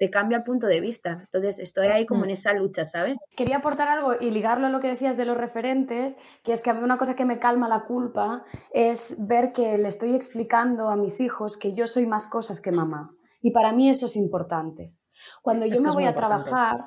te 0.00 0.10
cambia 0.10 0.38
el 0.38 0.44
punto 0.44 0.66
de 0.66 0.80
vista. 0.80 1.18
Entonces 1.20 1.60
estoy 1.60 1.88
ahí 1.88 2.06
como 2.06 2.22
mm. 2.22 2.24
en 2.24 2.30
esa 2.30 2.54
lucha, 2.54 2.86
¿sabes? 2.86 3.18
Quería 3.36 3.58
aportar 3.58 3.86
algo 3.88 4.14
y 4.18 4.30
ligarlo 4.30 4.66
a 4.66 4.70
lo 4.70 4.80
que 4.80 4.88
decías 4.88 5.18
de 5.18 5.26
los 5.26 5.36
referentes, 5.36 6.16
que 6.42 6.52
es 6.52 6.60
que 6.60 6.70
a 6.70 6.74
mí 6.74 6.82
una 6.82 6.96
cosa 6.96 7.14
que 7.14 7.26
me 7.26 7.38
calma 7.38 7.68
la 7.68 7.84
culpa 7.84 8.42
es 8.72 9.14
ver 9.18 9.52
que 9.52 9.76
le 9.76 9.88
estoy 9.88 10.14
explicando 10.14 10.88
a 10.88 10.96
mis 10.96 11.20
hijos 11.20 11.58
que 11.58 11.74
yo 11.74 11.86
soy 11.86 12.06
más 12.06 12.26
cosas 12.26 12.62
que 12.62 12.72
mamá. 12.72 13.14
Y 13.42 13.50
para 13.50 13.72
mí 13.72 13.90
eso 13.90 14.06
es 14.06 14.16
importante. 14.16 14.94
Cuando 15.42 15.66
yo 15.66 15.82
me 15.82 15.90
voy 15.90 16.06
a 16.06 16.14
trabajar, 16.14 16.78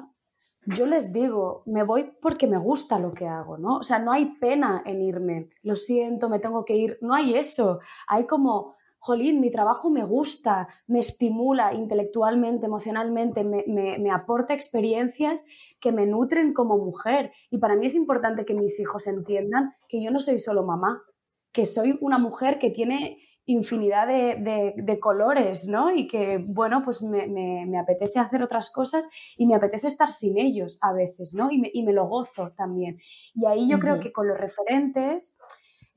yo 0.65 0.88
les 0.88 1.13
digo, 1.13 1.62
me 1.67 1.84
voy 1.84 2.15
porque 2.19 2.47
me 2.47 2.58
gusta 2.58 2.97
lo 2.97 3.13
que 3.13 3.28
hago, 3.28 3.60
¿no? 3.60 3.78
O 3.78 3.84
sea, 3.84 3.99
no 3.99 4.12
hay 4.12 4.39
pena 4.39 4.82
en 4.88 5.04
irme. 5.04 5.49
Lo 5.62 5.76
siento, 5.76 6.30
me 6.30 6.39
tengo 6.39 6.65
que 6.65 6.76
ir. 6.76 6.97
No 7.02 7.13
hay 7.13 7.36
eso. 7.36 7.80
Hay 8.08 8.26
como 8.26 8.73
jolín, 9.04 9.42
mi 9.42 9.52
trabajo 9.52 9.89
me 9.89 10.06
gusta, 10.06 10.70
me 10.88 11.00
estimula 11.00 11.74
intelectualmente, 11.74 12.68
emocionalmente, 12.68 13.44
me, 13.44 14.12
aporta 14.12 14.54
experiencias 14.54 15.44
que 15.82 15.92
me 15.92 16.06
nutren 16.06 16.54
como 16.54 16.78
mujer. 16.78 17.34
Y 17.50 17.58
para 17.58 17.76
mí 17.76 17.86
es 17.86 17.96
importante 17.96 18.46
que 18.46 18.54
mis 18.54 18.80
hijos 18.80 19.06
entiendan 19.08 19.74
que 19.89 20.02
yo 20.02 20.10
no 20.10 20.20
soy 20.20 20.39
solo 20.39 20.63
mamá, 20.63 21.04
que 21.52 21.66
soy 21.66 21.98
una 22.00 22.18
mujer 22.18 22.60
que 22.60 22.70
tiene 22.70 23.18
infinidad 23.46 24.08
de, 24.08 25.00
colores, 25.02 25.68
¿no? 25.68 25.94
Y 25.94 26.08
que, 26.08 26.38
bueno, 26.38 26.82
pues 26.86 27.04
me, 27.04 27.78
apetece 27.78 28.20
hacer 28.20 28.42
otras 28.42 28.72
cosas 28.72 29.10
y 29.36 29.48
me 29.48 29.56
apetece 29.56 29.88
estar 29.88 30.12
sin 30.12 30.38
ellos 30.38 30.80
a 30.82 30.94
veces, 30.94 31.34
¿no? 31.36 31.50
Y 31.52 31.84
me, 31.84 31.92
lo 31.92 32.08
gozo 32.08 32.54
también. 32.56 33.00
Y 33.36 33.48
ahí 33.48 33.68
yo 33.70 33.80
creo 33.80 34.00
que 34.00 34.13
con 34.13 34.30
los 34.30 34.38
referentes, 34.38 35.36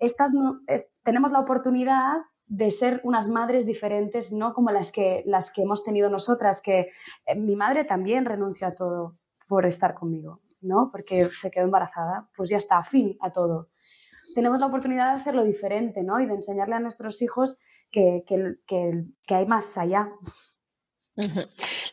estas, 0.00 0.32
tenemos 1.04 1.30
la 1.30 1.38
oportunidad 1.38 2.16
de 2.46 2.70
ser 2.70 3.00
unas 3.04 3.28
madres 3.28 3.66
diferentes, 3.66 4.32
no 4.32 4.54
como 4.54 4.70
las 4.70 4.92
que, 4.92 5.22
las 5.26 5.50
que 5.50 5.62
hemos 5.62 5.82
tenido 5.84 6.08
nosotras, 6.08 6.62
que 6.62 6.90
eh, 7.26 7.34
mi 7.34 7.56
madre 7.56 7.84
también 7.84 8.24
renunció 8.24 8.68
a 8.68 8.74
todo 8.74 9.18
por 9.48 9.66
estar 9.66 9.94
conmigo, 9.94 10.40
¿no? 10.60 10.90
Porque 10.90 11.28
se 11.32 11.50
quedó 11.50 11.64
embarazada, 11.64 12.28
pues 12.36 12.48
ya 12.48 12.56
está, 12.56 12.82
fin 12.82 13.16
a 13.20 13.30
todo. 13.30 13.70
Tenemos 14.34 14.60
la 14.60 14.66
oportunidad 14.66 15.10
de 15.10 15.16
hacerlo 15.16 15.44
diferente, 15.44 16.02
¿no? 16.02 16.20
Y 16.20 16.26
de 16.26 16.34
enseñarle 16.34 16.74
a 16.76 16.80
nuestros 16.80 17.20
hijos 17.22 17.58
que, 17.90 18.24
que 18.26 19.34
hay 19.34 19.46
más 19.46 19.76
allá. 19.78 20.10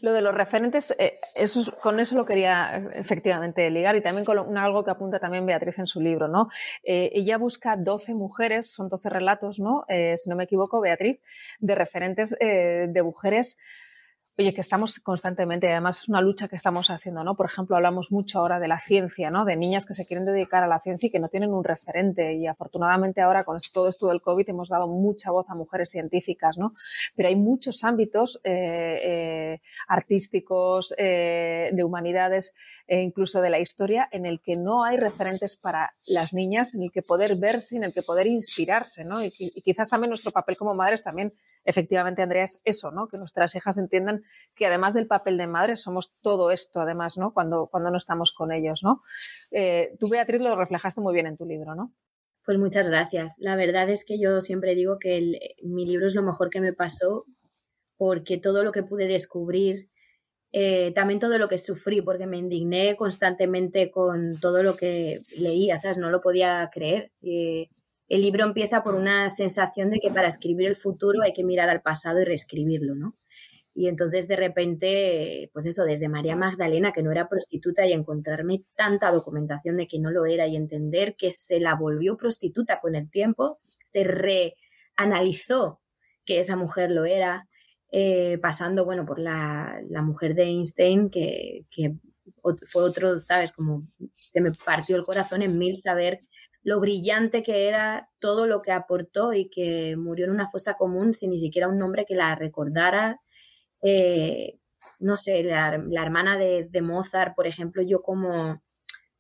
Lo 0.01 0.13
de 0.13 0.21
los 0.21 0.33
referentes, 0.33 0.93
eh, 0.97 1.19
eso, 1.35 1.71
con 1.81 1.99
eso 1.99 2.15
lo 2.15 2.25
quería 2.25 2.77
eh, 2.77 2.89
efectivamente 2.95 3.69
ligar 3.69 3.95
y 3.95 4.01
también 4.01 4.25
con 4.25 4.57
algo 4.57 4.83
que 4.83 4.91
apunta 4.91 5.19
también 5.19 5.45
Beatriz 5.45 5.79
en 5.79 5.87
su 5.87 6.01
libro, 6.01 6.27
¿no? 6.27 6.49
Eh, 6.83 7.09
ella 7.13 7.37
busca 7.37 7.75
12 7.77 8.13
mujeres, 8.13 8.69
son 8.69 8.89
12 8.89 9.09
relatos, 9.09 9.59
¿no? 9.59 9.85
si 10.15 10.29
no 10.29 10.35
me 10.35 10.43
equivoco, 10.43 10.81
Beatriz, 10.81 11.19
de 11.59 11.75
referentes 11.75 12.31
de 12.39 13.03
mujeres 13.03 13.57
Oye, 14.35 14.51
que 14.51 14.61
estamos 14.61 14.99
constantemente, 14.99 15.71
además 15.71 16.01
es 16.01 16.09
una 16.09 16.19
lucha 16.19 16.47
que 16.47 16.55
estamos 16.55 16.89
haciendo, 16.89 17.23
¿no? 17.23 17.35
Por 17.35 17.45
ejemplo, 17.45 17.75
hablamos 17.75 18.11
mucho 18.11 18.39
ahora 18.39 18.59
de 18.59 18.67
la 18.67 18.79
ciencia, 18.79 19.29
¿no? 19.29 19.45
De 19.45 19.55
niñas 19.55 19.85
que 19.85 19.93
se 19.93 20.07
quieren 20.07 20.25
dedicar 20.25 20.63
a 20.63 20.67
la 20.67 20.79
ciencia 20.79 21.05
y 21.05 21.11
que 21.11 21.19
no 21.19 21.29
tienen 21.29 21.53
un 21.53 21.63
referente. 21.63 22.33
Y 22.33 22.47
afortunadamente 22.47 23.21
ahora 23.21 23.43
con 23.43 23.59
todo 23.71 23.87
esto 23.87 24.07
del 24.07 24.21
COVID 24.21 24.49
hemos 24.49 24.69
dado 24.69 24.87
mucha 24.87 25.29
voz 25.29 25.47
a 25.51 25.53
mujeres 25.53 25.91
científicas, 25.91 26.57
¿no? 26.57 26.73
Pero 27.15 27.29
hay 27.29 27.35
muchos 27.35 27.83
ámbitos 27.83 28.41
eh, 28.43 28.99
eh, 29.03 29.61
artísticos, 29.87 30.95
eh, 30.97 31.69
de 31.71 31.83
humanidades 31.83 32.55
e 32.87 33.01
incluso 33.01 33.41
de 33.41 33.49
la 33.49 33.59
historia 33.59 34.07
en 34.11 34.25
el 34.25 34.41
que 34.41 34.57
no 34.57 34.83
hay 34.83 34.97
referentes 34.97 35.57
para 35.57 35.91
las 36.07 36.33
niñas, 36.33 36.75
en 36.75 36.83
el 36.83 36.91
que 36.91 37.01
poder 37.01 37.35
verse, 37.35 37.77
en 37.77 37.83
el 37.83 37.93
que 37.93 38.01
poder 38.01 38.27
inspirarse, 38.27 39.03
¿no? 39.03 39.23
Y, 39.23 39.33
y 39.37 39.61
quizás 39.61 39.89
también 39.89 40.09
nuestro 40.09 40.31
papel 40.31 40.57
como 40.57 40.73
madres 40.73 41.03
también 41.03 41.33
efectivamente, 41.65 42.21
Andrea, 42.21 42.43
es 42.43 42.61
eso, 42.65 42.91
¿no? 42.91 43.07
Que 43.07 43.17
nuestras 43.17 43.55
hijas 43.55 43.77
entiendan 43.77 44.23
que 44.55 44.65
además 44.65 44.93
del 44.93 45.07
papel 45.07 45.37
de 45.37 45.47
madre 45.47 45.77
somos 45.77 46.13
todo 46.21 46.51
esto, 46.51 46.81
además, 46.81 47.17
¿no? 47.17 47.33
Cuando, 47.33 47.67
cuando 47.67 47.89
no 47.89 47.97
estamos 47.97 48.33
con 48.33 48.51
ellos, 48.51 48.81
¿no? 48.83 49.01
Eh, 49.51 49.95
tú, 49.99 50.09
Beatriz, 50.09 50.41
lo 50.41 50.55
reflejaste 50.55 51.01
muy 51.01 51.13
bien 51.13 51.27
en 51.27 51.37
tu 51.37 51.45
libro, 51.45 51.75
¿no? 51.75 51.93
Pues 52.45 52.57
muchas 52.57 52.89
gracias. 52.89 53.35
La 53.39 53.55
verdad 53.55 53.89
es 53.89 54.03
que 54.05 54.19
yo 54.19 54.41
siempre 54.41 54.75
digo 54.75 54.97
que 54.99 55.53
mi 55.63 55.85
libro 55.85 56.07
es 56.07 56.15
lo 56.15 56.23
mejor 56.23 56.49
que 56.49 56.59
me 56.59 56.73
pasó 56.73 57.25
porque 57.95 58.37
todo 58.37 58.63
lo 58.65 58.73
que 58.73 58.83
pude 58.83 59.07
descubrir, 59.07 59.89
eh, 60.55 60.91
también 60.93 61.19
todo 61.19 61.39
lo 61.39 61.49
que 61.49 61.57
sufrí, 61.57 62.03
porque 62.03 62.27
me 62.27 62.37
indigné 62.37 62.95
constantemente 62.95 63.89
con 63.89 64.39
todo 64.39 64.61
lo 64.61 64.77
que 64.77 65.23
leía, 65.35 65.79
¿sabes? 65.79 65.97
No 65.97 66.11
lo 66.11 66.21
podía 66.21 66.69
creer. 66.71 67.11
Eh, 67.23 67.69
el 68.07 68.21
libro 68.21 68.45
empieza 68.45 68.83
por 68.83 68.93
una 68.93 69.29
sensación 69.29 69.89
de 69.89 69.99
que 69.99 70.11
para 70.11 70.27
escribir 70.27 70.67
el 70.67 70.75
futuro 70.75 71.23
hay 71.23 71.33
que 71.33 71.43
mirar 71.43 71.69
al 71.71 71.81
pasado 71.81 72.21
y 72.21 72.25
reescribirlo, 72.25 72.93
¿no? 72.93 73.15
Y 73.73 73.87
entonces 73.87 74.27
de 74.27 74.35
repente, 74.35 75.49
pues 75.53 75.65
eso, 75.65 75.85
desde 75.85 76.07
María 76.07 76.35
Magdalena, 76.35 76.91
que 76.91 77.01
no 77.01 77.11
era 77.11 77.27
prostituta, 77.27 77.87
y 77.87 77.93
encontrarme 77.93 78.63
tanta 78.75 79.11
documentación 79.11 79.77
de 79.77 79.87
que 79.87 79.97
no 79.97 80.11
lo 80.11 80.27
era 80.27 80.45
y 80.45 80.55
entender 80.55 81.15
que 81.17 81.31
se 81.31 81.59
la 81.59 81.73
volvió 81.73 82.15
prostituta 82.15 82.79
con 82.79 82.93
el 82.93 83.09
tiempo, 83.09 83.57
se 83.83 84.03
reanalizó 84.03 85.81
que 86.25 86.39
esa 86.39 86.55
mujer 86.55 86.91
lo 86.91 87.05
era, 87.05 87.47
eh, 87.95 88.39
pasando, 88.39 88.85
bueno, 88.85 89.05
por 89.05 89.19
la, 89.19 89.79
mujer 90.01 90.33
de 90.33 90.45
Einstein, 90.45 91.11
que, 91.11 91.67
que 91.69 91.93
fue 92.65 92.81
otro, 92.81 93.19
¿sabes? 93.19 93.51
Como 93.51 93.87
se 94.15 94.41
me 94.41 94.51
partió 94.65 94.95
el 94.95 95.03
corazón 95.03 95.43
en 95.43 95.59
mil 95.59 95.77
saber 95.77 96.21
lo 96.63 96.79
brillante 96.79 97.43
que 97.43 97.67
era 97.67 98.09
todo 98.17 98.47
lo 98.47 98.63
que 98.63 98.71
aportó 98.71 99.31
y 99.33 99.47
que 99.47 99.95
murió 99.95 100.25
en 100.25 100.31
una 100.31 100.47
fosa 100.47 100.73
común 100.73 101.13
sin 101.13 101.29
ni 101.29 101.37
siquiera 101.37 101.67
un 101.67 101.77
nombre 101.77 102.05
que 102.07 102.15
la 102.15 102.33
recordara. 102.33 103.21
Eh, 103.83 104.57
no 104.97 105.15
sé, 105.15 105.43
la, 105.43 105.75
hermana 106.01 106.35
de, 106.39 106.81
Mozart, 106.81 107.35
por 107.35 107.45
ejemplo, 107.45 107.83
yo 107.83 108.01
como, 108.01 108.59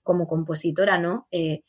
como 0.01 0.25
compositora, 0.25 0.97
¿no? 0.97 1.27
Eh, 1.29 1.61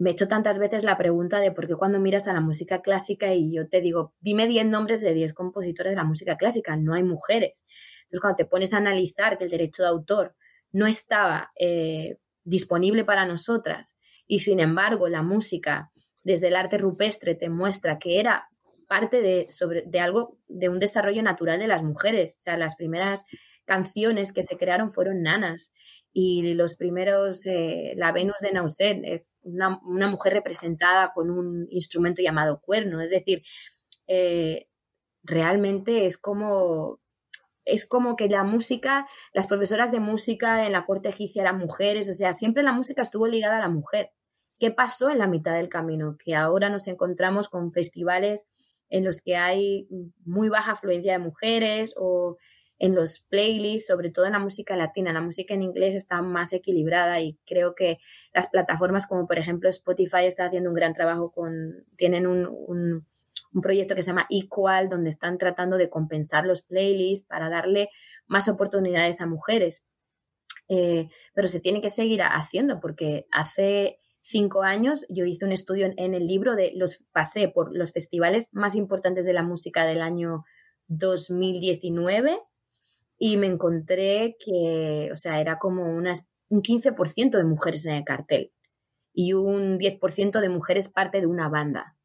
me 0.00 0.08
he 0.08 0.12
hecho 0.14 0.28
tantas 0.28 0.58
veces 0.58 0.82
la 0.82 0.96
pregunta 0.96 1.40
de 1.40 1.52
por 1.52 1.68
qué 1.68 1.76
cuando 1.76 2.00
miras 2.00 2.26
a 2.26 2.32
la 2.32 2.40
música 2.40 2.80
clásica 2.80 3.34
y 3.34 3.52
yo 3.54 3.68
te 3.68 3.82
digo, 3.82 4.14
dime 4.20 4.46
10 4.46 4.64
nombres 4.64 5.02
de 5.02 5.12
10 5.12 5.34
compositores 5.34 5.92
de 5.92 5.96
la 5.96 6.04
música 6.04 6.38
clásica, 6.38 6.74
no 6.78 6.94
hay 6.94 7.02
mujeres. 7.02 7.66
Entonces, 8.04 8.20
cuando 8.22 8.36
te 8.36 8.46
pones 8.46 8.72
a 8.72 8.78
analizar 8.78 9.36
que 9.36 9.44
el 9.44 9.50
derecho 9.50 9.82
de 9.82 9.90
autor 9.90 10.34
no 10.72 10.86
estaba 10.86 11.52
eh, 11.60 12.16
disponible 12.44 13.04
para 13.04 13.26
nosotras 13.26 13.94
y 14.26 14.38
sin 14.38 14.60
embargo 14.60 15.06
la 15.08 15.22
música 15.22 15.90
desde 16.22 16.48
el 16.48 16.56
arte 16.56 16.78
rupestre 16.78 17.34
te 17.34 17.50
muestra 17.50 17.98
que 17.98 18.20
era 18.20 18.48
parte 18.88 19.20
de, 19.20 19.50
sobre, 19.50 19.82
de 19.86 20.00
algo, 20.00 20.38
de 20.48 20.70
un 20.70 20.78
desarrollo 20.78 21.22
natural 21.22 21.58
de 21.58 21.68
las 21.68 21.82
mujeres. 21.82 22.36
O 22.38 22.40
sea, 22.40 22.56
las 22.56 22.74
primeras 22.74 23.26
canciones 23.66 24.32
que 24.32 24.44
se 24.44 24.56
crearon 24.56 24.92
fueron 24.92 25.20
nanas 25.20 25.74
y 26.10 26.54
los 26.54 26.76
primeros, 26.78 27.46
eh, 27.46 27.92
la 27.96 28.12
Venus 28.12 28.38
de 28.40 28.52
Nauset, 28.52 29.26
una, 29.42 29.80
mujer 30.08 30.32
representada 30.32 31.12
con 31.12 31.30
un 31.30 31.66
instrumento 31.70 32.22
llamado 32.22 32.60
cuerno. 32.60 33.00
Es 33.00 33.10
decir, 33.10 33.42
eh, 34.06 34.68
realmente 35.22 36.06
es 36.06 36.18
como 36.18 37.00
es 37.64 37.86
como 37.86 38.16
que 38.16 38.28
la 38.28 38.42
música, 38.42 39.06
las 39.32 39.46
profesoras 39.46 39.92
de 39.92 40.00
música 40.00 40.66
en 40.66 40.72
la 40.72 40.86
corte 40.86 41.10
egipcia 41.10 41.42
eran 41.42 41.58
mujeres, 41.58 42.08
o 42.08 42.12
sea, 42.12 42.32
siempre 42.32 42.62
la 42.62 42.72
música 42.72 43.02
estuvo 43.02 43.26
ligada 43.26 43.58
a 43.58 43.60
la 43.60 43.68
mujer. 43.68 44.10
¿Qué 44.58 44.70
pasó 44.70 45.08
en 45.10 45.18
la 45.18 45.26
mitad 45.26 45.54
del 45.54 45.68
camino? 45.68 46.16
Que 46.22 46.34
ahora 46.34 46.68
nos 46.68 46.88
encontramos 46.88 47.48
con 47.48 47.72
festivales 47.72 48.48
en 48.88 49.04
los 49.04 49.22
que 49.22 49.36
hay 49.36 49.86
muy 50.24 50.48
baja 50.48 50.72
afluencia 50.72 51.12
de 51.12 51.18
mujeres 51.18 51.94
o 51.96 52.36
en 52.80 52.94
los 52.94 53.20
playlists, 53.20 53.86
sobre 53.86 54.10
todo 54.10 54.24
en 54.24 54.32
la 54.32 54.38
música 54.38 54.74
latina. 54.74 55.12
La 55.12 55.20
música 55.20 55.52
en 55.52 55.62
inglés 55.62 55.94
está 55.94 56.22
más 56.22 56.54
equilibrada 56.54 57.20
y 57.20 57.38
creo 57.46 57.74
que 57.74 57.98
las 58.32 58.48
plataformas 58.48 59.06
como 59.06 59.26
por 59.26 59.38
ejemplo 59.38 59.68
Spotify 59.68 60.24
está 60.24 60.46
haciendo 60.46 60.70
un 60.70 60.74
gran 60.74 60.94
trabajo 60.94 61.30
con, 61.30 61.84
tienen 61.96 62.26
un, 62.26 63.06
proyecto 63.62 63.94
que 63.96 64.02
se 64.02 64.10
llama 64.10 64.26
Equal, 64.30 64.88
donde 64.88 65.10
están 65.10 65.36
tratando 65.36 65.76
de 65.76 65.90
compensar 65.90 66.46
los 66.46 66.62
playlists 66.62 67.26
para 67.26 67.50
darle 67.50 67.88
más 68.28 68.48
oportunidades 68.48 69.20
a 69.20 69.26
mujeres. 69.26 69.84
Eh, 70.68 71.08
pero 71.34 71.48
se 71.48 71.60
tiene 71.60 71.82
que 71.82 71.90
seguir 71.90 72.22
haciendo 72.22 72.78
porque 72.80 73.26
hace 73.32 73.98
cinco 74.22 74.62
años 74.62 75.04
yo 75.08 75.24
hice 75.24 75.44
un 75.44 75.52
estudio 75.52 75.86
en, 75.86 75.94
en 75.96 76.14
el 76.14 76.26
libro 76.26 76.54
de 76.54 76.72
los 76.76 77.04
pasé 77.12 77.48
por 77.48 77.76
los 77.76 77.92
festivales 77.92 78.48
más 78.52 78.76
importantes 78.76 79.26
de 79.26 79.32
la 79.32 79.42
música 79.42 79.84
del 79.84 80.00
año 80.00 80.44
2019 80.86 82.38
y 83.22 83.36
me 83.36 83.46
encontré 83.46 84.38
que, 84.44 85.10
o 85.12 85.16
sea, 85.16 85.42
era 85.42 85.58
como 85.58 85.84
unas, 85.94 86.26
un 86.48 86.62
15% 86.62 87.36
de 87.36 87.44
mujeres 87.44 87.84
en 87.84 87.96
el 87.96 88.04
cartel 88.04 88.50
y 89.12 89.34
un 89.34 89.78
10% 89.78 90.40
de 90.40 90.48
mujeres 90.48 90.88
parte 90.88 91.20
de 91.20 91.26
una 91.26 91.50
banda. 91.50 91.98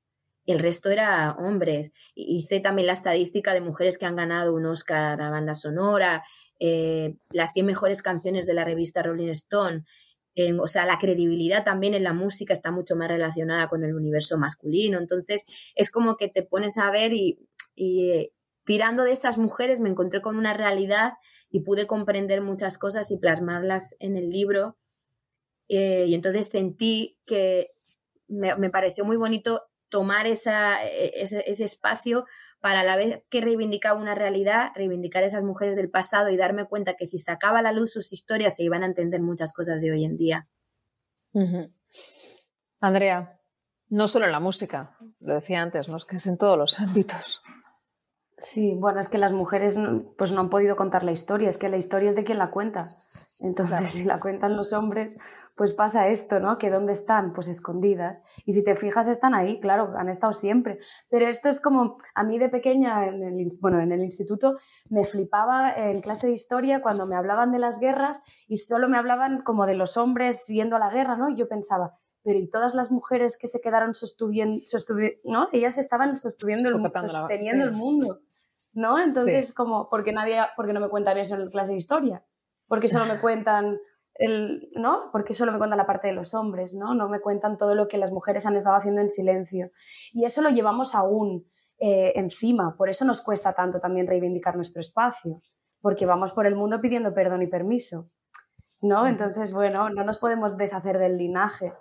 El 0.45 0.59
resto 0.59 0.89
era 0.91 1.31
hombres. 1.39 1.93
Hice 2.15 2.59
también 2.59 2.87
la 2.87 2.93
estadística 2.93 3.53
de 3.53 3.61
mujeres 3.61 3.97
que 3.97 4.05
han 4.05 4.17
ganado 4.17 4.53
un 4.53 4.65
Oscar 4.65 5.19
a 5.21 5.29
banda 5.29 5.53
sonora, 5.53 6.25
eh, 6.59 7.15
las 7.31 7.53
100 7.53 7.65
mejores 7.65 8.01
canciones 8.01 8.45
de 8.45 8.53
la 8.53 8.65
revista 8.65 9.01
Rolling 9.01 9.29
Stone. 9.29 9.85
o 10.59 10.67
sea, 10.67 10.85
la 10.85 10.99
credibilidad 10.99 11.63
también 11.63 11.93
en 11.93 12.03
la 12.03 12.11
música 12.11 12.51
está 12.51 12.71
mucho 12.71 12.97
más 12.97 13.07
relacionada 13.07 13.69
con 13.69 13.85
el 13.85 13.95
universo 13.95 14.37
masculino. 14.37 14.99
Entonces, 14.99 15.45
es 15.75 15.89
como 15.89 16.17
que 16.17 16.27
te 16.27 16.43
pones 16.43 16.77
a 16.77 16.91
ver 16.91 17.13
y, 17.13 17.39
y 17.73 18.31
tirando 18.65 19.03
de 19.03 19.11
esas 19.11 19.37
mujeres 19.37 19.79
me 19.79 19.89
encontré 19.89 20.21
con 20.21 20.37
una 20.37 20.53
realidad 20.53 21.13
y 21.49 21.61
pude 21.61 21.87
comprender 21.87 22.41
muchas 22.41 22.77
cosas 22.77 23.11
y 23.11 23.17
plasmarlas 23.17 23.95
en 23.99 24.17
el 24.17 24.29
libro. 24.29 24.77
Eh, 25.69 26.05
y 26.07 26.15
entonces 26.15 26.49
sentí 26.49 27.17
que 27.25 27.71
me, 28.27 28.69
pareció 28.69 29.05
muy 29.05 29.17
bonito 29.17 29.61
tomar 29.89 30.27
esa, 30.27 30.83
e, 30.83 31.21
ese, 31.21 31.63
espacio 31.63 32.25
para 32.59 32.81
a 32.81 32.83
la 32.83 32.95
vez 32.95 33.23
que 33.29 33.41
reivindicaba 33.41 34.01
una 34.01 34.15
realidad, 34.15 34.71
reivindicar 34.75 35.23
a 35.23 35.27
esas 35.27 35.43
mujeres 35.43 35.75
del 35.75 35.89
pasado 35.89 36.29
y 36.29 36.37
darme 36.37 36.65
cuenta 36.65 36.95
que 36.95 37.05
si 37.05 37.19
sacaba 37.19 37.59
a 37.59 37.61
la 37.61 37.71
luz 37.71 37.93
sus 37.93 38.11
historias 38.11 38.55
se 38.55 38.63
iban 38.63 38.83
a 38.83 38.87
entender 38.87 39.21
muchas 39.21 39.53
cosas 39.53 39.81
de 39.81 39.91
hoy 39.91 40.03
en 40.03 40.17
día. 40.17 40.47
Andrea, 42.79 43.39
no 43.89 44.07
solo 44.07 44.25
en 44.25 44.31
la 44.31 44.39
música, 44.39 44.97
lo 45.19 45.35
decía 45.35 45.61
antes, 45.61 45.87
¿no? 45.87 45.97
es 45.97 46.05
que 46.05 46.17
es 46.17 46.27
en 46.27 46.37
todos 46.37 46.57
los 46.57 46.79
ámbitos. 46.79 47.43
Sí, 48.45 48.75
bueno, 48.75 48.99
es 48.99 49.09
que 49.09 49.17
las 49.17 49.31
mujeres 49.31 49.75
pues 50.19 50.31
no 50.31 50.39
han 50.39 50.51
podido 50.51 50.75
contar 50.75 51.03
la 51.03 51.11
historia, 51.11 51.49
es 51.49 51.57
que 51.57 51.67
la 51.67 51.77
historia 51.77 52.09
es 52.09 52.15
de 52.15 52.23
quien 52.23 52.37
la 52.37 52.51
cuenta. 52.51 52.89
Entonces, 53.39 53.89
si 53.89 54.03
la 54.03 54.19
cuentan 54.19 54.55
los 54.55 54.71
hombres, 54.71 55.17
pues 55.55 55.73
pasa 55.73 56.09
esto, 56.09 56.39
¿no? 56.39 56.55
Que 56.55 56.69
dónde 56.69 56.91
están, 56.91 57.33
pues 57.33 57.47
escondidas. 57.47 58.21
Y 58.45 58.51
si 58.51 58.63
te 58.63 58.75
fijas, 58.75 59.07
están 59.07 59.33
ahí, 59.33 59.59
claro, 59.59 59.93
han 59.97 60.09
estado 60.09 60.31
siempre. 60.31 60.77
Pero 61.09 61.27
esto 61.27 61.49
es 61.49 61.59
como, 61.59 61.97
a 62.13 62.23
mí 62.23 62.37
de 62.37 62.49
pequeña, 62.49 63.07
en 63.07 63.23
el, 63.23 63.47
bueno, 63.61 63.81
en 63.81 63.91
el 63.91 64.03
instituto, 64.03 64.57
me 64.89 65.05
flipaba 65.05 65.73
en 65.73 66.01
clase 66.01 66.27
de 66.27 66.33
historia 66.33 66.83
cuando 66.83 67.07
me 67.07 67.15
hablaban 67.15 67.51
de 67.51 67.57
las 67.57 67.79
guerras 67.79 68.21
y 68.47 68.57
solo 68.57 68.87
me 68.87 68.99
hablaban 68.99 69.41
como 69.41 69.65
de 69.65 69.73
los 69.73 69.97
hombres 69.97 70.45
yendo 70.45 70.75
a 70.75 70.79
la 70.79 70.91
guerra, 70.91 71.17
¿no? 71.17 71.29
Y 71.29 71.35
yo 71.35 71.47
pensaba, 71.47 71.97
pero 72.25 72.39
y 72.39 72.49
todas 72.49 72.73
las 72.73 72.91
mujeres 72.91 73.37
que 73.37 73.45
se 73.45 73.61
quedaron 73.61 73.93
sostuviendo, 73.93 74.65
¿no? 75.23 75.47
Ellas 75.53 75.77
estaban 75.77 76.17
sosteniendo 76.17 76.69
el, 76.69 76.91
sosteniendo 77.07 77.65
el 77.65 77.71
mundo, 77.71 78.19
¿no? 78.75 78.99
Entonces, 78.99 79.53
como, 79.53 79.89
¿por 79.89 80.03
qué, 80.03 80.11
nadie, 80.11 80.37
¿por 80.55 80.71
no 80.71 80.79
me 80.79 80.89
cuentan 80.89 81.17
eso 81.17 81.35
en 81.35 81.49
clase 81.49 81.71
de 81.71 81.77
historia? 81.77 82.23
Porque 82.67 82.87
solo 82.87 83.05
me 83.05 83.19
cuentan 83.19 83.79
el, 84.15 84.69
¿no? 84.75 85.09
Porque 85.11 85.33
solo 85.33 85.51
me 85.51 85.57
cuentan 85.57 85.77
la 85.77 85.85
parte 85.85 86.07
de 86.07 86.13
los 86.13 86.33
hombres, 86.33 86.73
¿no? 86.73 86.93
No 86.93 87.09
me 87.09 87.21
cuentan 87.21 87.57
todo 87.57 87.73
lo 87.73 87.87
que 87.87 87.97
las 87.97 88.11
mujeres 88.11 88.45
han 88.45 88.55
estado 88.55 88.75
haciendo 88.75 89.01
en 89.01 89.09
silencio. 89.09 89.71
Y 90.11 90.25
eso 90.25 90.41
lo 90.41 90.49
llevamos 90.49 90.93
aún 90.93 91.45
eh, 91.77 92.13
encima, 92.15 92.75
por 92.77 92.89
eso 92.89 93.03
nos 93.05 93.21
cuesta 93.21 93.53
tanto 93.53 93.79
también 93.79 94.07
reivindicar 94.07 94.55
nuestro 94.55 94.79
espacio, 94.79 95.41
porque 95.81 96.05
vamos 96.05 96.31
por 96.31 96.45
el 96.47 96.55
mundo 96.55 96.79
pidiendo 96.79 97.13
perdón 97.13 97.41
y 97.41 97.47
permiso, 97.47 98.09
¿no? 98.81 99.07
Entonces, 99.07 99.53
bueno, 99.53 99.89
no 99.89 100.03
nos 100.03 100.19
podemos 100.19 100.57
deshacer 100.57 100.97
del 100.99 101.17
linaje. 101.17 101.73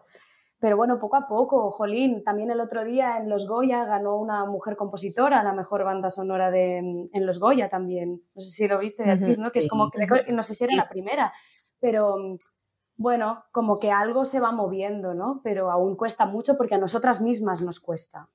Pero 0.64 0.78
bueno, 0.78 0.98
poco 0.98 1.16
a 1.16 1.28
poco, 1.28 1.70
Jolín, 1.72 2.24
también 2.24 2.50
el 2.50 2.58
otro 2.58 2.86
día 2.86 3.18
en 3.18 3.28
Los 3.28 3.46
Goya 3.46 3.84
ganó 3.84 4.16
una 4.16 4.46
mujer 4.46 4.76
compositora, 4.76 5.42
la 5.42 5.52
mejor 5.52 5.84
banda 5.84 6.08
sonora 6.08 6.50
de, 6.50 6.78
en 6.78 7.26
Los 7.26 7.38
Goya 7.38 7.68
también. 7.68 8.22
No 8.34 8.40
sé 8.40 8.48
si 8.48 8.66
lo 8.66 8.78
viste, 8.78 9.04
¿no? 9.36 9.52
Que 9.52 9.58
es 9.58 9.68
como 9.68 9.90
que, 9.90 10.06
no 10.32 10.42
sé 10.42 10.54
si 10.54 10.64
era 10.64 10.74
la 10.74 10.86
primera, 10.90 11.34
pero 11.80 12.16
bueno, 12.96 13.44
como 13.52 13.78
que 13.78 13.92
algo 13.92 14.24
se 14.24 14.40
va 14.40 14.52
moviendo, 14.52 15.12
¿no? 15.12 15.42
Pero 15.44 15.70
aún 15.70 15.96
cuesta 15.96 16.24
mucho 16.24 16.56
porque 16.56 16.76
a 16.76 16.78
nosotras 16.78 17.20
mismas 17.20 17.60
nos 17.60 17.78
cuesta 17.78 18.30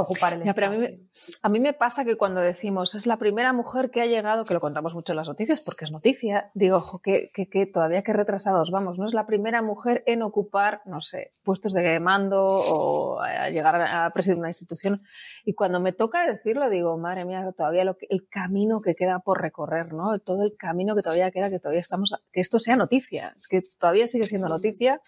ocupar 0.00 0.34
el 0.34 0.42
espacio. 0.42 0.98
a, 1.42 1.48
mí 1.48 1.60
me, 1.60 1.72
pasa 1.72 2.04
que 2.04 2.16
cuando 2.16 2.40
decimos 2.40 2.94
es 2.94 3.06
la 3.06 3.18
primera 3.18 3.52
mujer 3.52 3.90
que 3.90 4.00
ha 4.00 4.06
llegado, 4.06 4.44
que 4.44 4.54
lo 4.54 4.60
contamos 4.60 4.94
mucho 4.94 5.12
en 5.12 5.18
las 5.18 5.28
noticias 5.28 5.60
porque 5.60 5.84
es 5.84 5.92
noticia, 5.92 6.50
digo, 6.54 6.76
ojo, 6.78 7.00
que, 7.00 7.30
que, 7.32 7.66
todavía 7.66 8.02
que 8.02 8.12
retrasados 8.12 8.70
vamos, 8.70 8.98
no 8.98 9.06
es 9.06 9.14
la 9.14 9.26
primera 9.26 9.62
mujer 9.62 10.02
en 10.06 10.22
ocupar, 10.22 10.82
no 10.86 11.00
sé, 11.00 11.32
puestos 11.44 11.72
de 11.74 12.00
mando 12.00 12.42
o 12.42 13.20
a 13.20 13.50
llegar 13.50 13.80
a 13.80 14.10
presidir 14.10 14.38
una 14.38 14.48
institución. 14.48 15.02
Y 15.44 15.54
cuando 15.54 15.80
me 15.80 15.92
toca 15.92 16.26
decirlo, 16.26 16.70
digo, 16.70 16.96
madre 16.96 17.24
mía, 17.24 17.52
todavía 17.56 17.84
lo 17.84 17.96
que, 17.96 18.06
el 18.08 18.26
camino 18.28 18.80
que 18.80 18.94
queda 18.94 19.18
por 19.18 19.40
recorrer, 19.40 19.92
¿no? 19.92 20.18
Todo 20.18 20.42
el 20.42 20.56
camino 20.56 20.94
que 20.94 21.02
todavía 21.02 21.30
queda, 21.30 21.50
que 21.50 21.58
todavía 21.58 21.80
estamos, 21.80 22.14
que 22.32 22.40
esto 22.40 22.58
sea 22.58 22.76
noticia, 22.76 23.34
es 23.36 23.46
que 23.46 23.62
todavía 23.78 24.06
sigue 24.06 24.26
siendo 24.26 24.48
noticia 24.48 25.00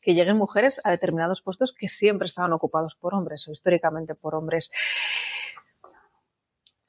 que 0.00 0.14
lleguen 0.14 0.36
mujeres 0.36 0.80
a 0.84 0.90
determinados 0.90 1.42
puestos 1.42 1.72
que 1.72 1.88
siempre 1.88 2.26
estaban 2.26 2.52
ocupados 2.52 2.94
por 2.94 3.14
hombres 3.14 3.46
o 3.48 3.52
históricamente 3.52 4.14
por 4.14 4.29
hombres. 4.34 4.70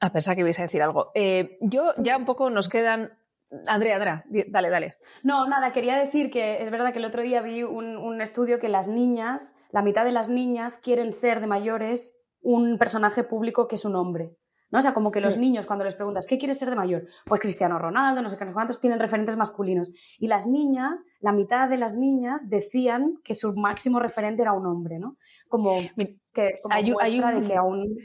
A 0.00 0.12
pesar 0.12 0.36
que 0.36 0.42
vais 0.42 0.58
a 0.58 0.62
decir 0.62 0.82
algo. 0.82 1.12
Eh, 1.14 1.58
yo 1.60 1.92
ya 1.98 2.16
un 2.16 2.24
poco 2.24 2.50
nos 2.50 2.68
quedan 2.68 3.12
Andrea, 3.66 3.96
Andrea, 3.96 4.24
dale, 4.48 4.70
dale. 4.70 4.94
No, 5.22 5.46
nada, 5.46 5.72
quería 5.72 5.98
decir 5.98 6.30
que 6.30 6.62
es 6.62 6.70
verdad 6.70 6.92
que 6.92 6.98
el 6.98 7.04
otro 7.04 7.20
día 7.20 7.42
vi 7.42 7.62
un, 7.62 7.98
un, 7.98 8.22
estudio 8.22 8.58
que 8.58 8.68
las 8.68 8.88
niñas, 8.88 9.54
la 9.70 9.82
mitad 9.82 10.06
de 10.06 10.12
las 10.12 10.30
niñas 10.30 10.78
quieren 10.78 11.12
ser 11.12 11.40
de 11.40 11.46
mayores 11.46 12.18
un 12.40 12.78
personaje 12.78 13.24
público 13.24 13.68
que 13.68 13.74
es 13.74 13.84
un 13.84 13.94
hombre. 13.94 14.36
¿no? 14.72 14.78
O 14.78 14.82
sea, 14.82 14.94
como 14.94 15.12
que 15.12 15.20
los 15.20 15.36
niños, 15.36 15.66
cuando 15.66 15.84
les 15.84 15.94
preguntas, 15.94 16.26
¿qué 16.26 16.38
quieres 16.38 16.58
ser 16.58 16.70
de 16.70 16.76
mayor? 16.76 17.06
Pues 17.26 17.42
Cristiano 17.42 17.78
Ronaldo, 17.78 18.22
no 18.22 18.28
sé 18.28 18.38
qué, 18.38 18.50
cuántos 18.52 18.80
tienen 18.80 18.98
referentes 18.98 19.36
masculinos. 19.36 19.92
Y 20.18 20.28
las 20.28 20.46
niñas, 20.46 21.04
la 21.20 21.32
mitad 21.32 21.68
de 21.68 21.76
las 21.76 21.94
niñas 21.94 22.48
decían 22.48 23.18
que 23.22 23.34
su 23.34 23.52
máximo 23.54 24.00
referente 24.00 24.40
era 24.40 24.54
un 24.54 24.66
hombre, 24.66 24.98
¿no? 24.98 25.18
Como 25.48 25.78
que 26.32 26.60
como 26.62 26.80
muestra 26.82 27.32
de 27.32 27.46
que 27.46 27.56
aún 27.56 27.98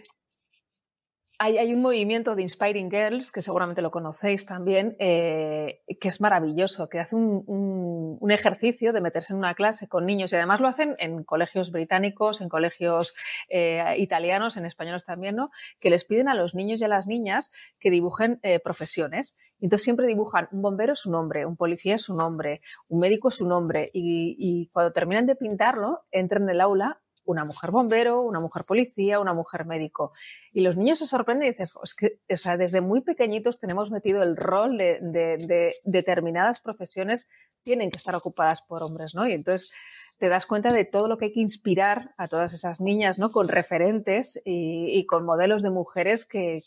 hay, 1.39 1.71
un 1.71 1.81
movimiento 1.81 2.35
de 2.35 2.41
Inspiring 2.41 2.89
Girls, 2.89 3.31
que 3.31 3.43
seguramente 3.43 3.83
lo 3.83 3.91
conocéis 3.91 4.45
también, 4.45 4.95
eh, 4.97 5.81
que 5.99 6.07
es 6.07 6.19
maravilloso, 6.19 6.89
que 6.89 6.99
hace 6.99 7.15
un, 7.15 8.17
ejercicio 8.29 8.91
de 8.91 9.01
meterse 9.01 9.33
en 9.33 9.39
una 9.39 9.55
clase 9.55 9.87
con 9.87 10.05
niños 10.05 10.31
y 10.31 10.35
además 10.35 10.59
lo 10.59 10.67
hacen 10.67 10.95
en 10.99 11.23
colegios 11.23 11.71
británicos, 11.71 12.41
en 12.41 12.49
colegios 12.49 13.15
eh, 13.49 13.95
italianos, 13.97 14.57
en 14.57 14.65
españoles 14.65 15.05
también, 15.05 15.35
¿no? 15.35 15.49
Que 15.79 15.89
les 15.89 16.05
piden 16.05 16.27
a 16.27 16.35
los 16.35 16.53
niños 16.53 16.81
y 16.81 16.85
a 16.85 16.87
las 16.87 17.07
niñas 17.07 17.51
que 17.79 17.89
dibujen 17.89 18.39
eh, 18.43 18.59
profesiones. 18.59 19.37
Entonces 19.59 19.85
siempre 19.85 20.07
dibujan 20.07 20.49
un 20.51 20.61
bombero 20.61 20.93
es 20.93 21.05
un 21.05 21.15
hombre, 21.15 21.45
un 21.45 21.55
policía 21.55 21.95
es 21.95 22.09
un 22.09 22.21
hombre, 22.21 22.61
un 22.89 22.99
médico 22.99 23.29
es 23.29 23.41
un 23.41 23.51
hombre 23.51 23.89
y, 23.93 24.35
y 24.37 24.67
cuando 24.67 24.91
terminan 24.91 25.25
de 25.25 25.35
pintarlo, 25.35 26.01
entran 26.11 26.43
en 26.43 26.49
el 26.49 26.61
aula 26.61 27.01
una 27.27 27.43
mujer 27.45 27.71
bombero, 27.71 28.21
una 28.21 28.39
mujer 28.39 28.63
policía, 28.63 29.19
una 29.19 29.33
mujer 29.33 29.65
médico. 29.65 30.13
Y 30.53 30.61
los 30.61 30.77
niños 30.77 30.99
se 30.99 31.05
sorprenden 31.05 31.47
y 31.47 31.51
dices, 31.51 31.73
es 31.83 31.93
que 31.93 32.19
o 32.29 32.37
sea, 32.37 32.57
desde 32.57 32.81
muy 32.81 33.01
pequeñitos 33.01 33.59
tenemos 33.59 33.91
metido 33.91 34.23
el 34.23 34.35
rol 34.35 34.77
de, 34.77 35.75
determinadas 35.83 36.61
profesiones 36.61 37.27
tienen 37.63 37.91
que 37.91 37.97
estar 37.97 38.15
ocupadas 38.15 38.61
por 38.61 38.81
hombres, 38.81 39.13
¿no? 39.13 39.27
Y 39.27 39.33
entonces 39.33 39.71
te 40.17 40.29
das 40.29 40.45
cuenta 40.45 40.71
de 40.71 40.85
todo 40.85 41.07
lo 41.07 41.17
que 41.17 41.25
hay 41.25 41.33
que 41.33 41.41
inspirar 41.41 42.13
a 42.17 42.27
todas 42.27 42.53
esas 42.53 42.79
niñas, 42.79 43.19
¿no? 43.19 43.29
Con 43.29 43.49
referentes 43.49 44.41
y, 44.45 45.05
con 45.05 45.25
modelos 45.25 45.61
de 45.63 45.69
mujeres 45.69 46.25
que, 46.25 46.63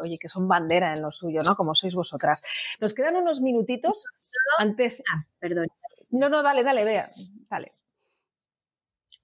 oye, 0.00 0.18
que 0.18 0.28
son 0.28 0.48
bandera 0.48 0.94
en 0.94 1.02
lo 1.02 1.10
suyo, 1.10 1.42
¿no? 1.42 1.54
Como 1.54 1.74
sois 1.74 1.94
vosotras. 1.94 2.42
Nos 2.80 2.94
quedan 2.94 3.16
unos 3.16 3.40
minutitos 3.40 4.06
antes. 4.58 5.02
Ah, 5.14 5.22
perdón. 5.38 5.68
No, 6.10 6.28
no, 6.28 6.42
dale, 6.42 6.64
dale, 6.64 6.84
vea, 6.84 7.10
dale. 7.48 7.72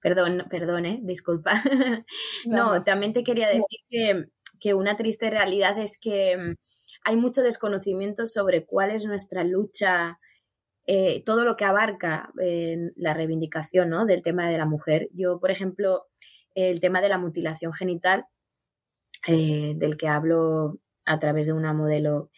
Perdón, 0.01 0.45
perdón, 0.49 0.85
¿eh? 0.85 0.99
disculpa. 1.03 1.53
no, 2.45 2.83
también 2.83 3.13
te 3.13 3.23
quería 3.23 3.47
decir 3.47 4.29
que, 4.59 4.73
una 4.73 4.97
triste 4.97 5.29
realidad 5.29 5.77
es 5.79 5.99
que 5.99 6.37
mm, 6.37 6.55
hay 7.03 7.15
mucho 7.15 7.41
desconocimiento 7.41 8.25
sobre 8.25 8.65
cuál 8.65 8.91
es 8.91 9.05
nuestra 9.05 9.43
lucha, 9.43 10.19
eh, 10.85 11.23
todo 11.23 11.43
lo 11.43 11.55
que 11.55 11.65
abarca 11.65 12.31
eh, 12.41 12.77
la 12.95 13.13
reivindicación 13.13 13.89
¿no? 13.89 14.05
del 14.05 14.23
tema 14.23 14.49
de 14.49 14.57
la 14.57 14.65
mujer. 14.65 15.09
Yo, 15.13 15.39
por 15.39 15.51
ejemplo, 15.51 16.07
el 16.55 16.79
tema 16.79 17.01
de 17.01 17.09
la 17.09 17.17
mutilación 17.17 17.73
genital, 17.73 18.25
eh, 19.27 19.73
del 19.75 19.97
que 19.97 20.07
hablo 20.07 20.79
a 21.05 21.19
través 21.19 21.47
de 21.47 21.53
una 21.53 21.73
modelo 21.73 22.31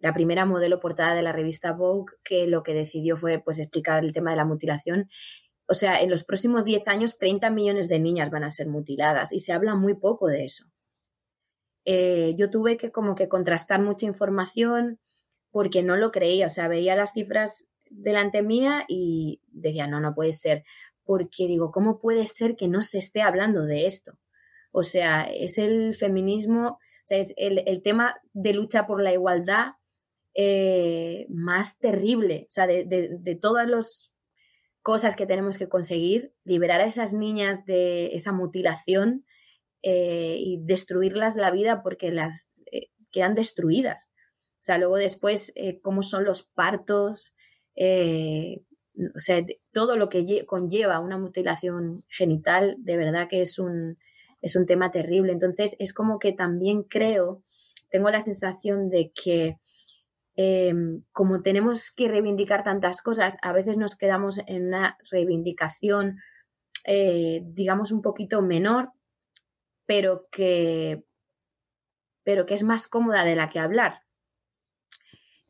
la 0.00 0.12
primera 0.12 0.44
modelo 0.44 0.78
portada 0.78 1.14
de 1.14 1.22
la 1.22 1.32
revista 1.32 1.72
Vogue, 1.72 2.12
que 2.22 2.46
lo 2.46 2.62
que 2.62 2.74
decidió 2.74 3.16
fue 3.16 3.40
pues, 3.40 3.58
explicar 3.58 4.04
el 4.04 4.12
tema 4.12 4.30
de 4.30 4.36
la 4.36 4.44
mutilación 4.44 5.08
o 5.68 5.74
sea, 5.74 6.00
en 6.00 6.10
los 6.10 6.24
próximos 6.24 6.64
10 6.64 6.86
años 6.88 7.18
30 7.18 7.50
millones 7.50 7.88
de 7.88 7.98
niñas 7.98 8.30
van 8.30 8.44
a 8.44 8.50
ser 8.50 8.68
mutiladas 8.68 9.32
y 9.32 9.40
se 9.40 9.52
habla 9.52 9.74
muy 9.74 9.94
poco 9.94 10.28
de 10.28 10.44
eso. 10.44 10.66
Eh, 11.84 12.34
yo 12.36 12.50
tuve 12.50 12.76
que 12.76 12.90
como 12.90 13.14
que 13.14 13.28
contrastar 13.28 13.80
mucha 13.80 14.06
información 14.06 15.00
porque 15.50 15.82
no 15.82 15.96
lo 15.96 16.12
creía, 16.12 16.46
o 16.46 16.50
sea, 16.50 16.68
veía 16.68 16.96
las 16.96 17.12
cifras 17.12 17.68
delante 17.90 18.42
mía 18.42 18.84
y 18.88 19.40
decía, 19.46 19.86
no, 19.86 20.00
no 20.00 20.14
puede 20.14 20.32
ser, 20.32 20.64
porque 21.04 21.46
digo, 21.46 21.70
¿cómo 21.70 21.98
puede 21.98 22.26
ser 22.26 22.56
que 22.56 22.68
no 22.68 22.82
se 22.82 22.98
esté 22.98 23.22
hablando 23.22 23.64
de 23.64 23.86
esto? 23.86 24.18
O 24.72 24.82
sea, 24.82 25.22
es 25.22 25.58
el 25.58 25.94
feminismo, 25.94 26.70
o 26.70 26.78
sea, 27.04 27.18
es 27.18 27.32
el, 27.36 27.82
tema 27.82 28.16
de 28.32 28.52
lucha 28.52 28.86
por 28.86 29.00
la 29.00 29.12
igualdad 29.12 29.74
eh, 30.34 31.26
más 31.30 31.78
terrible, 31.78 32.46
o 32.48 32.50
sea, 32.50 32.66
de, 32.66 32.84
de, 32.84 33.16
de 33.18 33.34
todos 33.36 33.66
los 33.68 34.12
cosas 34.86 35.16
que 35.16 35.26
tenemos 35.26 35.58
que 35.58 35.68
conseguir, 35.68 36.32
liberar 36.44 36.80
a 36.80 36.84
esas 36.84 37.12
niñas 37.12 37.64
de 37.64 38.14
esa 38.14 38.30
mutilación 38.30 39.26
eh, 39.82 40.36
y 40.38 40.60
destruirlas 40.62 41.34
la 41.34 41.50
vida 41.50 41.82
porque 41.82 42.12
las 42.12 42.54
eh, 42.70 42.90
quedan 43.10 43.34
destruidas. 43.34 44.08
O 44.60 44.62
sea, 44.62 44.78
luego 44.78 44.94
después, 44.94 45.52
eh, 45.56 45.80
cómo 45.80 46.04
son 46.04 46.24
los 46.24 46.44
partos, 46.44 47.34
o 47.76 49.18
sea, 49.18 49.44
todo 49.72 49.96
lo 49.96 50.08
que 50.08 50.46
conlleva 50.46 51.00
una 51.00 51.18
mutilación 51.18 52.04
genital, 52.08 52.76
de 52.78 52.96
verdad 52.96 53.26
que 53.28 53.40
es 53.40 53.58
un, 53.58 53.98
es 54.40 54.54
un 54.54 54.66
tema 54.66 54.92
terrible. 54.92 55.32
Entonces, 55.32 55.74
es 55.80 55.92
como 55.92 56.20
que 56.20 56.32
también 56.32 56.84
creo, 56.84 57.42
tengo 57.90 58.08
la 58.10 58.20
sensación 58.20 58.88
de 58.88 59.10
que 59.10 59.56
Em, 60.38 61.02
como 61.12 61.40
tenemos 61.40 61.90
que 61.90 62.08
reivindicar 62.08 62.62
tantas 62.62 63.00
cosas, 63.00 63.38
a 63.40 63.52
veces 63.52 63.78
nos 63.78 63.96
quedamos 63.96 64.40
en 64.46 64.68
una 64.68 64.98
reivindicación, 65.10 66.18
eh, 66.84 67.40
digamos, 67.46 67.90
un 67.90 68.02
poquito 68.02 68.42
menor, 68.42 68.90
pero 69.86 70.28
que, 70.30 71.04
pero 72.22 72.44
que 72.44 72.52
es 72.52 72.64
más 72.64 72.86
cómoda 72.86 73.24
de 73.24 73.34
la 73.34 73.48
que 73.48 73.60
hablar. 73.60 74.02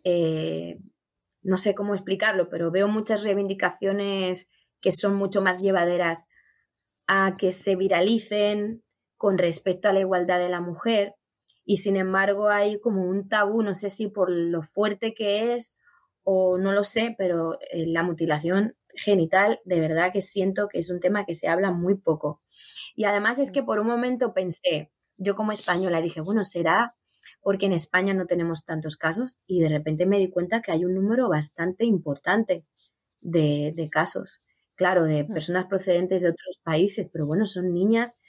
Eh, 0.05 0.79
no 1.43 1.57
sé 1.57 1.75
cómo 1.75 1.95
explicarlo, 1.95 2.49
pero 2.49 2.71
veo 2.71 2.87
muchas 2.87 3.25
reivindicaciones 3.25 4.49
que 4.81 4.93
son 4.93 5.17
mucho 5.17 5.43
más 5.43 5.61
llevaderas 5.61 6.29
a 7.09 7.37
que 7.37 7.51
se 7.51 7.75
viralicen 7.75 8.85
con 9.17 9.37
respecto 9.37 9.89
a 9.89 9.93
la 9.93 10.01
igualdad 10.01 10.39
de 10.39 10.49
la 10.49 10.61
mujer 10.61 11.15
y 11.67 11.79
sin 11.79 11.97
embargo 11.97 12.49
hay 12.49 12.81
como 12.81 13.03
un 13.03 13.29
tabú, 13.29 13.63
no 13.63 13.75
sé 13.75 13.91
si 13.91 14.07
por 14.07 14.31
lo 14.31 14.63
fuerte 14.63 15.13
que 15.13 15.53
es 15.55 15.77
o 16.23 16.57
no 16.57 16.73
lo 16.73 16.85
sé, 16.85 17.15
pero 17.19 17.59
eh, 17.61 17.87
la 17.87 18.03
mutilación 18.03 18.77
genital 18.95 19.61
de 19.65 19.81
verdad 19.81 20.13
que 20.13 20.23
siento 20.23 20.69
que 20.69 20.79
es 20.79 20.91
un 20.91 21.01
tema 21.01 21.27
que 21.27 21.35
se 21.35 21.49
habla 21.49 21.73
muy 21.73 21.97
poco. 21.97 22.41
Y 22.95 23.05
además 23.05 23.39
es 23.39 23.51
que 23.51 23.63
por 23.63 23.81
un 23.81 23.89
momento 23.89 24.33
pensé, 24.33 24.93
yo 25.19 25.35
como 25.35 25.53
española 25.53 26.01
dije, 26.01 26.21
bueno, 26.21 26.45
será 26.45 26.95
porque 27.43 27.67
en 27.67 27.73
España 27.73 28.15
no 28.15 28.27
tenemos 28.27 28.65
tantos 28.65 28.97
casos 28.97 29.39
y 29.47 29.61
de 29.61 29.69
repente 29.69 30.07
me 30.07 30.19
di 30.19 30.31
cuenta 30.31 30.63
que 30.63 30.73
hay 30.73 30.85
un 30.85 30.95
número 30.95 31.29
bastante 31.29 31.85
importante 31.85 32.65
de, 33.21 33.89
casos 33.91 34.41
claro, 34.77 35.05
de 35.05 35.25
mm. 35.25 35.33
personas 35.33 35.67
procedentes 35.67 36.23
de 36.23 36.29
otros 36.29 36.59
países, 36.63 37.09
pero 37.13 37.27
bueno, 37.27 37.47
son 37.47 37.73
niñas 37.73 38.21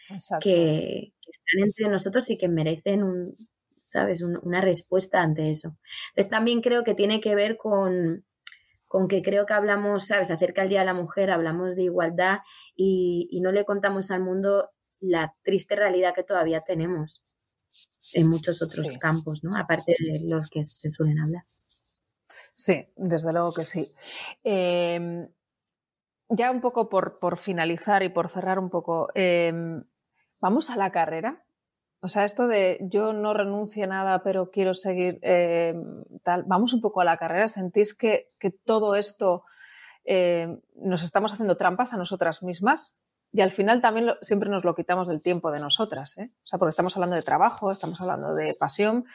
que, 0.42 1.14
están 1.22 1.66
entre 1.66 1.90
nosotros 1.90 2.30
y 2.30 2.38
que 2.38 2.48
merecen 2.48 3.04
un, 3.04 3.36
¿sabes? 3.84 4.22
una 4.22 4.62
respuesta 4.62 5.22
ante 5.22 5.50
eso. 5.50 5.78
Entonces 6.10 6.30
también 6.32 6.62
creo 6.62 6.84
que 6.84 6.96
tiene 6.96 7.22
que 7.22 7.36
ver 7.36 7.58
con, 7.58 8.26
con 8.88 9.08
que 9.08 9.22
creo 9.22 9.46
que 9.46 9.54
hablamos, 9.54 10.08
¿sabes? 10.08 10.32
Acerca 10.32 10.62
del 10.62 10.70
Día 10.70 10.80
de 10.80 10.86
la 10.86 10.94
Mujer, 10.94 11.32
hablamos 11.32 11.76
de 11.76 11.84
igualdad 11.84 12.40
y, 12.76 13.40
no 13.42 13.52
le 13.52 13.66
contamos 13.66 14.12
al 14.12 14.22
mundo 14.22 14.70
la 15.00 15.36
triste 15.44 15.76
realidad 15.76 16.16
que 16.16 16.24
todavía 16.24 16.62
tenemos 16.62 17.24
en 18.14 18.30
muchos 18.30 18.62
otros 18.62 18.88
campos, 19.00 19.44
¿no? 19.44 19.56
Aparte 19.58 19.96
de 20.00 20.22
los 20.24 20.50
que 20.50 20.64
se 20.64 20.90
suelen 20.90 21.20
hablar. 21.20 21.44
Sí, 22.56 22.88
desde 22.96 23.32
luego 23.32 23.54
que 23.54 23.66
sí. 23.66 23.94
Em, 24.44 25.28
ya 26.30 26.52
un 26.52 26.62
poco 26.62 26.90
por, 26.90 27.20
por, 27.20 27.38
finalizar 27.38 28.04
y 28.04 28.10
por 28.10 28.30
cerrar 28.30 28.60
un 28.60 28.70
poco, 28.70 29.10
em, 29.16 29.84
¿vamos 30.40 30.70
a 30.70 30.78
la 30.78 30.92
carrera? 30.92 31.44
O 32.00 32.10
sea, 32.10 32.26
esto 32.26 32.48
de 32.48 32.78
yo 32.82 33.14
no 33.14 33.34
renuncio 33.34 33.84
a 33.84 33.88
nada, 33.88 34.24
pero 34.24 34.52
quiero 34.52 34.74
seguir 34.74 35.20
em, 35.22 36.04
tal, 36.24 36.44
vamos 36.44 36.74
un 36.74 36.82
poco 36.82 37.02
a 37.02 37.06
la 37.06 37.18
carrera. 37.18 37.48
¿Sentís 37.48 37.94
que, 37.96 38.30
que 38.40 38.52
todo 38.52 38.96
esto 38.96 39.44
em, 40.06 40.60
nos 40.76 41.04
estamos 41.04 41.34
haciendo 41.34 41.58
trampas 41.58 41.94
a 41.94 41.98
nosotras 41.98 42.44
mismas? 42.44 42.98
Y 43.32 43.42
al 43.42 43.52
final 43.52 43.82
también 43.82 44.12
siempre 44.22 44.50
nos 44.50 44.64
lo 44.64 44.76
quitamos 44.76 45.08
del 45.08 45.22
tiempo 45.22 45.52
de 45.52 45.60
nosotras, 45.60 46.18
¿eh? 46.18 46.32
O 46.44 46.48
sea, 46.48 46.60
porque 46.60 46.70
estamos 46.70 46.96
hablando 46.96 47.16
de 47.16 47.24
trabajo, 47.24 47.72
estamos 47.72 48.00
hablando 48.00 48.34
de 48.34 48.54
pasión, 48.54 49.06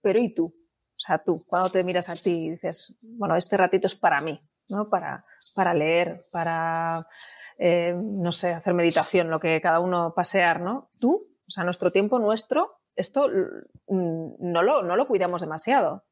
pero 0.00 0.18
¿y 0.18 0.34
tú? 0.34 0.46
O 0.46 0.98
sea, 0.98 1.22
tú, 1.22 1.44
cuando 1.46 1.70
te 1.70 1.84
miras 1.84 2.08
a 2.08 2.16
ti 2.16 2.46
y 2.46 2.50
dices, 2.50 2.96
bueno, 3.02 3.36
este 3.36 3.56
ratito 3.56 3.86
es 3.86 3.94
para 3.94 4.20
mí, 4.20 4.40
¿no? 4.68 4.88
Para, 4.88 5.24
para 5.56 5.72
leer, 5.72 6.26
para, 6.30 7.06
eh, 7.58 7.96
no 7.98 8.30
sé, 8.30 8.52
hacer 8.52 8.74
meditación, 8.74 9.30
lo 9.30 9.40
que 9.40 9.60
cada 9.62 9.80
uno 9.80 10.12
pasear, 10.14 10.60
¿no? 10.60 10.90
Tú, 11.00 11.26
o 11.48 11.50
sea, 11.50 11.64
nuestro 11.64 11.90
tiempo 11.90 12.18
nuestro, 12.18 12.78
esto 12.94 13.26
mm, 13.88 14.34
no 14.38 14.62
lo, 14.62 14.82
no 14.82 14.96
lo 14.96 15.08
cuidamos 15.08 15.40
demasiado. 15.40 16.04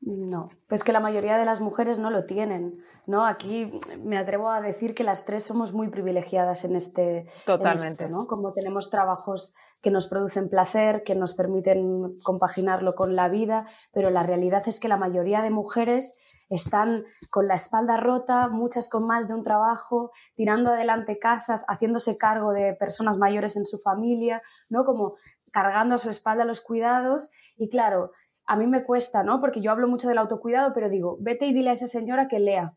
No, 0.00 0.48
pues 0.68 0.84
que 0.84 0.92
la 0.92 1.00
mayoría 1.00 1.38
de 1.38 1.44
las 1.44 1.60
mujeres 1.60 1.98
no 1.98 2.10
lo 2.10 2.24
tienen, 2.24 2.78
¿no? 3.06 3.26
Aquí 3.26 3.72
me 4.04 4.16
atrevo 4.16 4.50
a 4.50 4.60
decir 4.60 4.94
que 4.94 5.02
las 5.02 5.24
tres 5.24 5.42
somos 5.42 5.72
muy 5.72 5.88
privilegiadas 5.88 6.64
en 6.64 6.76
este, 6.76 7.26
Totalmente, 7.44 8.08
¿no? 8.08 8.26
Como 8.26 8.52
tenemos 8.52 8.90
trabajos 8.90 9.54
que 9.82 9.90
nos 9.90 10.06
producen 10.06 10.48
placer, 10.48 11.02
que 11.02 11.16
nos 11.16 11.34
permiten 11.34 12.20
compaginarlo 12.22 12.94
con 12.94 13.16
la 13.16 13.28
vida, 13.28 13.66
pero 13.92 14.10
la 14.10 14.22
realidad 14.22 14.62
es 14.66 14.78
que 14.78 14.88
la 14.88 14.98
mayoría 14.98 15.42
de 15.42 15.50
mujeres 15.50 16.16
están 16.48 17.04
con 17.30 17.48
la 17.48 17.54
espalda 17.54 17.96
rota, 17.96 18.48
muchas 18.48 18.88
con 18.88 19.06
más 19.06 19.28
de 19.28 19.34
un 19.34 19.42
trabajo, 19.42 20.12
tirando 20.34 20.70
adelante 20.70 21.18
casas, 21.18 21.64
haciéndose 21.68 22.16
cargo 22.16 22.52
de 22.52 22.74
personas 22.74 23.18
mayores 23.18 23.56
en 23.56 23.66
su 23.66 23.78
familia, 23.78 24.42
¿no? 24.68 24.84
Como 24.84 25.16
cargando 25.52 25.94
a 25.94 25.98
su 25.98 26.10
espalda 26.10 26.44
los 26.44 26.60
cuidados 26.60 27.30
y 27.56 27.68
claro, 27.68 28.12
a 28.46 28.56
mí 28.56 28.66
me 28.66 28.84
cuesta, 28.84 29.22
¿no? 29.22 29.40
Porque 29.40 29.60
yo 29.60 29.70
hablo 29.70 29.88
mucho 29.88 30.08
del 30.08 30.18
autocuidado, 30.18 30.72
pero 30.72 30.88
digo, 30.88 31.18
vete 31.20 31.46
y 31.46 31.52
dile 31.52 31.70
a 31.70 31.74
esa 31.74 31.86
señora 31.86 32.28
que 32.28 32.38
lea. 32.38 32.74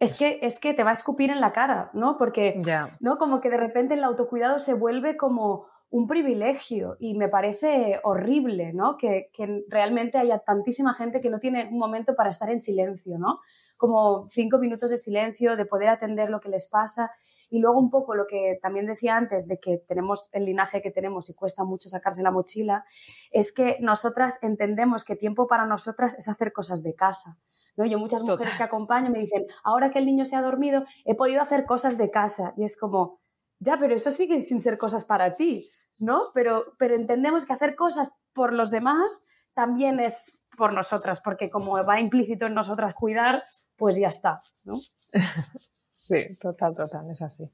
Es 0.00 0.16
que, 0.16 0.38
es 0.42 0.60
que 0.60 0.74
te 0.74 0.84
va 0.84 0.90
a 0.90 0.94
escupir 0.94 1.30
en 1.30 1.40
la 1.40 1.52
cara, 1.52 1.90
¿no? 1.92 2.18
Porque, 2.18 2.60
¿no? 3.00 3.18
Como 3.18 3.40
que 3.40 3.50
de 3.50 3.56
repente 3.56 3.94
el 3.94 4.04
autocuidado 4.04 4.58
se 4.58 4.74
vuelve 4.74 5.16
como 5.16 5.66
un 5.90 6.06
privilegio 6.06 6.96
y 6.98 7.14
me 7.14 7.28
parece 7.28 8.00
horrible, 8.04 8.72
¿no? 8.72 8.96
Que, 8.96 9.30
realmente 9.68 10.18
haya 10.18 10.38
tantísima 10.40 10.94
gente 10.94 11.20
que 11.20 11.30
no 11.30 11.38
tiene 11.38 11.68
un 11.70 11.78
momento 11.78 12.14
para 12.14 12.28
estar 12.28 12.50
en 12.50 12.60
silencio, 12.60 13.18
¿no? 13.18 13.40
Como 13.76 14.28
cinco 14.28 14.58
minutos 14.58 14.90
de 14.90 14.98
silencio, 14.98 15.56
de 15.56 15.64
poder 15.64 15.88
atender 15.88 16.30
lo 16.30 16.40
que 16.40 16.48
les 16.48 16.68
pasa. 16.68 17.10
Y 17.50 17.60
luego 17.60 17.78
un 17.78 17.88
poco 17.88 18.14
lo 18.14 18.26
que 18.26 18.58
también 18.60 18.86
decía 18.86 19.16
antes 19.16 19.48
de 19.48 19.58
que 19.58 19.78
tenemos 19.78 20.28
el 20.32 20.44
linaje 20.44 20.82
que 20.82 20.90
tenemos 20.90 21.30
y 21.30 21.34
cuesta 21.34 21.64
mucho 21.64 21.88
sacarse 21.88 22.22
la 22.22 22.30
mochila, 22.30 22.84
es 23.30 23.52
que 23.52 23.78
nosotras 23.80 24.38
entendemos 24.42 25.04
que 25.04 25.16
tiempo 25.16 25.46
para 25.46 25.64
nosotras 25.64 26.18
es 26.18 26.28
hacer 26.28 26.52
cosas 26.52 26.82
de 26.82 26.94
casa. 26.94 27.38
¿no? 27.76 27.86
Yo 27.86 27.98
muchas 27.98 28.22
mujeres 28.24 28.58
que 28.58 28.64
acompaño 28.64 29.10
me 29.10 29.20
dicen, 29.20 29.46
ahora 29.64 29.90
que 29.90 30.00
el 30.00 30.04
niño 30.04 30.26
se 30.26 30.36
ha 30.36 30.42
dormido, 30.42 30.84
he 31.06 31.14
podido 31.14 31.40
hacer 31.40 31.64
cosas 31.64 31.96
de 31.96 32.10
casa. 32.10 32.52
Y 32.58 32.64
es 32.64 32.76
como, 32.76 33.20
ya, 33.60 33.78
pero 33.78 33.94
eso 33.94 34.10
sigue 34.10 34.44
sin 34.44 34.60
ser 34.60 34.78
cosas 34.78 35.04
para 35.04 35.34
ti, 35.34 35.68
¿no? 35.98 36.24
Pero, 36.34 36.74
pero 36.78 36.94
entendemos 36.94 37.46
que 37.46 37.52
hacer 37.52 37.74
cosas 37.74 38.12
por 38.32 38.52
los 38.52 38.70
demás 38.70 39.24
también 39.54 39.98
es 39.98 40.40
por 40.56 40.72
nosotras, 40.72 41.20
porque 41.20 41.50
como 41.50 41.72
va 41.84 42.00
implícito 42.00 42.46
en 42.46 42.54
nosotras 42.54 42.94
cuidar, 42.94 43.42
pues 43.76 43.96
ya 43.98 44.08
está, 44.08 44.40
¿no? 44.64 44.80
sí, 45.96 46.36
total, 46.40 46.74
total, 46.74 47.10
es 47.10 47.22
así. 47.22 47.50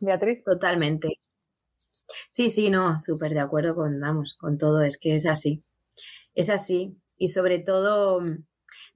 Beatriz. 0.00 0.42
Totalmente. 0.44 1.20
Sí, 2.28 2.48
sí, 2.48 2.70
no, 2.70 2.98
súper 3.00 3.32
de 3.34 3.40
acuerdo 3.40 3.74
con, 3.74 4.00
vamos, 4.00 4.34
con 4.34 4.58
todo, 4.58 4.82
es 4.82 4.98
que 4.98 5.14
es 5.14 5.26
así. 5.26 5.62
Es 6.34 6.50
así. 6.50 6.96
Y 7.16 7.28
sobre 7.28 7.58
todo, 7.58 8.20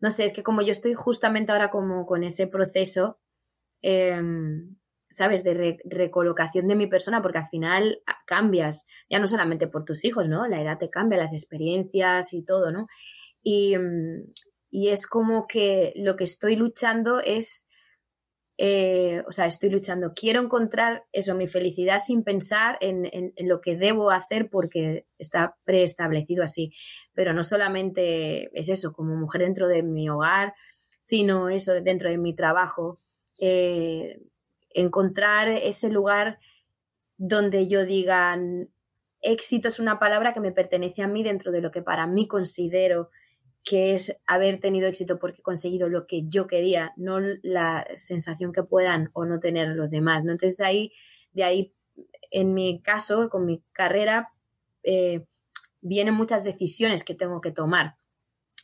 no 0.01 0.11
sé, 0.11 0.25
es 0.25 0.33
que 0.33 0.43
como 0.43 0.63
yo 0.63 0.73
estoy 0.73 0.95
justamente 0.95 1.53
ahora 1.53 1.71
como 1.71 2.07
con 2.07 2.25
ese 2.25 2.47
proceso, 2.47 3.19
em, 3.83 4.77
¿sabes? 5.15 5.45
De 5.45 5.79
recolocación 5.85 6.69
de 6.69 6.77
mi 6.77 6.87
persona, 6.87 7.23
porque 7.23 7.39
al 7.39 7.49
final 7.49 8.03
cambias, 8.27 8.87
ya 9.09 9.19
no 9.19 9.27
solamente 9.27 9.67
por 9.69 9.85
tus 9.85 10.05
hijos, 10.05 10.29
¿no? 10.29 10.47
La 10.47 10.61
edad 10.61 10.79
te 10.79 10.91
cambia, 10.91 11.19
las 11.19 11.33
experiencias 11.33 12.33
y 12.33 12.45
todo, 12.45 12.71
¿no? 12.71 12.87
Y, 13.43 13.77
mm, 13.79 14.33
y 14.71 14.89
es 14.89 15.07
como 15.07 15.47
que 15.47 15.93
lo 15.97 16.17
que 16.17 16.25
estoy 16.25 16.57
luchando 16.57 17.21
es 17.21 17.67
eh, 18.57 19.25
o 19.27 19.33
sea, 19.33 19.47
estoy 19.47 19.71
luchando. 19.71 20.13
Quiero 20.15 20.41
encontrar 20.41 21.05
eso, 21.13 21.35
mi 21.35 21.47
felicidad 21.47 21.99
sin 21.99 22.23
pensar 22.23 22.79
en, 22.81 23.33
lo 23.49 23.61
que 23.61 23.77
debo 23.77 24.11
hacer 24.11 24.49
porque 24.49 25.07
está 25.19 25.57
preestablecido 25.65 26.45
así. 26.45 26.73
Pero 27.15 27.33
no 27.33 27.43
solamente 27.45 28.51
es 28.59 28.69
eso, 28.69 28.93
como 28.93 29.17
mujer 29.17 29.43
dentro 29.43 29.67
de 29.69 29.83
mi 29.83 30.09
hogar, 30.09 30.55
sino 31.01 31.49
eso 31.49 31.75
dentro 31.83 32.11
de 32.11 32.19
mi 32.19 32.35
trabajo. 32.35 32.99
Eh, 33.41 34.21
encontrar 34.75 35.49
ese 35.49 35.89
lugar 35.91 36.39
donde 37.17 37.69
yo 37.69 37.87
diga, 37.87 38.39
éxito 39.23 39.69
es 39.69 39.79
una 39.79 39.99
palabra 39.99 40.35
que 40.35 40.41
me 40.41 40.53
pertenece 40.53 41.03
a 41.03 41.09
mí 41.09 41.23
dentro 41.23 41.53
de 41.53 41.61
lo 41.61 41.71
que 41.71 41.83
para 41.83 42.07
mí 42.07 42.29
considero 42.29 43.11
que 43.65 43.95
es 43.95 44.15
haber 44.27 44.61
tenido 44.61 44.87
éxito 44.87 45.19
porque 45.19 45.41
he 45.41 45.43
conseguido 45.43 45.89
lo 45.89 46.07
que 46.07 46.25
yo 46.29 46.47
quería, 46.47 46.93
no 46.97 47.19
la 47.43 47.87
sensación 47.95 48.53
que 48.53 48.63
puedan 48.63 49.11
o 49.15 49.25
no 49.25 49.41
tener 49.41 49.69
los 49.69 49.91
demás. 49.91 50.23
¿no? 50.23 50.33
Entonces 50.33 50.61
ahí, 50.61 50.93
de 51.33 51.45
ahí, 51.45 51.75
en 52.31 52.53
mi 52.53 52.83
caso, 52.83 53.31
con 53.31 53.47
mi 53.47 53.65
carrera, 53.73 54.29
eh, 54.83 55.25
vienen 55.81 56.15
muchas 56.15 56.45
decisiones 56.45 57.05
que 57.05 57.15
tengo 57.15 57.41
que 57.41 57.53
tomar. 57.53 57.97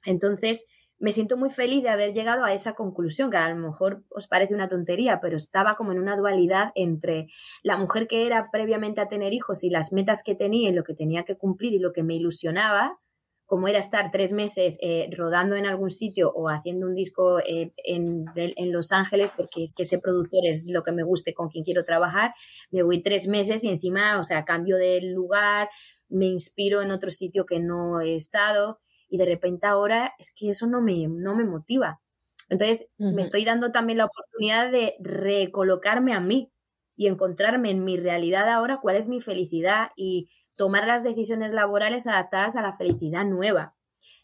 Entonces, 0.04 0.66
me 1.00 1.12
siento 1.12 1.38
muy 1.38 1.48
feliz 1.48 1.82
de 1.82 1.88
haber 1.88 2.12
llegado 2.12 2.44
a 2.44 2.52
esa 2.52 2.74
conclusión, 2.74 3.30
que 3.30 3.38
a 3.38 3.48
lo 3.48 3.56
mejor 3.56 4.04
os 4.10 4.28
parece 4.28 4.54
una 4.54 4.68
tontería, 4.68 5.18
pero 5.20 5.36
estaba 5.36 5.74
como 5.74 5.92
en 5.92 5.98
una 5.98 6.14
dualidad 6.14 6.72
entre 6.74 7.28
la 7.62 7.78
mujer 7.78 8.06
que 8.06 8.26
era 8.26 8.50
previamente 8.52 9.00
a 9.00 9.08
tener 9.08 9.32
hijos 9.32 9.64
y 9.64 9.70
las 9.70 9.92
metas 9.92 10.22
que 10.22 10.34
tenía 10.34 10.68
y 10.68 10.74
lo 10.74 10.84
que 10.84 10.94
tenía 10.94 11.24
que 11.24 11.38
cumplir 11.38 11.72
y 11.72 11.78
lo 11.78 11.94
que 11.94 12.02
me 12.02 12.16
ilusionaba, 12.16 12.98
como 13.46 13.66
era 13.66 13.78
estar 13.78 14.10
tres 14.12 14.32
meses 14.32 14.76
eh, 14.82 15.08
rodando 15.16 15.56
en 15.56 15.64
algún 15.64 15.90
sitio 15.90 16.30
o 16.34 16.50
haciendo 16.50 16.86
un 16.86 16.94
disco 16.94 17.40
eh, 17.40 17.72
en, 17.78 18.26
Los 18.70 18.92
Ángeles, 18.92 19.30
porque 19.34 19.62
es 19.62 19.74
que 19.74 19.82
ese 19.84 19.98
productor 19.98 20.42
es 20.44 20.66
lo 20.68 20.82
que 20.82 20.92
me 20.92 21.02
guste, 21.02 21.32
con 21.32 21.48
quien 21.48 21.64
quiero 21.64 21.82
trabajar, 21.82 22.34
me 22.70 22.82
voy 22.82 23.02
tres 23.02 23.26
meses 23.26 23.64
y 23.64 23.68
encima, 23.68 24.20
o 24.20 24.22
sea, 24.22 24.44
cambio 24.44 24.76
de 24.76 25.00
lugar, 25.00 25.70
me 26.10 26.26
inspiro 26.26 26.82
en 26.82 26.90
otro 26.90 27.10
sitio 27.10 27.46
que 27.46 27.58
no 27.58 28.02
he 28.02 28.16
estado 28.16 28.80
y 29.10 29.18
de 29.18 29.26
repente 29.26 29.66
ahora 29.66 30.14
es 30.18 30.32
que 30.32 30.50
eso 30.50 30.66
no 30.66 30.80
me, 30.80 31.08
no 31.08 31.34
me 31.34 31.44
motiva. 31.44 32.00
Entonces, 32.48 32.88
me 32.96 33.20
estoy 33.20 33.44
dando 33.44 33.70
también 33.70 33.98
la 33.98 34.06
oportunidad 34.06 34.72
de 34.72 34.96
recolocarme 35.00 36.14
a 36.14 36.20
mí 36.20 36.50
y 36.96 37.06
encontrarme 37.06 37.70
en 37.70 37.84
mi 37.84 37.96
realidad 37.96 38.48
ahora 38.48 38.80
cuál 38.82 38.96
es 38.96 39.08
mi 39.08 39.20
felicidad 39.20 39.90
y 39.96 40.30
tomar 40.56 40.86
las 40.86 41.04
decisiones 41.04 41.52
laborales 41.52 42.06
adaptadas 42.06 42.56
a 42.56 42.62
la 42.62 42.72
felicidad 42.72 43.24
nueva 43.24 43.76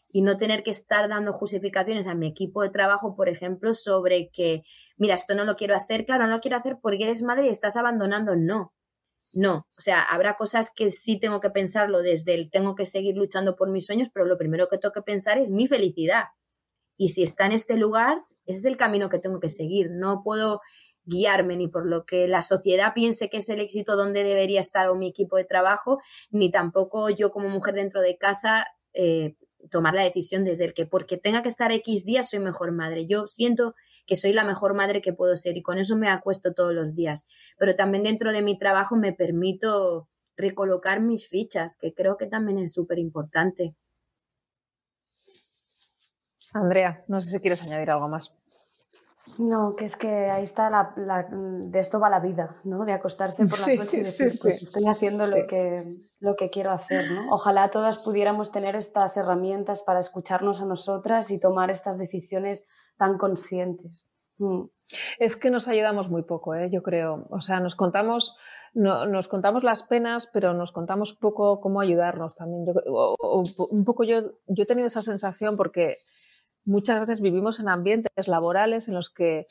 y 0.09 0.21
no 0.21 0.37
tener 0.37 0.63
que 0.63 0.71
estar 0.71 1.09
dando 1.09 1.33
justificaciones 1.33 2.07
a 2.07 2.15
mi 2.15 2.27
equipo 2.27 2.63
de 2.63 2.69
trabajo, 2.69 3.15
por 3.15 3.29
ejemplo, 3.29 3.73
sobre 3.73 4.29
que, 4.31 4.63
mira, 4.97 5.15
esto 5.15 5.35
no 5.35 5.43
lo 5.43 5.55
quiero 5.55 5.75
hacer, 5.75 6.05
claro, 6.05 6.25
no 6.25 6.35
lo 6.35 6.39
quiero 6.39 6.57
hacer 6.57 6.77
porque 6.81 7.03
eres 7.03 7.23
madre 7.23 7.47
y 7.47 7.49
estás 7.49 7.77
abandonando, 7.77 8.35
no. 8.35 8.73
No, 9.33 9.67
o 9.77 9.81
sea, 9.81 10.03
habrá 10.03 10.35
cosas 10.35 10.71
que 10.73 10.91
sí 10.91 11.19
tengo 11.19 11.39
que 11.39 11.49
pensarlo 11.49 12.01
desde 12.01 12.33
el 12.33 12.49
tengo 12.49 12.75
que 12.75 12.85
seguir 12.85 13.15
luchando 13.15 13.55
por 13.55 13.69
mis 13.69 13.85
sueños, 13.85 14.09
pero 14.13 14.25
lo 14.25 14.37
primero 14.37 14.67
que 14.69 14.77
tengo 14.77 14.93
que 14.93 15.01
pensar 15.01 15.37
es 15.37 15.49
mi 15.49 15.67
felicidad. 15.67 16.25
Y 16.97 17.09
si 17.09 17.23
está 17.23 17.45
en 17.45 17.51
este 17.51 17.75
lugar, 17.75 18.23
ese 18.45 18.59
es 18.59 18.65
el 18.65 18.77
camino 18.77 19.09
que 19.09 19.19
tengo 19.19 19.39
que 19.39 19.49
seguir. 19.49 19.89
No 19.91 20.21
puedo 20.23 20.61
guiarme 21.03 21.55
ni 21.55 21.67
por 21.67 21.85
lo 21.85 22.05
que 22.05 22.27
la 22.27 22.41
sociedad 22.41 22.93
piense 22.93 23.29
que 23.29 23.37
es 23.37 23.49
el 23.49 23.59
éxito 23.59 23.95
donde 23.95 24.23
debería 24.23 24.59
estar 24.59 24.87
o 24.89 24.95
mi 24.95 25.09
equipo 25.09 25.37
de 25.37 25.45
trabajo, 25.45 25.99
ni 26.31 26.51
tampoco 26.51 27.09
yo 27.09 27.31
como 27.31 27.49
mujer 27.49 27.75
dentro 27.75 28.01
de 28.01 28.17
casa 28.17 28.67
eh, 28.93 29.35
tomar 29.69 29.93
la 29.93 30.03
decisión 30.03 30.43
desde 30.43 30.65
el 30.65 30.73
que 30.73 30.85
porque 30.85 31.17
tenga 31.17 31.41
que 31.41 31.49
estar 31.49 31.71
X 31.71 32.05
días 32.05 32.29
soy 32.29 32.39
mejor 32.39 32.71
madre. 32.71 33.05
Yo 33.07 33.27
siento 33.27 33.75
que 34.07 34.15
soy 34.15 34.33
la 34.33 34.43
mejor 34.43 34.73
madre 34.73 35.01
que 35.01 35.13
puedo 35.13 35.35
ser 35.35 35.57
y 35.57 35.61
con 35.61 35.77
eso 35.77 35.97
me 35.97 36.09
acuesto 36.09 36.53
todos 36.53 36.73
los 36.73 36.95
días. 36.95 37.27
Pero 37.59 37.75
también 37.75 38.03
dentro 38.03 38.31
de 38.31 38.41
mi 38.41 38.57
trabajo 38.57 38.95
me 38.95 39.13
permito 39.13 40.07
recolocar 40.37 41.01
mis 41.01 41.27
fichas, 41.27 41.77
que 41.77 41.93
creo 41.93 42.17
que 42.17 42.27
también 42.27 42.59
es 42.59 42.73
súper 42.73 42.99
importante. 42.99 43.75
Andrea, 46.53 47.03
no 47.07 47.19
sé 47.19 47.31
si 47.31 47.39
quieres 47.39 47.61
añadir 47.63 47.91
algo 47.91 48.07
más. 48.07 48.33
No, 49.37 49.75
que 49.75 49.85
es 49.85 49.97
que 49.97 50.29
ahí 50.31 50.43
está 50.43 50.69
la, 50.69 51.27
de 51.29 51.79
esto 51.79 51.99
va 51.99 52.09
la 52.09 52.19
vida, 52.19 52.55
¿no? 52.63 52.85
De 52.85 52.93
acostarse 52.93 53.45
por 53.45 53.59
la 53.59 53.83
noche 53.83 53.97
y 53.97 54.03
decir, 54.03 54.31
pues 54.41 54.61
estoy 54.63 54.87
haciendo 54.87 55.27
lo 55.27 55.45
que, 55.45 55.99
lo 56.19 56.35
que 56.35 56.49
quiero 56.49 56.71
hacer, 56.71 57.11
¿no? 57.11 57.29
Ojalá 57.31 57.69
todas 57.69 57.99
pudiéramos 57.99 58.51
tener 58.51 58.75
estas 58.75 59.17
herramientas 59.17 59.83
para 59.83 59.99
escucharnos 59.99 60.61
a 60.61 60.65
nosotras 60.65 61.29
y 61.29 61.39
tomar 61.39 61.69
estas 61.69 61.97
decisiones 61.97 62.65
tan 62.97 63.17
conscientes. 63.17 64.05
Mm. 64.37 64.63
Es 65.19 65.35
que 65.35 65.51
nos 65.51 65.67
ayudamos 65.67 66.09
muy 66.09 66.23
poco, 66.23 66.55
¿eh? 66.55 66.69
yo 66.71 66.81
creo. 66.81 67.27
O 67.29 67.41
sea, 67.41 67.59
nos 67.59 67.75
contamos, 67.75 68.37
no, 68.73 69.05
nos 69.05 69.27
contamos 69.27 69.63
las 69.63 69.83
penas, 69.83 70.27
pero 70.27 70.53
nos 70.53 70.71
contamos 70.71 71.13
poco 71.13 71.59
cómo 71.59 71.81
ayudarnos 71.81 72.35
también. 72.35 72.65
un 72.87 73.85
poco 73.85 74.03
yo, 74.03 74.21
yo 74.47 74.63
he 74.63 74.65
tenido 74.65 74.87
esa 74.87 75.01
sensación 75.01 75.57
porque 75.57 75.97
muchas 76.63 76.99
veces 76.99 77.21
vivimos 77.21 77.59
en 77.59 77.69
ambientes 77.69 78.27
laborales 78.27 78.87
en 78.87 78.93
los 78.93 79.09
que 79.09 79.47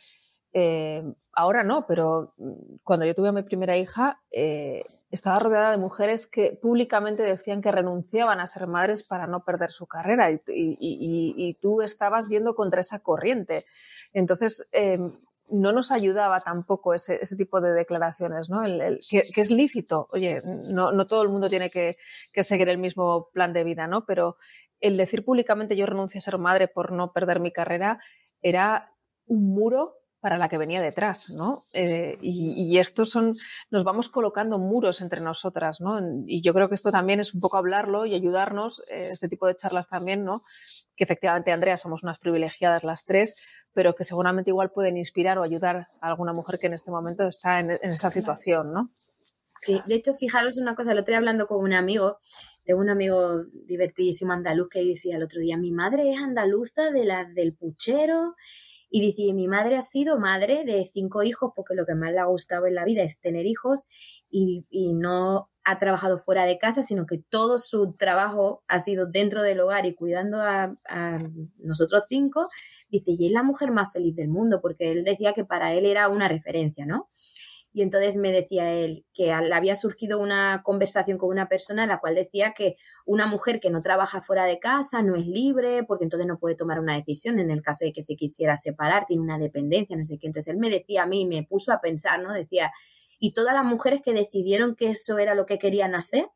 eh, 0.52 1.02
ahora 1.32 1.64
no, 1.64 1.86
pero 1.86 2.34
cuando 2.82 3.04
yo 3.04 3.14
tuve 3.14 3.28
a 3.28 3.32
mi 3.32 3.42
primera 3.42 3.76
hija, 3.76 4.22
eh, 4.30 4.84
estaba 5.10 5.38
rodeada 5.38 5.70
de 5.70 5.78
mujeres 5.78 6.26
que 6.26 6.58
públicamente 6.60 7.22
decían 7.22 7.62
que 7.62 7.72
renunciaban 7.72 8.40
a 8.40 8.46
ser 8.46 8.66
madres 8.66 9.04
para 9.04 9.26
no 9.26 9.44
perder 9.44 9.70
su 9.70 9.86
carrera 9.86 10.30
y, 10.30 11.58
tú 11.60 11.82
estabas 11.82 12.28
yendo 12.28 12.54
contra 12.54 12.80
esa 12.80 12.98
corriente. 12.98 13.64
Entonces, 14.12 14.68
em, 14.72 15.12
no 15.48 15.72
nos 15.72 15.92
ayudaba 15.92 16.40
tampoco 16.40 16.92
ese, 16.92 17.20
tipo 17.36 17.60
de 17.60 17.72
declaraciones, 17.72 18.50
¿no? 18.50 18.62
que, 19.08 19.40
es 19.40 19.50
lícito. 19.50 20.08
Oye, 20.10 20.42
no, 20.44 21.06
todo 21.06 21.22
el 21.22 21.28
mundo 21.28 21.48
tiene 21.48 21.70
que, 21.70 21.96
que, 22.32 22.42
seguir 22.42 22.68
el 22.68 22.78
mismo 22.78 23.30
plan 23.32 23.52
de 23.52 23.62
vida, 23.62 23.86
¿no? 23.86 24.04
Pero 24.06 24.36
el 24.80 24.96
decir 24.96 25.24
públicamente 25.24 25.76
yo 25.76 25.86
renuncio 25.86 26.18
a 26.18 26.22
ser 26.22 26.38
madre 26.38 26.68
por 26.68 26.92
no 26.92 27.12
perder 27.12 27.40
mi 27.40 27.52
carrera 27.52 28.00
era 28.42 28.92
un 29.26 29.54
muro 29.54 29.94
para 30.26 30.38
la 30.38 30.48
que 30.48 30.58
venía 30.58 30.82
detrás, 30.82 31.30
¿no? 31.30 31.68
Eh, 31.72 32.18
y, 32.20 32.80
estos 32.80 33.10
son, 33.10 33.36
nos 33.70 33.84
vamos 33.84 34.08
colocando 34.08 34.58
muros 34.58 35.00
entre 35.00 35.20
nosotras, 35.20 35.80
¿no? 35.80 36.00
Y 36.26 36.42
yo 36.42 36.52
creo 36.52 36.68
que 36.68 36.74
esto 36.74 36.90
también 36.90 37.20
es 37.20 37.32
un 37.32 37.40
poco 37.40 37.58
hablarlo 37.58 38.06
y 38.06 38.14
ayudarnos, 38.16 38.82
eh, 38.88 39.10
este 39.12 39.28
tipo 39.28 39.46
de 39.46 39.54
charlas 39.54 39.86
también, 39.88 40.24
¿no? 40.24 40.42
Que 40.96 41.04
efectivamente, 41.04 41.52
Andrea, 41.52 41.76
somos 41.76 42.02
unas 42.02 42.18
privilegiadas 42.18 42.82
las 42.82 43.04
tres, 43.04 43.36
pero 43.72 43.94
que 43.94 44.02
seguramente 44.02 44.50
igual 44.50 44.72
pueden 44.72 44.96
inspirar 44.96 45.38
o 45.38 45.44
ayudar 45.44 45.86
a 46.00 46.08
alguna 46.08 46.32
mujer 46.32 46.58
que 46.58 46.66
en 46.66 46.72
este 46.72 46.90
momento 46.90 47.28
está 47.28 47.60
en, 47.60 47.70
en 47.70 47.90
esa 47.92 48.10
situación, 48.10 48.72
¿no? 48.72 48.90
Sí, 49.60 49.80
de 49.86 49.94
hecho, 49.94 50.12
fijaros 50.12 50.58
una 50.58 50.74
cosa, 50.74 50.90
el 50.90 50.98
otro 50.98 51.12
día 51.12 51.18
hablando 51.18 51.46
con 51.46 51.62
un 51.62 51.72
amigo, 51.72 52.18
tengo 52.64 52.80
un 52.80 52.90
amigo 52.90 53.44
divertidísimo 53.44 54.32
andaluz 54.32 54.70
que 54.70 54.82
decía 54.82 55.18
el 55.18 55.22
otro 55.22 55.40
día, 55.40 55.56
mi 55.56 55.70
madre 55.70 56.10
es 56.10 56.18
andaluza 56.18 56.90
de 56.90 57.04
la, 57.04 57.24
del 57.32 57.54
puchero 57.54 58.34
y 58.96 59.00
dice, 59.02 59.34
mi 59.34 59.46
madre 59.46 59.76
ha 59.76 59.82
sido 59.82 60.18
madre 60.18 60.64
de 60.64 60.86
cinco 60.86 61.22
hijos 61.22 61.52
porque 61.54 61.74
lo 61.74 61.84
que 61.84 61.94
más 61.94 62.12
le 62.12 62.18
ha 62.18 62.24
gustado 62.24 62.64
en 62.66 62.74
la 62.74 62.86
vida 62.86 63.02
es 63.02 63.20
tener 63.20 63.44
hijos 63.44 63.84
y, 64.30 64.64
no 64.94 65.50
ha 65.64 65.78
trabajado 65.78 66.18
fuera 66.18 66.46
de 66.46 66.56
casa, 66.56 66.82
sino 66.82 67.04
que 67.04 67.18
todo 67.18 67.58
su 67.58 67.94
trabajo 67.98 68.62
ha 68.68 68.78
sido 68.78 69.06
dentro 69.06 69.42
del 69.42 69.60
hogar 69.60 69.84
y 69.84 69.94
cuidando 69.94 70.40
a, 70.40 70.74
a 70.88 71.18
nosotros 71.58 72.04
cinco. 72.08 72.48
Dice, 72.88 73.10
y 73.18 73.26
es 73.26 73.32
la 73.32 73.42
mujer 73.42 73.70
más 73.70 73.92
feliz 73.92 74.16
del 74.16 74.28
mundo 74.28 74.60
porque 74.62 74.90
él 74.92 75.04
decía 75.04 75.34
que 75.34 75.44
para 75.44 75.74
él 75.74 75.84
era 75.84 76.08
una 76.08 76.28
referencia, 76.28 76.86
¿no? 76.86 77.10
Y 77.76 77.82
entonces 77.82 78.16
me 78.16 78.32
decía 78.32 78.72
él 78.72 79.04
que 79.12 79.32
había 79.32 79.74
surgido 79.74 80.18
una 80.18 80.62
conversación 80.64 81.18
con 81.18 81.28
una 81.28 81.46
persona 81.46 81.82
en 81.82 81.90
la 81.90 81.98
cual 81.98 82.14
decía 82.14 82.54
que 82.56 82.76
una 83.04 83.26
mujer 83.26 83.60
que 83.60 83.68
no 83.68 83.82
trabaja 83.82 84.22
fuera 84.22 84.46
de 84.46 84.58
casa 84.58 85.02
no 85.02 85.14
es 85.14 85.26
libre 85.26 85.84
porque 85.84 86.04
entonces 86.04 86.26
no 86.26 86.38
puede 86.38 86.54
tomar 86.54 86.80
una 86.80 86.96
decisión 86.96 87.38
en 87.38 87.50
el 87.50 87.60
caso 87.60 87.84
de 87.84 87.92
que 87.92 88.00
se 88.00 88.16
quisiera 88.16 88.56
separar, 88.56 89.04
tiene 89.06 89.22
una 89.22 89.38
dependencia, 89.38 89.94
no 89.94 90.04
sé 90.04 90.16
qué. 90.18 90.26
Entonces 90.26 90.54
él 90.54 90.58
me 90.58 90.70
decía 90.70 91.02
a 91.02 91.06
mí, 91.06 91.26
me 91.26 91.42
puso 91.42 91.70
a 91.70 91.82
pensar, 91.82 92.22
¿no? 92.22 92.32
Decía, 92.32 92.72
y 93.18 93.34
todas 93.34 93.52
las 93.52 93.66
mujeres 93.66 94.00
que 94.02 94.14
decidieron 94.14 94.74
que 94.74 94.88
eso 94.88 95.18
era 95.18 95.34
lo 95.34 95.44
que 95.44 95.58
querían 95.58 95.94
hacer, 95.94 96.30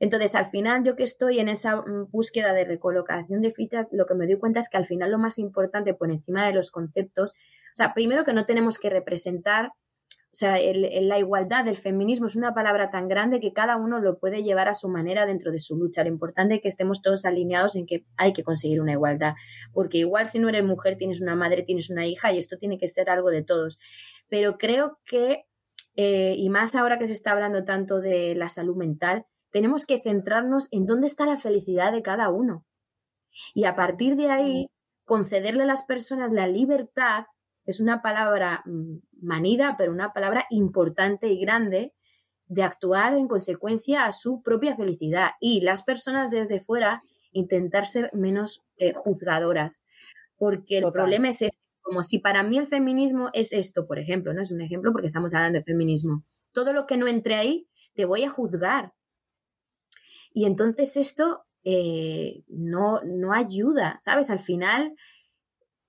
Entonces, 0.00 0.34
al 0.34 0.44
final, 0.44 0.84
yo 0.84 0.96
que 0.96 1.04
estoy 1.04 1.38
en 1.38 1.48
esa 1.48 1.76
mm, 1.76 2.10
búsqueda 2.10 2.52
de 2.52 2.66
recolocación 2.66 3.40
de 3.40 3.50
fichas, 3.50 3.88
lo 3.90 4.04
que 4.04 4.14
me 4.14 4.26
doy 4.26 4.36
cuenta 4.36 4.60
es 4.60 4.68
que 4.68 4.76
al 4.76 4.84
final 4.84 5.10
lo 5.12 5.18
más 5.18 5.38
importante 5.38 5.94
por 5.94 6.10
encima 6.10 6.46
de 6.46 6.52
los 6.52 6.70
conceptos, 6.70 7.32
o 7.32 7.74
sea, 7.74 7.94
primero 7.94 8.24
que 8.24 8.34
no 8.34 8.44
tenemos 8.44 8.78
que 8.78 8.90
representar, 8.90 9.70
o 10.32 10.34
sea, 10.34 10.56
la 10.56 11.18
igualdad 11.18 11.62
del 11.66 11.76
feminismo 11.76 12.26
es 12.26 12.36
una 12.36 12.54
palabra 12.54 12.90
tan 12.90 13.06
grande 13.06 13.38
que 13.38 13.52
cada 13.52 13.76
uno 13.76 13.98
lo 13.98 14.18
puede 14.18 14.42
llevar 14.42 14.66
a 14.66 14.72
su 14.72 14.88
manera 14.88 15.26
dentro 15.26 15.52
de 15.52 15.58
su 15.58 15.76
lucha. 15.76 16.04
Lo 16.04 16.08
importante 16.08 16.54
es 16.54 16.62
que 16.62 16.68
estemos 16.68 17.02
todos 17.02 17.26
alineados 17.26 17.76
en 17.76 17.84
que 17.84 18.06
hay 18.16 18.32
que 18.32 18.42
conseguir 18.42 18.80
una 18.80 18.92
igualdad, 18.92 19.34
porque 19.74 19.98
igual 19.98 20.26
si 20.26 20.38
no 20.38 20.48
eres 20.48 20.64
mujer, 20.64 20.96
tienes 20.96 21.20
una 21.20 21.36
madre, 21.36 21.64
tienes 21.64 21.90
una 21.90 22.06
hija 22.06 22.32
y 22.32 22.38
esto 22.38 22.56
tiene 22.56 22.78
que 22.78 22.88
ser 22.88 23.10
algo 23.10 23.28
de 23.28 23.42
todos. 23.42 23.78
Pero 24.30 24.56
creo 24.56 24.98
que, 25.04 25.44
eh, 25.96 26.32
y 26.34 26.48
más 26.48 26.76
ahora 26.76 26.98
que 26.98 27.06
se 27.06 27.12
está 27.12 27.32
hablando 27.32 27.64
tanto 27.64 28.00
de 28.00 28.34
la 28.34 28.48
salud 28.48 28.74
mental, 28.74 29.26
tenemos 29.50 29.84
que 29.84 30.00
centrarnos 30.00 30.68
en 30.70 30.86
dónde 30.86 31.08
está 31.08 31.26
la 31.26 31.36
felicidad 31.36 31.92
de 31.92 32.00
cada 32.00 32.30
uno. 32.30 32.64
Y 33.52 33.64
a 33.64 33.76
partir 33.76 34.16
de 34.16 34.30
ahí, 34.30 34.66
concederle 35.04 35.64
a 35.64 35.66
las 35.66 35.84
personas 35.84 36.32
la 36.32 36.46
libertad, 36.46 37.24
es 37.64 37.80
una 37.80 38.02
palabra 38.02 38.62
mm, 38.66 38.98
manida, 39.20 39.76
pero 39.78 39.92
una 39.92 40.12
palabra 40.12 40.46
importante 40.50 41.28
y 41.28 41.40
grande, 41.40 41.92
de 42.46 42.62
actuar 42.62 43.16
en 43.16 43.28
consecuencia 43.28 44.04
a 44.04 44.12
su 44.12 44.42
propia 44.42 44.76
felicidad. 44.76 45.30
Y 45.40 45.62
las 45.62 45.82
personas 45.82 46.30
desde 46.30 46.60
fuera 46.60 47.02
intentar 47.30 47.86
ser 47.86 48.10
menos 48.12 48.62
eh, 48.76 48.92
juzgadoras. 48.92 49.84
Porque 50.36 50.78
el 50.78 50.92
problema 50.92 51.30
es 51.30 51.40
ese, 51.40 51.62
como 51.80 52.02
si 52.02 52.18
para 52.18 52.42
mí 52.42 52.58
el 52.58 52.66
feminismo 52.66 53.30
es 53.32 53.52
esto, 53.52 53.86
por 53.86 53.98
ejemplo, 53.98 54.34
no 54.34 54.42
es 54.42 54.52
un 54.52 54.60
ejemplo 54.60 54.92
porque 54.92 55.06
estamos 55.06 55.32
hablando 55.34 55.58
de 55.58 55.64
feminismo. 55.64 56.24
Todo 56.52 56.72
lo 56.72 56.86
que 56.86 56.96
no 56.96 57.06
entre 57.06 57.36
ahí, 57.36 57.68
te 57.94 58.04
voy 58.04 58.24
a 58.24 58.28
juzgar, 58.28 58.92
y 60.34 60.46
entonces 60.46 60.96
esto 60.96 61.44
eh, 61.64 62.42
no, 62.48 63.00
no 63.04 63.32
ayuda, 63.32 63.98
¿sabes? 64.00 64.30
Al 64.30 64.38
final, 64.38 64.94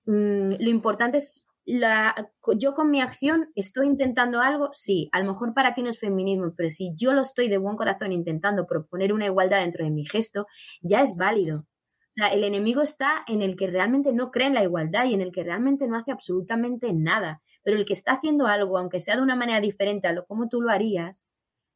mm, 0.06 0.52
lo 0.58 0.70
importante 0.70 1.18
es, 1.18 1.46
la, 1.66 2.14
yo 2.58 2.74
con 2.74 2.90
mi 2.90 3.00
acción 3.00 3.50
estoy 3.54 3.86
intentando 3.86 4.40
algo, 4.40 4.70
sí, 4.72 5.08
a 5.12 5.20
lo 5.20 5.26
mejor 5.26 5.54
para 5.54 5.74
ti 5.74 5.82
no 5.82 5.90
es 5.90 6.00
feminismo, 6.00 6.52
pero 6.56 6.68
si 6.68 6.92
yo 6.94 7.12
lo 7.12 7.22
estoy 7.22 7.48
de 7.48 7.58
buen 7.58 7.76
corazón 7.76 8.12
intentando 8.12 8.66
proponer 8.66 9.12
una 9.12 9.26
igualdad 9.26 9.60
dentro 9.60 9.84
de 9.84 9.90
mi 9.90 10.04
gesto, 10.04 10.46
ya 10.82 11.00
es 11.00 11.16
válido. 11.16 11.60
O 11.60 12.16
sea, 12.16 12.28
el 12.28 12.44
enemigo 12.44 12.82
está 12.82 13.24
en 13.26 13.42
el 13.42 13.56
que 13.56 13.66
realmente 13.66 14.12
no 14.12 14.30
cree 14.30 14.46
en 14.46 14.54
la 14.54 14.62
igualdad 14.62 15.06
y 15.06 15.14
en 15.14 15.20
el 15.20 15.32
que 15.32 15.42
realmente 15.42 15.88
no 15.88 15.96
hace 15.96 16.12
absolutamente 16.12 16.92
nada. 16.92 17.42
Pero 17.64 17.76
el 17.76 17.86
que 17.86 17.94
está 17.94 18.12
haciendo 18.12 18.46
algo, 18.46 18.78
aunque 18.78 19.00
sea 19.00 19.16
de 19.16 19.22
una 19.22 19.34
manera 19.34 19.60
diferente 19.60 20.06
a 20.06 20.12
lo 20.12 20.24
como 20.26 20.48
tú 20.48 20.60
lo 20.60 20.70
harías, 20.70 21.28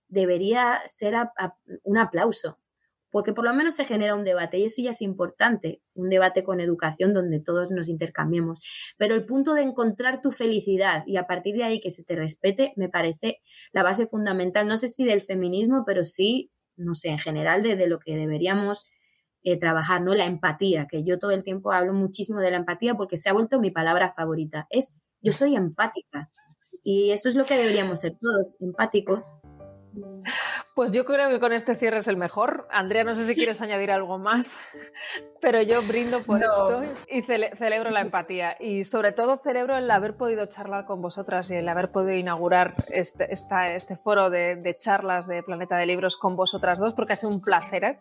debería 0.07 0.81
ser 0.87 1.15
un 1.83 1.99
aplauso, 1.99 2.59
porque 3.11 3.33
por 3.33 3.45
lo 3.45 3.55
menos 3.55 3.75
se 3.75 3.85
genera 3.85 4.15
un 4.15 4.25
debate 4.25 4.59
y 4.59 4.65
eso 4.65 4.83
ya 4.83 4.91
es 4.91 5.03
importante, 5.03 5.81
un 5.95 6.09
debate 6.09 6.43
con 6.43 6.61
educación 6.61 7.13
donde 7.13 7.41
todos 7.41 7.71
nos 7.71 7.89
intercambiemos. 7.89 8.61
Pero 8.97 9.15
el 9.15 9.25
punto 9.25 9.55
de 9.55 9.63
encontrar 9.63 10.21
tu 10.21 10.31
felicidad 10.31 11.05
y 11.07 11.17
a 11.17 11.27
partir 11.27 11.57
de 11.57 11.65
ahí 11.65 11.81
que 11.81 11.91
se 11.91 12.05
te 12.05 12.17
respete 12.17 12.73
me 12.77 12.89
parece 12.89 13.39
la 13.73 13.83
base 13.83 14.07
fundamental, 14.07 14.67
no 14.67 14.77
sé 14.77 14.89
si 14.89 15.05
del 15.05 15.21
feminismo, 15.21 15.85
pero 15.87 16.05
sí, 16.05 16.51
no 16.77 16.95
sé, 16.95 17.09
en 17.09 17.19
general 17.19 17.63
de, 17.63 17.87
lo 17.87 17.99
que 17.99 18.17
deberíamos 18.17 18.87
eh, 19.43 19.59
trabajar, 19.59 20.03
¿no? 20.03 20.15
La 20.15 20.27
empatía, 20.27 20.87
que 20.91 21.05
yo 21.05 21.19
todo 21.19 21.31
el 21.31 21.43
tiempo 21.43 21.73
hablo 21.73 21.93
muchísimo 21.95 22.41
de 22.41 22.51
la 22.51 22.59
empatía 22.59 22.95
porque 22.95 23.17
se 23.17 23.31
ha 23.31 23.33
vuelto 23.33 23.61
mi 23.61 23.71
palabra 23.71 24.09
favorita. 24.09 24.67
Es 24.71 24.99
yo 25.21 25.33
soy 25.33 25.57
empática. 25.57 26.29
Y 26.83 27.11
eso 27.11 27.29
es 27.29 27.35
lo 27.35 27.45
que 27.45 27.57
deberíamos 27.57 28.01
ser 28.01 28.17
todos, 28.21 28.57
empáticos 28.61 29.21
pues 30.79 30.93
yo 30.93 31.05
creo 31.05 31.29
que 31.29 31.41
con 31.41 31.53
este 31.53 31.75
cierre 31.75 31.99
es 31.99 32.07
el 32.07 32.17
mejor. 32.17 32.69
Andrea, 32.71 33.03
no 33.03 33.17
sé 33.17 33.25
si 33.25 33.35
quieres 33.35 33.61
añadir 33.61 33.91
algo 33.91 34.17
más, 34.17 34.61
pero 35.41 35.61
yo 35.61 35.83
brindo 35.83 36.23
por 36.23 36.41
esto 36.41 36.83
y 37.09 37.23
celebro 37.23 37.91
la 37.91 38.01
empatía. 38.01 38.57
Y 38.61 38.85
sobre 38.85 39.11
todo 39.11 39.39
celebro 39.39 39.77
el 39.77 39.91
haber 39.91 40.17
podido 40.17 40.47
charlar 40.47 40.85
con 40.85 41.03
vosotras 41.03 41.51
y 41.51 41.57
el 41.57 41.69
haber 41.69 41.91
podido 41.91 42.13
inaugurar 42.13 42.75
este, 42.91 43.29
este 43.33 43.97
foro 43.97 44.31
de, 44.31 44.77
charlas 44.79 45.27
de 45.27 45.43
Planeta 45.43 45.77
de 45.77 45.87
Libros 45.87 46.17
con 46.17 46.37
vosotras 46.37 46.79
dos, 46.79 46.95
porque 46.95 47.15
ha 47.15 47.17
sido 47.17 47.33
un 47.33 47.41
placer. 47.41 47.99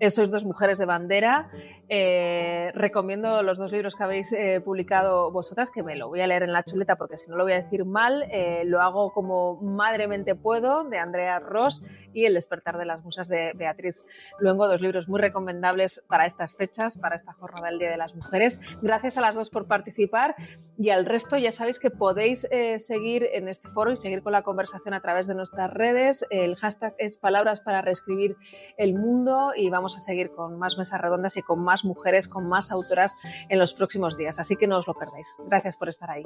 ¿eh? 0.00 0.10
Sois 0.10 0.30
dos 0.30 0.44
mujeres 0.44 0.78
de 0.78 0.86
bandera. 0.86 1.50
Eh, 1.88 2.70
recomiendo 2.74 3.42
los 3.42 3.58
dos 3.58 3.72
libros 3.72 3.96
que 3.96 4.04
habéis 4.04 4.32
eh, 4.32 4.60
publicado 4.64 5.32
vosotras, 5.32 5.72
que 5.72 5.82
me 5.82 5.96
lo 5.96 6.08
voy 6.08 6.20
a 6.20 6.28
leer 6.28 6.44
en 6.44 6.52
la 6.52 6.62
chuleta 6.62 6.94
porque 6.94 7.18
si 7.18 7.28
no 7.28 7.36
lo 7.36 7.42
voy 7.42 7.54
a 7.54 7.56
decir 7.56 7.84
mal. 7.84 8.24
lo 8.66 8.80
hago 8.80 9.12
como 9.12 9.56
madremente 9.60 10.36
puedo, 10.36 10.84
de 10.84 10.98
Andrea 11.24 11.38
Ross 11.38 11.86
y 12.12 12.26
El 12.26 12.34
despertar 12.34 12.78
de 12.78 12.84
las 12.84 13.02
musas 13.02 13.28
de 13.28 13.52
Beatriz 13.54 14.06
Luengo, 14.38 14.68
dos 14.68 14.80
libros 14.80 15.08
muy 15.08 15.20
recomendables 15.20 16.04
para 16.06 16.26
estas 16.26 16.52
fechas, 16.52 16.96
para 16.96 17.16
esta 17.16 17.32
jornada 17.32 17.68
del 17.70 17.78
Día 17.78 17.90
de 17.90 17.96
las 17.96 18.14
Mujeres. 18.14 18.60
Gracias 18.82 19.18
a 19.18 19.20
las 19.20 19.34
dos 19.34 19.50
por 19.50 19.66
participar 19.66 20.36
y 20.78 20.90
al 20.90 21.06
resto 21.06 21.36
ya 21.36 21.50
sabéis 21.50 21.80
que 21.80 21.90
podéis 21.90 22.46
eh, 22.52 22.78
seguir 22.78 23.26
en 23.32 23.48
este 23.48 23.68
foro 23.68 23.90
y 23.90 23.96
seguir 23.96 24.22
con 24.22 24.32
la 24.32 24.42
conversación 24.42 24.94
a 24.94 25.00
través 25.00 25.26
de 25.26 25.34
nuestras 25.34 25.72
redes. 25.72 26.24
El 26.30 26.54
hashtag 26.56 26.94
es 26.98 27.18
palabras 27.18 27.60
para 27.60 27.82
reescribir 27.82 28.36
el 28.76 28.94
mundo 28.94 29.52
y 29.56 29.70
vamos 29.70 29.96
a 29.96 29.98
seguir 29.98 30.30
con 30.30 30.58
más 30.58 30.78
mesas 30.78 31.00
redondas 31.00 31.36
y 31.36 31.42
con 31.42 31.64
más 31.64 31.84
mujeres, 31.84 32.28
con 32.28 32.48
más 32.48 32.70
autoras 32.70 33.16
en 33.48 33.58
los 33.58 33.74
próximos 33.74 34.16
días. 34.16 34.38
Así 34.38 34.56
que 34.56 34.68
no 34.68 34.78
os 34.78 34.86
lo 34.86 34.94
perdáis. 34.94 35.34
Gracias 35.46 35.76
por 35.76 35.88
estar 35.88 36.10
ahí. 36.10 36.24